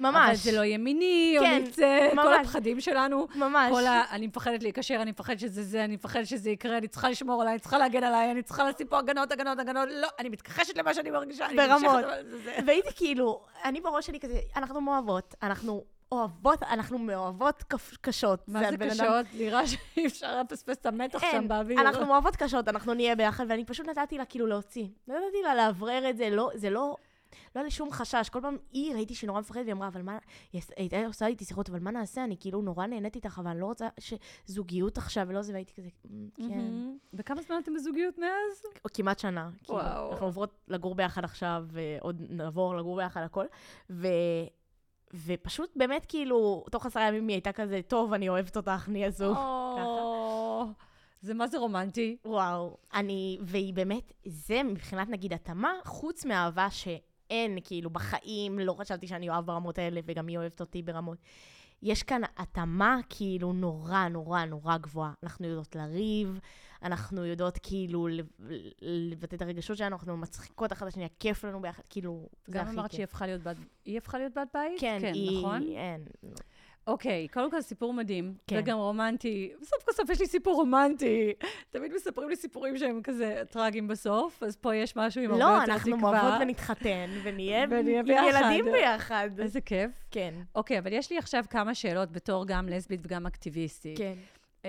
אבל 0.00 0.10
ממש, 0.10 0.38
זה 0.38 0.52
לא 0.58 0.64
יהיה 0.64 0.78
מיני, 0.78 1.34
או 1.38 1.42
כן, 1.42 1.62
נצא, 1.62 2.08
כל 2.10 2.16
ממש. 2.16 2.38
הפחדים 2.40 2.80
שלנו. 2.80 3.26
ממש. 3.34 3.72
כל 3.72 3.86
ה... 3.86 4.02
אני 4.10 4.26
מפחדת 4.26 4.62
להיקשר, 4.62 4.94
אני 5.02 5.10
מפחדת 5.10 5.40
שזה 5.40 5.62
זה, 5.62 5.84
אני 5.84 5.94
מפחדת 5.94 6.26
שזה 6.26 6.50
יקרה, 6.50 6.78
אני 6.78 6.88
צריכה 6.88 7.10
לשמור 7.10 7.42
עליי, 7.42 7.52
אני 7.52 7.60
צריכה 7.60 7.78
להגן 7.78 8.04
עליי, 8.04 8.30
אני 8.30 8.42
צריכה 8.42 8.68
לשים 8.68 8.86
פה 8.86 8.98
הגנות, 8.98 9.32
הגנות, 9.32 9.58
הגנות, 9.58 9.88
לא, 9.92 10.08
אני 10.18 10.28
מתכחשת 10.28 10.78
למה 10.78 10.94
שאני 10.94 11.10
מרגישה, 11.10 11.46
אני 11.46 11.56
ברמות. 11.56 12.04
אבל. 12.04 12.26
והייתי 12.66 12.88
כאילו, 12.94 13.42
אני 13.64 13.80
בראש 13.80 14.06
שלי 14.06 14.20
כזה, 14.20 14.38
אנחנו 14.56 14.80
מאוהבות, 14.80 15.34
אנחנו 15.42 15.84
אוהבות, 16.12 16.62
אנחנו 16.62 16.98
מאוהבות 16.98 17.62
קשות. 18.00 18.48
מה 18.48 18.58
זה 18.60 18.68
אדם- 18.68 18.90
קשות? 18.90 19.26
נראה 19.34 19.66
שאי 19.66 20.06
אפשר 20.06 20.40
לפספס 20.40 20.76
את 20.76 20.86
המתח 20.86 21.20
שם 21.20 21.26
אין, 21.26 21.48
באוויר. 21.48 21.80
אנחנו 21.80 22.06
מאוהבות 22.06 22.36
קשות, 22.36 22.68
אנחנו 22.68 22.94
נהיה 22.94 23.16
ביחד, 23.16 23.44
ואני 23.48 23.64
פשוט 23.64 23.86
נתתי 23.88 24.18
לה 24.18 24.24
כאילו 24.24 24.46
להוציא. 24.46 24.86
לא 25.08 25.14
נתתי 25.14 25.42
לה 25.42 25.54
לאוורר 25.54 26.10
את 26.10 26.16
זה, 26.16 26.30
לא, 26.30 26.50
זה 26.54 26.70
לא... 26.70 26.96
לא 27.54 27.60
היה 27.60 27.64
לי 27.64 27.70
שום 27.70 27.90
חשש. 27.92 28.28
כל 28.28 28.40
פעם 28.40 28.56
היא, 28.72 28.94
ראיתי 28.94 29.14
שהיא 29.14 29.28
נורא 29.28 29.40
מפחדת, 29.40 29.62
והיא 29.62 29.72
אמרה, 29.72 29.88
אבל 29.88 30.02
מה... 30.02 30.18
היא 30.52 30.62
הייתה 30.76 31.06
עושה 31.06 31.26
איתי 31.26 31.44
שיחות, 31.44 31.68
אבל 31.70 31.78
מה 31.78 31.90
נעשה? 31.90 32.24
אני 32.24 32.36
כאילו 32.40 32.62
נורא 32.62 32.86
נהנית 32.86 33.16
איתך, 33.16 33.38
אבל 33.42 33.50
אני 33.50 33.60
לא 33.60 33.66
רוצה 33.66 33.88
שזוגיות 34.00 34.98
עכשיו 34.98 35.26
ולא 35.28 35.42
זה, 35.42 35.52
והייתי 35.52 35.72
כזה, 35.74 35.88
"מ, 36.04 36.28
כן. 36.36 36.42
מהמם. 36.48 36.96
וכמה 37.14 37.42
זמן 37.42 37.56
אתם 37.62 37.74
בזוגיות 37.74 38.18
מאז? 38.18 38.62
כמעט 38.94 39.18
שנה. 39.18 39.50
כאילו, 39.64 39.78
וואו. 39.78 40.10
אנחנו 40.12 40.26
עוברות 40.26 40.54
לגור 40.68 40.94
ביחד 40.94 41.24
עכשיו, 41.24 41.64
ועוד 41.68 42.22
נעבור 42.28 42.76
לגור 42.76 42.96
ביחד 42.96 43.22
הכל. 43.22 43.44
ופשוט 45.14 45.70
באמת 45.76 46.06
כאילו, 46.08 46.64
תוך 46.70 46.86
עשרה 46.86 47.08
ימים 47.08 47.28
היא 47.28 47.34
הייתה 47.34 47.52
כזה, 47.52 47.80
טוב, 47.88 48.12
אני 48.12 48.28
אוהבת 48.28 48.56
אותך, 48.56 48.88
נהיה 48.88 49.10
זוג. 49.10 49.36
או, 49.36 50.64
זה 51.22 51.34
מה 51.34 51.46
זה 51.46 51.58
רומנטי. 51.58 52.16
וואו. 52.24 52.76
אני, 52.94 53.38
והיא 53.42 53.74
באמת, 53.74 54.12
זה 54.26 54.62
מבחינת 54.62 55.08
נגיד 55.08 55.32
התאמה, 55.32 55.72
חוץ 55.84 56.24
מהאהבה 56.24 56.70
שאין, 56.70 57.58
כאילו, 57.64 57.90
בחיים, 57.90 58.58
לא 58.58 58.72
חשבתי 58.72 59.06
שאני 59.06 59.28
אוהב 59.28 59.46
ברמות 59.46 59.78
האלה, 59.78 60.00
וגם 60.06 60.26
היא 60.26 60.38
אוהבת 60.38 60.60
אותי 60.60 60.82
ברמות. 60.82 61.18
יש 61.82 62.02
כאן 62.02 62.20
התאמה 62.36 62.98
כאילו 63.08 63.52
נורא 63.52 64.08
נורא 64.08 64.44
נורא 64.44 64.76
גבוהה. 64.76 65.12
אנחנו 65.22 65.46
יודעות 65.46 65.76
לריב, 65.76 66.38
אנחנו 66.82 67.24
יודעות 67.24 67.58
כאילו 67.62 68.08
לב- 68.08 68.26
לבטא 68.82 69.36
את 69.36 69.42
הרגשות 69.42 69.76
שלנו, 69.76 69.96
אנחנו 69.96 70.16
מצחיקות 70.16 70.72
אחת 70.72 70.82
את 70.82 70.88
השנייה, 70.88 71.08
כיף 71.20 71.44
לנו 71.44 71.62
ביחד, 71.62 71.82
כאילו, 71.90 72.28
זה 72.46 72.52
גם 72.52 72.66
הכי 72.66 72.74
אמרת 72.74 72.90
כיף. 72.90 72.96
שהיא 72.96 73.04
הפכה 73.04 73.26
להיות 73.26 73.42
בת... 73.42 73.56
היא 73.84 73.98
הפכה 73.98 74.18
להיות 74.18 74.32
בת 74.34 74.48
בית? 74.54 74.80
כן, 74.80 75.00
היא... 75.14 75.38
נכון? 75.38 75.62
אין. 75.62 76.04
אוקיי, 76.86 77.28
קודם 77.28 77.50
כל 77.50 77.60
סיפור 77.60 77.92
מדהים, 77.92 78.34
כן. 78.46 78.58
וגם 78.58 78.78
רומנטי. 78.78 79.52
בסוף 79.60 79.82
כל 79.84 79.92
סוף 79.92 80.10
יש 80.10 80.20
לי 80.20 80.26
סיפור 80.26 80.54
רומנטי. 80.54 81.32
תמיד 81.70 81.92
מספרים 81.94 82.28
לי 82.28 82.36
סיפורים 82.36 82.78
שהם 82.78 83.00
כזה 83.02 83.42
טרגיים 83.50 83.88
בסוף, 83.88 84.42
אז 84.42 84.56
פה 84.56 84.74
יש 84.74 84.96
משהו 84.96 85.22
עם 85.22 85.30
הרבה 85.30 85.44
לא, 85.44 85.50
יותר 85.50 85.72
אנחנו 85.72 85.96
תקווה. 85.96 86.12
מאוהבות 86.12 86.40
ונתחתן, 86.40 87.10
ונהיה 87.22 87.66
ונהיה 87.70 88.00
עם 88.00 88.06
ביחד. 88.06 88.24
ילדים 88.28 88.64
ביחד. 88.72 89.30
איזה 89.38 89.60
כיף. 89.60 89.90
כן, 90.10 90.34
אוקיי, 90.54 90.78
אבל 90.78 90.92
יש 90.92 91.10
לי 91.10 91.18
עכשיו 91.18 91.44
כמה 91.50 91.74
שאלות 91.74 92.12
בתור 92.12 92.46
גם 92.46 92.68
לסבית 92.68 93.00
וגם 93.02 93.26
אקטיביסטית. 93.26 93.98
כן. 93.98 94.14
Um, 94.62 94.66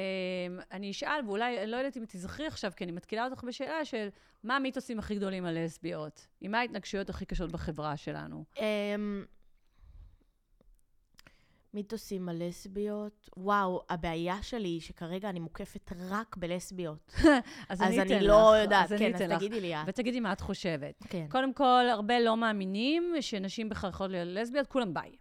אני 0.71 0.91
אשאל, 0.91 1.19
ואולי, 1.25 1.63
אני 1.63 1.71
לא 1.71 1.77
יודעת 1.77 1.97
אם 1.97 2.03
תזכרי 2.07 2.47
עכשיו, 2.47 2.71
כי 2.75 2.83
אני 2.83 2.91
מתקילה 2.91 3.25
אותך 3.25 3.43
בשאלה 3.43 3.85
של 3.85 4.07
מה 4.43 4.55
המיתוסים 4.55 4.99
הכי 4.99 5.15
גדולים 5.15 5.45
על 5.45 5.63
לסביות? 5.63 6.27
עם 6.41 6.51
מה 6.51 6.59
ההתנגשויות 6.59 7.09
הכי 7.09 7.25
קשות 7.25 7.51
בחברה 7.51 7.97
שלנו? 7.97 8.43
מיתוסים 11.73 12.29
על 12.29 12.47
לסביות. 12.47 13.29
וואו, 13.37 13.81
הבעיה 13.89 14.43
שלי 14.43 14.67
היא 14.67 14.81
שכרגע 14.81 15.29
אני 15.29 15.39
מוקפת 15.39 15.91
רק 16.09 16.37
בלסביות. 16.37 17.11
אז, 17.17 17.23
אז 17.69 17.81
אני 17.81 18.01
אני 18.01 18.27
לא 18.27 18.53
לך, 18.55 18.61
יודעת, 18.63 18.85
אז 18.85 18.93
אני 18.93 18.99
כן, 18.99 19.15
אז 19.15 19.21
אתן 19.21 19.29
לך. 19.29 19.37
תגידי 19.37 19.61
לי 19.61 19.75
את. 19.75 19.79
ותגידי 19.87 20.19
מה 20.19 20.33
את 20.33 20.41
חושבת. 20.41 21.03
כן. 21.09 21.25
קודם 21.29 21.53
כל, 21.53 21.85
הרבה 21.91 22.19
לא 22.19 22.37
מאמינים 22.37 23.13
שנשים 23.21 23.69
בכלל 23.69 23.89
יכולות 23.89 24.11
להיות 24.11 24.27
לסביות, 24.31 24.67
כולם 24.67 24.93
bi. 24.93 25.15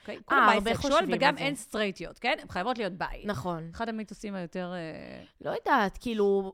אוקיי? 0.00 0.18
כולם 0.24 0.40
אה, 0.40 0.46
bi 0.46 0.56
הרבה 0.56 0.74
sexual, 0.74 0.92
חושבים 0.92 1.16
וגם. 1.16 1.38
אין 1.38 1.54
סטרייטיות, 1.54 2.18
כן? 2.18 2.34
הן 2.42 2.48
חייבות 2.48 2.78
להיות 2.78 2.92
bi. 2.92 3.22
נכון. 3.24 3.68
אחד 3.74 3.88
המיתוסים 3.88 4.34
היותר... 4.34 4.72
אה, 4.74 5.24
לא 5.40 5.50
יודעת, 5.50 5.98
כאילו... 6.00 6.52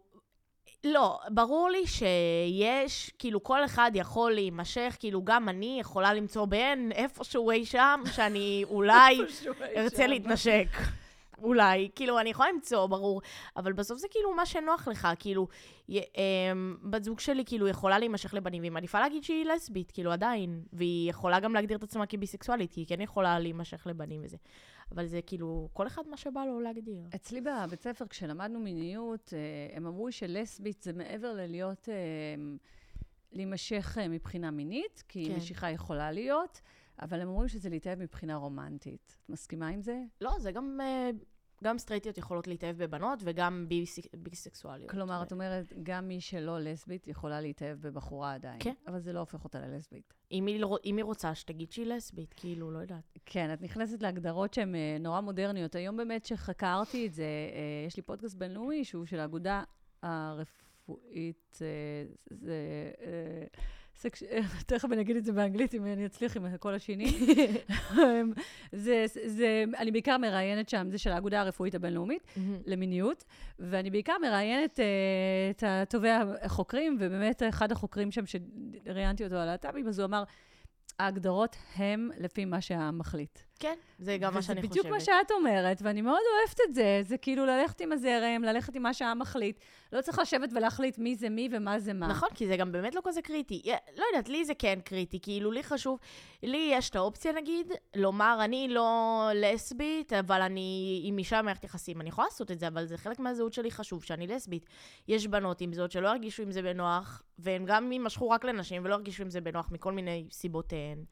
לא, 0.85 1.18
ברור 1.28 1.70
לי 1.70 1.87
שיש, 1.87 3.11
כאילו, 3.18 3.43
כל 3.43 3.64
אחד 3.64 3.91
יכול 3.95 4.33
להימשך, 4.33 4.97
כאילו, 4.99 5.24
גם 5.24 5.49
אני 5.49 5.76
יכולה 5.80 6.14
למצוא 6.14 6.47
בן 6.47 6.89
איפשהו 6.95 7.51
אי 7.51 7.66
שם, 7.66 8.01
שאני 8.12 8.64
אולי 8.70 9.18
ארצה 9.76 10.07
להתנשק. 10.07 10.66
אולי, 11.43 11.88
כאילו, 11.95 12.20
אני 12.20 12.30
יכולה 12.30 12.53
למצוא, 12.53 12.86
ברור, 12.86 13.22
אבל 13.57 13.72
בסוף 13.72 13.99
זה 13.99 14.07
כאילו 14.11 14.34
מה 14.34 14.47
שנוח 14.47 14.88
לך, 14.88 15.09
כאילו, 15.18 15.49
י, 15.88 15.99
אמ, 15.99 16.76
בת 16.82 17.05
זוג 17.05 17.20
שלי 17.20 17.45
כאילו 17.45 17.68
יכולה 17.68 17.99
להימשך 17.99 18.34
לבנים, 18.34 18.62
והיא 18.62 18.72
מעדיפה 18.72 19.01
להגיד 19.01 19.24
שהיא 19.24 19.45
לסבית, 19.45 19.90
כאילו, 19.90 20.12
עדיין, 20.12 20.62
והיא 20.72 21.11
יכולה 21.11 21.40
גם 21.40 21.55
להגדיר 21.55 21.76
את 21.76 21.82
עצמה 21.82 22.07
כביסקסואלית, 22.07 22.72
כי 22.72 22.80
היא 22.80 22.86
כן 22.86 23.01
יכולה 23.01 23.38
להימשך 23.38 23.86
לבנים 23.86 24.20
וזה. 24.24 24.36
אבל 24.93 25.07
זה 25.07 25.20
כאילו, 25.22 25.68
כל 25.72 25.86
אחד 25.86 26.03
מה 26.09 26.16
שבא 26.16 26.45
לו 26.45 26.61
להגדיר. 26.61 27.03
אצלי 27.14 27.40
בבית 27.40 27.82
ספר, 27.82 28.07
כשלמדנו 28.07 28.61
מיניות, 28.61 29.32
אה, 29.36 29.76
הם 29.76 29.86
אמרו 29.86 30.12
שלסבית 30.12 30.82
זה 30.82 30.93
מעבר 30.93 31.32
ללהיות, 31.32 31.88
אה, 31.88 31.95
להימשך 33.32 33.99
אה, 34.01 34.09
מבחינה 34.09 34.51
מינית, 34.51 35.05
כי 35.09 35.28
כן. 35.28 35.36
משיכה 35.36 35.70
יכולה 35.70 36.12
להיות, 36.12 36.61
אבל 37.03 37.20
הם 37.20 37.28
אומרים 37.28 37.49
שזה 37.49 37.68
להתאהב 37.68 37.99
מבחינה 37.99 38.36
רומנטית. 38.36 39.16
את 39.24 39.30
מסכימה 39.30 39.68
עם 39.68 39.82
זה? 39.82 40.03
לא, 40.20 40.30
זה 40.38 40.53
גם, 40.53 40.80
גם 41.63 41.79
סטרייטיות 41.79 42.19
יכולות 42.19 42.47
להתאהב 42.47 42.77
בבנות 42.83 43.19
וגם 43.23 43.67
ביסק- 43.69 44.15
ביסקסואליות. 44.17 44.91
כלומר, 44.91 45.23
את 45.23 45.33
אומרת, 45.33 45.73
גם 45.83 46.09
מי 46.09 46.21
שלא 46.21 46.59
לסבית 46.61 47.09
יכולה 47.09 47.41
להתאהב 47.41 47.79
בבחורה 47.81 48.35
עדיין. 48.35 48.57
כן. 48.61 48.75
אבל 48.87 49.01
זה 49.01 49.13
לא 49.13 49.21
הופך 49.21 49.45
אותה 49.45 49.61
ללסבית. 49.61 50.15
אם 50.33 50.47
היא, 50.47 50.65
אם 50.85 50.97
היא 50.97 51.05
רוצה, 51.05 51.35
שתגיד 51.35 51.73
שהיא 51.73 51.87
לסבית, 51.87 52.35
כאילו, 52.37 52.71
לא 52.71 52.79
יודעת. 52.79 53.19
כן, 53.27 53.53
את 53.53 53.63
נכנסת 53.63 54.03
להגדרות 54.03 54.55
שהן 54.55 54.75
אה, 54.75 54.97
נורא 55.01 55.21
מודרניות. 55.21 55.75
היום 55.75 55.97
באמת 55.97 56.25
שחקרתי 56.25 57.07
את 57.07 57.15
זה, 57.15 57.23
אה, 57.23 57.87
יש 57.87 57.97
לי 57.97 58.03
פודקאסט 58.03 58.37
בינלאומי 58.37 58.85
שהוא 58.85 59.07
של 59.07 59.21
האגודה 59.21 59.65
הרפואית, 60.03 61.59
אה, 61.63 61.67
זה... 62.31 62.57
תכף 64.66 64.92
אני 64.92 65.00
אגיד 65.00 65.16
את 65.16 65.24
זה 65.24 65.32
באנגלית, 65.32 65.74
אם 65.74 65.86
אני 65.86 66.07
אצליח 66.07 66.36
עם 66.36 66.44
הקול 66.44 66.74
השני. 66.74 67.12
זה, 68.72 69.05
זה, 69.26 69.64
אני 69.78 69.90
בעיקר 69.90 70.18
מראיינת 70.18 70.68
שם, 70.68 70.86
זה 70.90 70.98
של 70.98 71.12
האגודה 71.12 71.40
הרפואית 71.40 71.74
הבינלאומית 71.74 72.26
למיניות, 72.66 73.24
ואני 73.59 73.90
בעיקר 73.90 74.14
מראיינת 74.22 74.80
אה, 74.80 74.84
את 75.50 75.64
הטובי 75.66 76.09
החוקרים, 76.42 76.96
ובאמת 77.00 77.42
אחד 77.48 77.72
החוקרים 77.72 78.11
שם, 78.11 78.22
שראיינתי 78.26 79.24
אותו 79.24 79.34
על 79.34 79.40
הלהט"בים, 79.40 79.88
אז 79.88 79.98
הוא 79.98 80.07
אמר, 80.07 80.24
ההגדרות 80.98 81.57
הם 81.76 82.11
לפי 82.18 82.44
מה 82.44 82.61
שהעם 82.61 82.98
מחליט. 82.98 83.38
כן, 83.63 83.75
זה 83.99 84.17
גם 84.17 84.35
מה 84.35 84.43
שאני 84.43 84.61
חושבת. 84.61 84.71
בדיוק 84.71 84.87
מה 84.87 85.01
שאת 85.01 85.31
אומרת, 85.31 85.83
ואני 85.83 86.03
מאוד 86.03 86.21
אוהבת 86.39 86.61
את 86.69 86.75
זה. 86.75 87.01
זה 87.03 87.17
כאילו 87.17 87.47
ללכת 87.47 87.81
עם 87.81 87.93
הזרם, 87.93 88.43
ללכת 88.43 88.75
עם 88.75 88.83
מה 88.83 88.95
שהעם 88.95 89.19
מחליט. 89.19 89.61
לא 89.93 90.01
צריך 90.01 90.19
לשבת 90.19 90.49
ולהחליט 90.53 90.99
מי 90.99 91.15
זה 91.15 91.29
מי 91.29 91.49
ומה 91.53 91.79
זה 91.79 91.93
מה. 91.93 92.07
נכון, 92.07 92.29
כי 92.35 92.47
זה 92.47 92.57
גם 92.57 92.73
באמת 92.73 92.95
לא 92.95 93.01
כזה 93.05 93.23
קריטי. 93.23 93.63
לא 93.97 94.05
יודעת, 94.13 94.29
לי 94.29 94.45
זה 94.45 94.55
כן 94.55 94.79
קריטי, 94.85 95.19
כאילו, 95.23 95.51
לי 95.51 95.63
חשוב, 95.63 95.99
לי 96.43 96.71
יש 96.73 96.91
את 96.91 96.97
האופציה, 96.97 97.33
נגיד, 97.33 97.73
לומר, 97.95 98.39
אני 98.45 98.69
לא 98.69 99.29
לסבית, 99.35 100.13
אבל 100.13 100.43
אני 100.43 101.01
עם 101.05 101.19
אישה 101.19 101.43
במערכת 101.43 101.65
יחסים. 101.65 102.01
אני 102.01 102.09
יכולה 102.09 102.27
לעשות 102.27 102.51
את 102.51 102.59
זה, 102.59 102.69
אבל 102.69 102.87
זה 102.87 102.99
חלק 102.99 103.19
מהזהות 103.19 103.53
שלי 103.53 103.71
חשוב, 103.71 104.05
שאני 104.05 104.27
לסבית. 104.27 104.67
יש 105.09 105.27
בנות 105.27 105.61
עם 105.61 105.73
זאת 105.73 105.91
שלא 105.91 106.09
ירגישו 106.09 106.43
עם 106.43 106.51
זה 106.51 106.63
בנוח, 106.63 107.23
והן 107.39 107.65
גם 107.67 107.93
יימשכו 107.93 108.31
רק 108.31 108.45
לנשים 108.45 108.85
ולא 108.85 108.95
ירגישו 108.95 109.23
עם 109.23 109.31
זה 109.31 109.41
בנוח 109.41 109.71
מכל 109.71 109.93
מיני 109.93 110.27
סיבותיהן. 110.31 111.05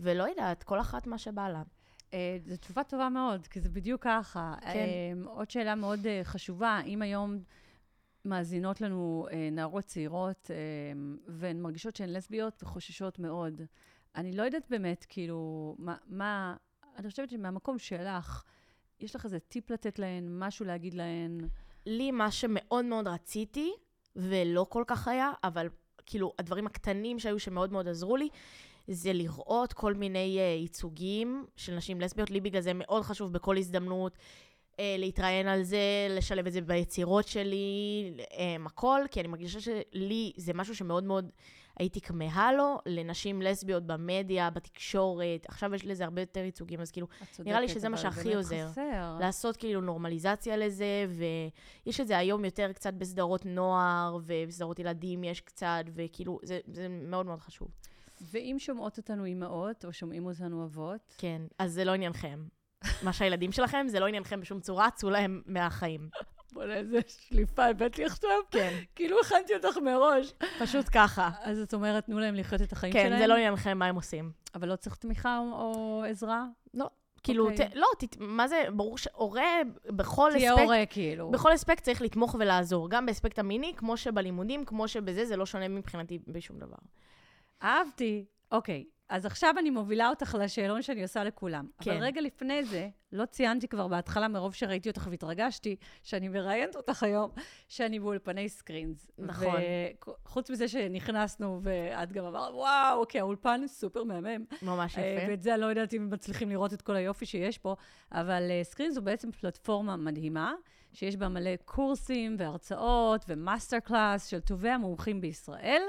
ולא 0.00 0.24
יודעת, 0.24 0.62
כל 0.62 0.80
אחת 0.80 1.06
מה 1.06 1.18
שבא 1.18 1.48
לה. 1.48 1.62
אה, 2.14 2.38
זו 2.46 2.56
תשובה 2.56 2.84
טובה 2.84 3.08
מאוד, 3.08 3.46
כי 3.46 3.60
זה 3.60 3.68
בדיוק 3.68 4.02
ככה. 4.04 4.54
כן. 4.60 4.68
אה, 4.68 5.12
עוד 5.26 5.50
שאלה 5.50 5.74
מאוד 5.74 6.06
אה, 6.06 6.20
חשובה, 6.24 6.80
אם 6.86 7.02
היום 7.02 7.38
מאזינות 8.24 8.80
לנו 8.80 9.26
אה, 9.32 9.48
נערות 9.52 9.84
צעירות, 9.84 10.50
אה, 10.50 10.56
והן 11.28 11.60
מרגישות 11.60 11.96
שהן 11.96 12.08
לסביות 12.08 12.62
וחוששות 12.62 13.18
מאוד, 13.18 13.60
אני 14.16 14.32
לא 14.32 14.42
יודעת 14.42 14.66
באמת, 14.70 15.06
כאילו, 15.08 15.74
מה, 15.78 15.96
מה... 16.06 16.56
אני 16.96 17.10
חושבת 17.10 17.30
שמהמקום 17.30 17.78
שלך, 17.78 18.42
יש 19.00 19.16
לך 19.16 19.24
איזה 19.24 19.38
טיפ 19.38 19.70
לתת 19.70 19.98
להן, 19.98 20.38
משהו 20.38 20.66
להגיד 20.66 20.94
להן? 20.94 21.38
לי 21.86 22.10
מה 22.10 22.30
שמאוד 22.30 22.84
מאוד 22.84 23.08
רציתי, 23.08 23.72
ולא 24.16 24.66
כל 24.68 24.84
כך 24.86 25.08
היה, 25.08 25.32
אבל 25.44 25.68
כאילו, 26.06 26.32
הדברים 26.38 26.66
הקטנים 26.66 27.18
שהיו 27.18 27.38
שמאוד 27.38 27.72
מאוד 27.72 27.88
עזרו 27.88 28.16
לי, 28.16 28.28
זה 28.88 29.12
לראות 29.12 29.72
כל 29.72 29.94
מיני 29.94 30.38
uh, 30.38 30.62
ייצוגים 30.62 31.46
של 31.56 31.74
נשים 31.74 32.00
לסביות. 32.00 32.30
לי 32.30 32.40
בגלל 32.40 32.60
זה 32.60 32.72
מאוד 32.74 33.02
חשוב 33.02 33.32
בכל 33.32 33.56
הזדמנות 33.56 34.12
uh, 34.72 34.76
להתראיין 34.98 35.48
על 35.48 35.62
זה, 35.62 36.06
לשלב 36.10 36.46
את 36.46 36.52
זה 36.52 36.60
ביצירות 36.60 37.28
שלי, 37.28 38.12
um, 38.16 38.66
הכל, 38.66 39.00
כי 39.10 39.20
אני 39.20 39.28
מרגישה 39.28 39.60
שלי 39.60 40.32
זה 40.36 40.54
משהו 40.54 40.76
שמאוד 40.76 41.04
מאוד 41.04 41.30
הייתי 41.78 42.00
כמהה 42.00 42.52
לו, 42.52 42.78
לנשים 42.86 43.42
לסביות 43.42 43.86
במדיה, 43.86 44.50
בתקשורת. 44.50 45.46
עכשיו 45.48 45.74
יש 45.74 45.86
לזה 45.86 46.04
הרבה 46.04 46.22
יותר 46.22 46.40
ייצוגים, 46.40 46.80
אז 46.80 46.90
כאילו, 46.90 47.06
נראה 47.38 47.60
לי 47.60 47.68
שזה 47.68 47.88
מה 47.88 47.96
שהכי 47.96 48.34
עוזר. 48.34 48.68
חסר. 48.70 49.16
לעשות 49.20 49.56
כאילו 49.56 49.80
נורמליזציה 49.80 50.56
לזה, 50.56 51.06
ויש 51.86 52.00
את 52.00 52.06
זה 52.06 52.18
היום 52.18 52.44
יותר 52.44 52.72
קצת 52.72 52.94
בסדרות 52.94 53.46
נוער, 53.46 54.18
ובסדרות 54.24 54.78
ילדים 54.78 55.24
יש 55.24 55.40
קצת, 55.40 55.84
וכאילו, 55.94 56.38
זה, 56.42 56.60
זה 56.72 56.88
מאוד 56.88 57.26
מאוד 57.26 57.40
חשוב. 57.40 57.68
ואם 58.20 58.56
שומעות 58.58 58.98
אותנו 58.98 59.24
אימהות, 59.24 59.84
או 59.84 59.92
שומעים 59.92 60.26
אותנו 60.26 60.64
אבות, 60.64 61.14
כן, 61.18 61.42
אז 61.58 61.72
זה 61.72 61.84
לא 61.84 61.92
עניינכם. 61.92 62.44
מה 63.02 63.12
שהילדים 63.12 63.52
שלכם, 63.52 63.86
זה 63.88 64.00
לא 64.00 64.06
עניינכם 64.06 64.40
בשום 64.40 64.60
צורה, 64.60 64.90
צאו 64.90 65.10
להם 65.10 65.42
מהחיים. 65.46 66.08
בוא'נה, 66.52 66.74
איזה 66.74 66.98
שליפה 67.06 67.64
הבאת 67.64 67.98
לי 67.98 68.04
עכשיו. 68.04 68.30
כן, 68.50 68.78
כאילו 68.94 69.20
הכנתי 69.20 69.54
אותך 69.54 69.78
מראש. 69.78 70.32
פשוט 70.60 70.86
ככה. 70.92 71.30
אז 71.42 71.58
את 71.58 71.74
אומרת, 71.74 72.06
תנו 72.06 72.18
להם 72.18 72.34
לחיות 72.34 72.62
את 72.62 72.72
החיים 72.72 72.92
כן, 72.92 73.04
שלהם. 73.06 73.18
זה 73.18 73.26
לא 73.26 73.34
עניינכם 73.34 73.78
מה 73.78 73.86
הם 73.86 73.94
עושים. 73.94 74.32
אבל 74.54 74.68
לא 74.68 74.76
צריך 74.76 74.96
תמיכה 74.96 75.38
או, 75.38 75.52
או 75.52 76.04
עזרה? 76.08 76.46
כאילו, 77.24 77.50
אוקיי. 77.50 77.68
ת, 77.68 77.74
לא, 77.74 77.86
ת, 77.98 78.16
מה 78.18 78.48
זה, 78.48 78.64
ברור 78.72 78.98
שהורה 78.98 79.60
בכל 79.86 80.30
תהיה 80.32 80.50
אספקט, 80.50 80.64
הורה, 80.64 80.86
כאילו. 80.90 81.30
בכל 81.30 81.54
אספקט 81.54 81.82
צריך 81.82 82.02
לתמוך 82.02 82.36
ולעזור, 82.38 82.90
גם 82.90 83.06
באספקט 83.06 83.38
המיני, 83.38 83.72
כמו 83.76 83.96
שבלימודים, 83.96 84.64
כמו 84.64 84.88
שבזה, 84.88 85.26
זה 85.26 85.36
לא 85.36 85.46
שונה 85.46 85.68
מבחינתי 85.68 86.18
בשום 86.28 86.58
דבר. 86.58 86.76
אהבתי. 87.62 88.24
אוקיי, 88.52 88.84
אז 89.08 89.26
עכשיו 89.26 89.54
אני 89.58 89.70
מובילה 89.70 90.08
אותך 90.08 90.36
לשאלון 90.40 90.82
שאני 90.82 91.02
עושה 91.02 91.24
לכולם. 91.24 91.66
כן. 91.80 91.90
אבל 91.90 92.02
רגע 92.02 92.20
לפני 92.20 92.64
זה, 92.64 92.88
לא 93.12 93.24
ציינתי 93.24 93.68
כבר 93.68 93.88
בהתחלה, 93.88 94.28
מרוב 94.28 94.54
שראיתי 94.54 94.88
אותך 94.88 95.06
והתרגשתי, 95.10 95.76
שאני 96.02 96.28
מראיינת 96.28 96.76
אותך 96.76 97.02
היום, 97.02 97.30
שאני 97.68 98.00
באולפני 98.00 98.48
סקרינס. 98.48 99.10
נכון. 99.18 99.60
וחוץ 100.24 100.50
מזה 100.50 100.68
שנכנסנו, 100.68 101.60
ואת 101.62 102.12
גם 102.12 102.24
אמרת, 102.24 102.54
וואו, 102.54 103.00
אוקיי, 103.00 103.20
האולפן 103.20 103.66
סופר 103.66 104.04
מהמם. 104.04 104.44
ממש 104.62 104.98
אה, 104.98 105.04
יפה. 105.04 105.30
ואת 105.30 105.42
זה 105.42 105.54
אני 105.54 105.60
לא 105.60 105.66
יודעת 105.66 105.94
אם 105.94 106.10
מצליחים 106.10 106.50
לראות 106.50 106.72
את 106.72 106.82
כל 106.82 106.96
היופי 106.96 107.26
שיש 107.26 107.58
פה, 107.58 107.76
אבל 108.12 108.50
סקרינס 108.62 108.96
הוא 108.96 109.04
בעצם 109.04 109.32
פלטפורמה 109.32 109.96
מדהימה, 109.96 110.54
שיש 110.92 111.16
בה 111.16 111.28
מלא 111.28 111.56
קורסים 111.64 112.36
והרצאות 112.38 113.24
ו 113.28 113.35
master 113.35 113.78
class 113.78 114.26
של 114.26 114.40
טובי 114.40 114.70
המומחים 114.70 115.20
בישראל, 115.20 115.82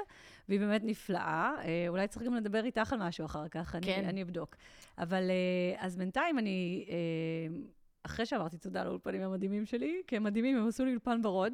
והיא 0.50 0.60
באמת 0.60 0.82
נפלאה. 0.84 1.56
אה, 1.64 1.86
אולי 1.88 2.08
צריך 2.08 2.26
גם 2.26 2.36
לדבר 2.36 2.66
איתך 2.66 2.94
על 2.94 3.00
משהו 3.00 3.26
אחר 3.26 3.48
כך, 3.48 3.76
אני, 3.76 3.86
כן. 3.86 4.06
אני 4.08 4.22
אבדוק. 4.22 4.56
אבל 4.98 5.30
אה, 5.30 5.86
אז 5.86 5.98
בינתיים 5.98 6.40
אני, 6.40 6.86
אה, 6.90 7.58
אחרי 8.04 8.26
שאמרתי 8.26 8.58
תודה 8.58 8.84
לאולפנים 8.84 9.22
המדהימים 9.22 9.66
שלי, 9.66 10.02
כי 10.08 10.16
הם 10.16 10.24
מדהימים, 10.24 10.58
הם 10.58 10.68
עשו 10.68 10.86
לי 10.86 10.92
אולפן 10.92 11.22
ורוד. 11.26 11.54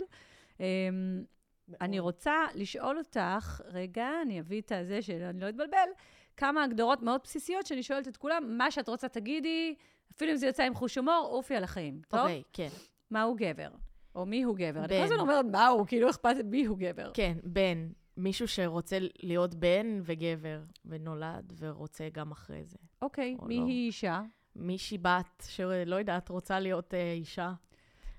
אני 1.81 1.99
רוצה 1.99 2.35
לשאול 2.55 2.97
אותך, 2.97 3.61
רגע, 3.65 4.09
אני 4.21 4.39
אביא 4.39 4.61
את 4.61 4.71
הזה 4.71 5.01
שאני 5.01 5.39
לא 5.39 5.49
אתבלבל, 5.49 5.87
כמה 6.37 6.63
הגדרות 6.63 7.01
מאוד 7.01 7.21
בסיסיות 7.23 7.65
שאני 7.65 7.83
שואלת 7.83 8.07
את 8.07 8.17
כולם, 8.17 8.57
מה 8.57 8.71
שאת 8.71 8.89
רוצה 8.89 9.07
תגידי, 9.07 9.75
אפילו 10.15 10.31
אם 10.31 10.37
זה 10.37 10.45
יוצא 10.47 10.63
עם 10.63 10.75
חוש 10.75 10.97
הומור, 10.97 11.27
עופי 11.31 11.55
על 11.55 11.63
החיים, 11.63 12.01
טוב? 12.07 12.19
אוקיי, 12.19 12.43
כן. 12.53 12.67
מהו 13.11 13.35
גבר? 13.35 13.69
או 14.15 14.25
מי 14.25 14.43
הוא 14.43 14.55
גבר? 14.55 14.79
אני 14.79 14.87
בן. 14.87 14.97
כל 14.97 15.03
הזמן 15.03 15.19
אומרת 15.19 15.45
מהו, 15.45 15.87
כאילו 15.87 16.09
אכפת 16.09 16.35
מי 16.45 16.65
הוא 16.65 16.77
גבר. 16.77 17.11
כן, 17.13 17.37
בן. 17.43 17.87
מישהו 18.21 18.47
שרוצה 18.47 18.97
להיות 19.23 19.55
בן 19.55 19.99
וגבר, 20.03 20.61
ונולד 20.85 21.53
ורוצה 21.59 22.07
גם 22.13 22.31
אחרי 22.31 22.63
זה. 22.65 22.77
אוקיי, 23.01 23.35
או 23.39 23.45
מי 23.45 23.57
לא. 23.59 23.65
היא 23.65 23.85
אישה? 23.87 24.21
מישהי 24.55 24.97
בת 24.97 25.43
שלא 25.47 25.95
יודעת, 25.95 26.29
רוצה 26.29 26.59
להיות 26.59 26.93
אה, 26.93 27.11
אישה. 27.13 27.53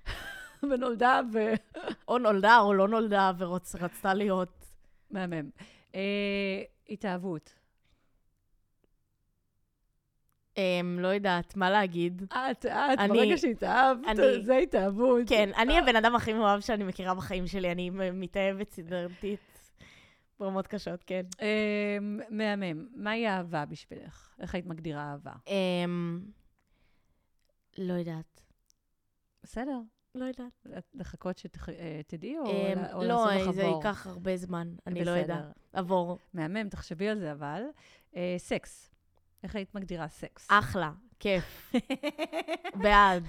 ונולדה 0.69 1.21
ו... 1.33 1.39
או 2.07 2.17
נולדה 2.17 2.59
או 2.59 2.73
לא 2.73 2.87
נולדה 2.87 3.31
ורצתה 3.37 4.13
להיות. 4.13 4.65
מהמם. 5.11 5.49
אה, 5.95 6.61
התאהבות. 6.89 7.53
אמ, 10.57 10.99
לא 10.99 11.07
יודעת, 11.07 11.55
מה 11.55 11.69
להגיד? 11.69 12.21
את, 12.23 12.65
את, 12.65 12.65
אני- 12.99 13.17
ברגע 13.17 13.37
שהתאהבת, 13.37 14.07
אני- 14.07 14.43
זה 14.43 14.57
התאהבות. 14.57 15.21
כן, 15.27 15.49
אני 15.57 15.79
הבן 15.79 15.95
אדם 15.95 16.15
הכי 16.15 16.33
מאוהב 16.33 16.59
שאני 16.61 16.83
מכירה 16.83 17.13
בחיים 17.15 17.47
שלי, 17.47 17.71
אני 17.71 17.89
מתאהבת 18.13 18.71
סדרתית. 18.71 19.39
ברמות 20.43 20.67
קשות, 20.67 21.03
כן. 21.03 21.25
אה, 21.41 21.97
מהמם. 22.29 22.87
מהי 22.95 23.27
אהבה 23.27 23.65
בשבילך? 23.65 24.35
איך 24.39 24.55
היית 24.55 24.65
מגדירה 24.65 25.11
אהבה? 25.11 25.31
אמ, 25.47 26.21
לא 27.77 27.93
יודעת. 27.93 28.41
בסדר. 29.43 29.79
לא 30.15 30.25
יודעת. 30.25 30.67
לחכות 30.93 31.37
שתדעי, 31.37 32.37
או 32.37 32.45
אמ, 32.45 32.79
לא, 33.01 33.25
לעשות 33.27 33.47
לך 33.47 33.51
עבור? 33.51 33.75
ייקח 33.75 34.07
הרבה 34.07 34.37
זמן, 34.37 34.75
אני 34.87 35.05
לא. 35.05 35.11
יודעת. 35.11 35.43
עבור. 35.73 36.17
מהמם, 36.33 36.69
תחשבי 36.69 37.09
על 37.09 37.19
זה 37.19 37.31
אבל. 37.31 37.61
אה, 38.15 38.35
סקס. 38.37 38.91
איך 39.43 39.55
היית 39.55 39.75
מגדירה 39.75 40.07
סקס? 40.07 40.47
אחלה, 40.51 40.91
כיף, 41.19 41.73
בעד, 42.83 43.23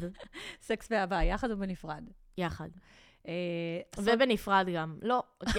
סקס 0.61 0.89
ואהבה, 0.91 1.23
יחד 1.23 1.51
או 1.51 1.57
בנפרד? 1.57 2.05
יחד. 2.39 2.69
אה, 3.29 3.81
ובנפרד 3.99 4.67
גם. 4.75 4.99
לא, 5.03 5.23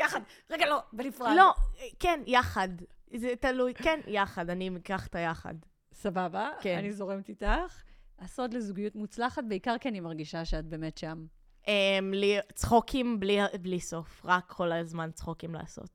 יחד. 0.00 0.20
רגע, 0.50 0.66
לא, 0.66 0.78
בנפרד. 0.92 1.32
לא, 1.36 1.54
כן, 1.98 2.20
יחד. 2.26 2.68
זה 3.16 3.34
תלוי, 3.40 3.74
כן, 3.74 4.00
יחד, 4.06 4.50
אני 4.50 4.70
אקח 4.76 5.06
את 5.06 5.14
היחד. 5.14 5.54
סבבה, 5.92 6.50
כן. 6.60 6.78
אני 6.78 6.92
זורמת 6.92 7.28
איתך. 7.28 7.82
הסוד 8.18 8.54
לזוגיות 8.54 8.94
מוצלחת, 8.96 9.44
בעיקר 9.48 9.78
כי 9.78 9.88
אני 9.88 10.00
מרגישה 10.00 10.44
שאת 10.44 10.64
באמת 10.64 10.98
שם. 10.98 11.26
אמ, 11.68 11.72
לי- 12.14 12.38
צחוקים 12.54 13.20
בלי, 13.20 13.38
בלי 13.60 13.80
סוף, 13.80 14.22
רק 14.24 14.44
כל 14.48 14.72
הזמן 14.72 15.10
צחוקים 15.10 15.54
לעשות. 15.54 15.90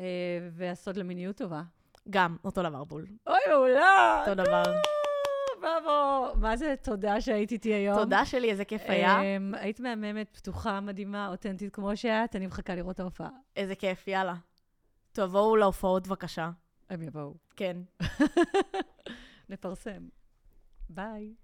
אה, 0.00 0.04
והסוד 0.52 0.96
למיניות 0.96 1.36
טובה. 1.36 1.62
גם, 2.10 2.36
אותו 2.44 2.62
דבר 2.62 2.84
בול. 2.84 3.06
אוי, 3.26 3.36
מעולה! 3.50 4.20
אותו 4.20 4.34
דבר. 4.34 4.62
בראבו. 5.62 6.40
מה 6.40 6.56
זה 6.56 6.74
תודה 6.82 7.20
שהיית 7.20 7.52
איתי 7.52 7.74
היום? 7.74 7.96
תודה 7.98 8.24
שלי, 8.24 8.50
איזה 8.50 8.64
כיף 8.64 8.82
היה. 8.88 9.22
אמ, 9.22 9.54
היית 9.54 9.80
מהממת, 9.80 10.30
פתוחה, 10.32 10.80
מדהימה, 10.80 11.28
אותנטית 11.28 11.74
כמו 11.74 11.96
שאת, 11.96 12.36
אני 12.36 12.46
מחכה 12.46 12.74
לראות 12.74 12.94
את 12.94 13.00
ההופעה. 13.00 13.30
איזה 13.56 13.74
כיף, 13.74 14.08
יאללה. 14.08 14.34
תבואו 15.12 15.56
להופעות 15.56 16.06
בבקשה. 16.06 16.50
הם 16.90 17.02
יבואו. 17.02 17.34
כן. 17.56 17.76
נפרסם. 19.50 20.08
ביי. 20.88 21.34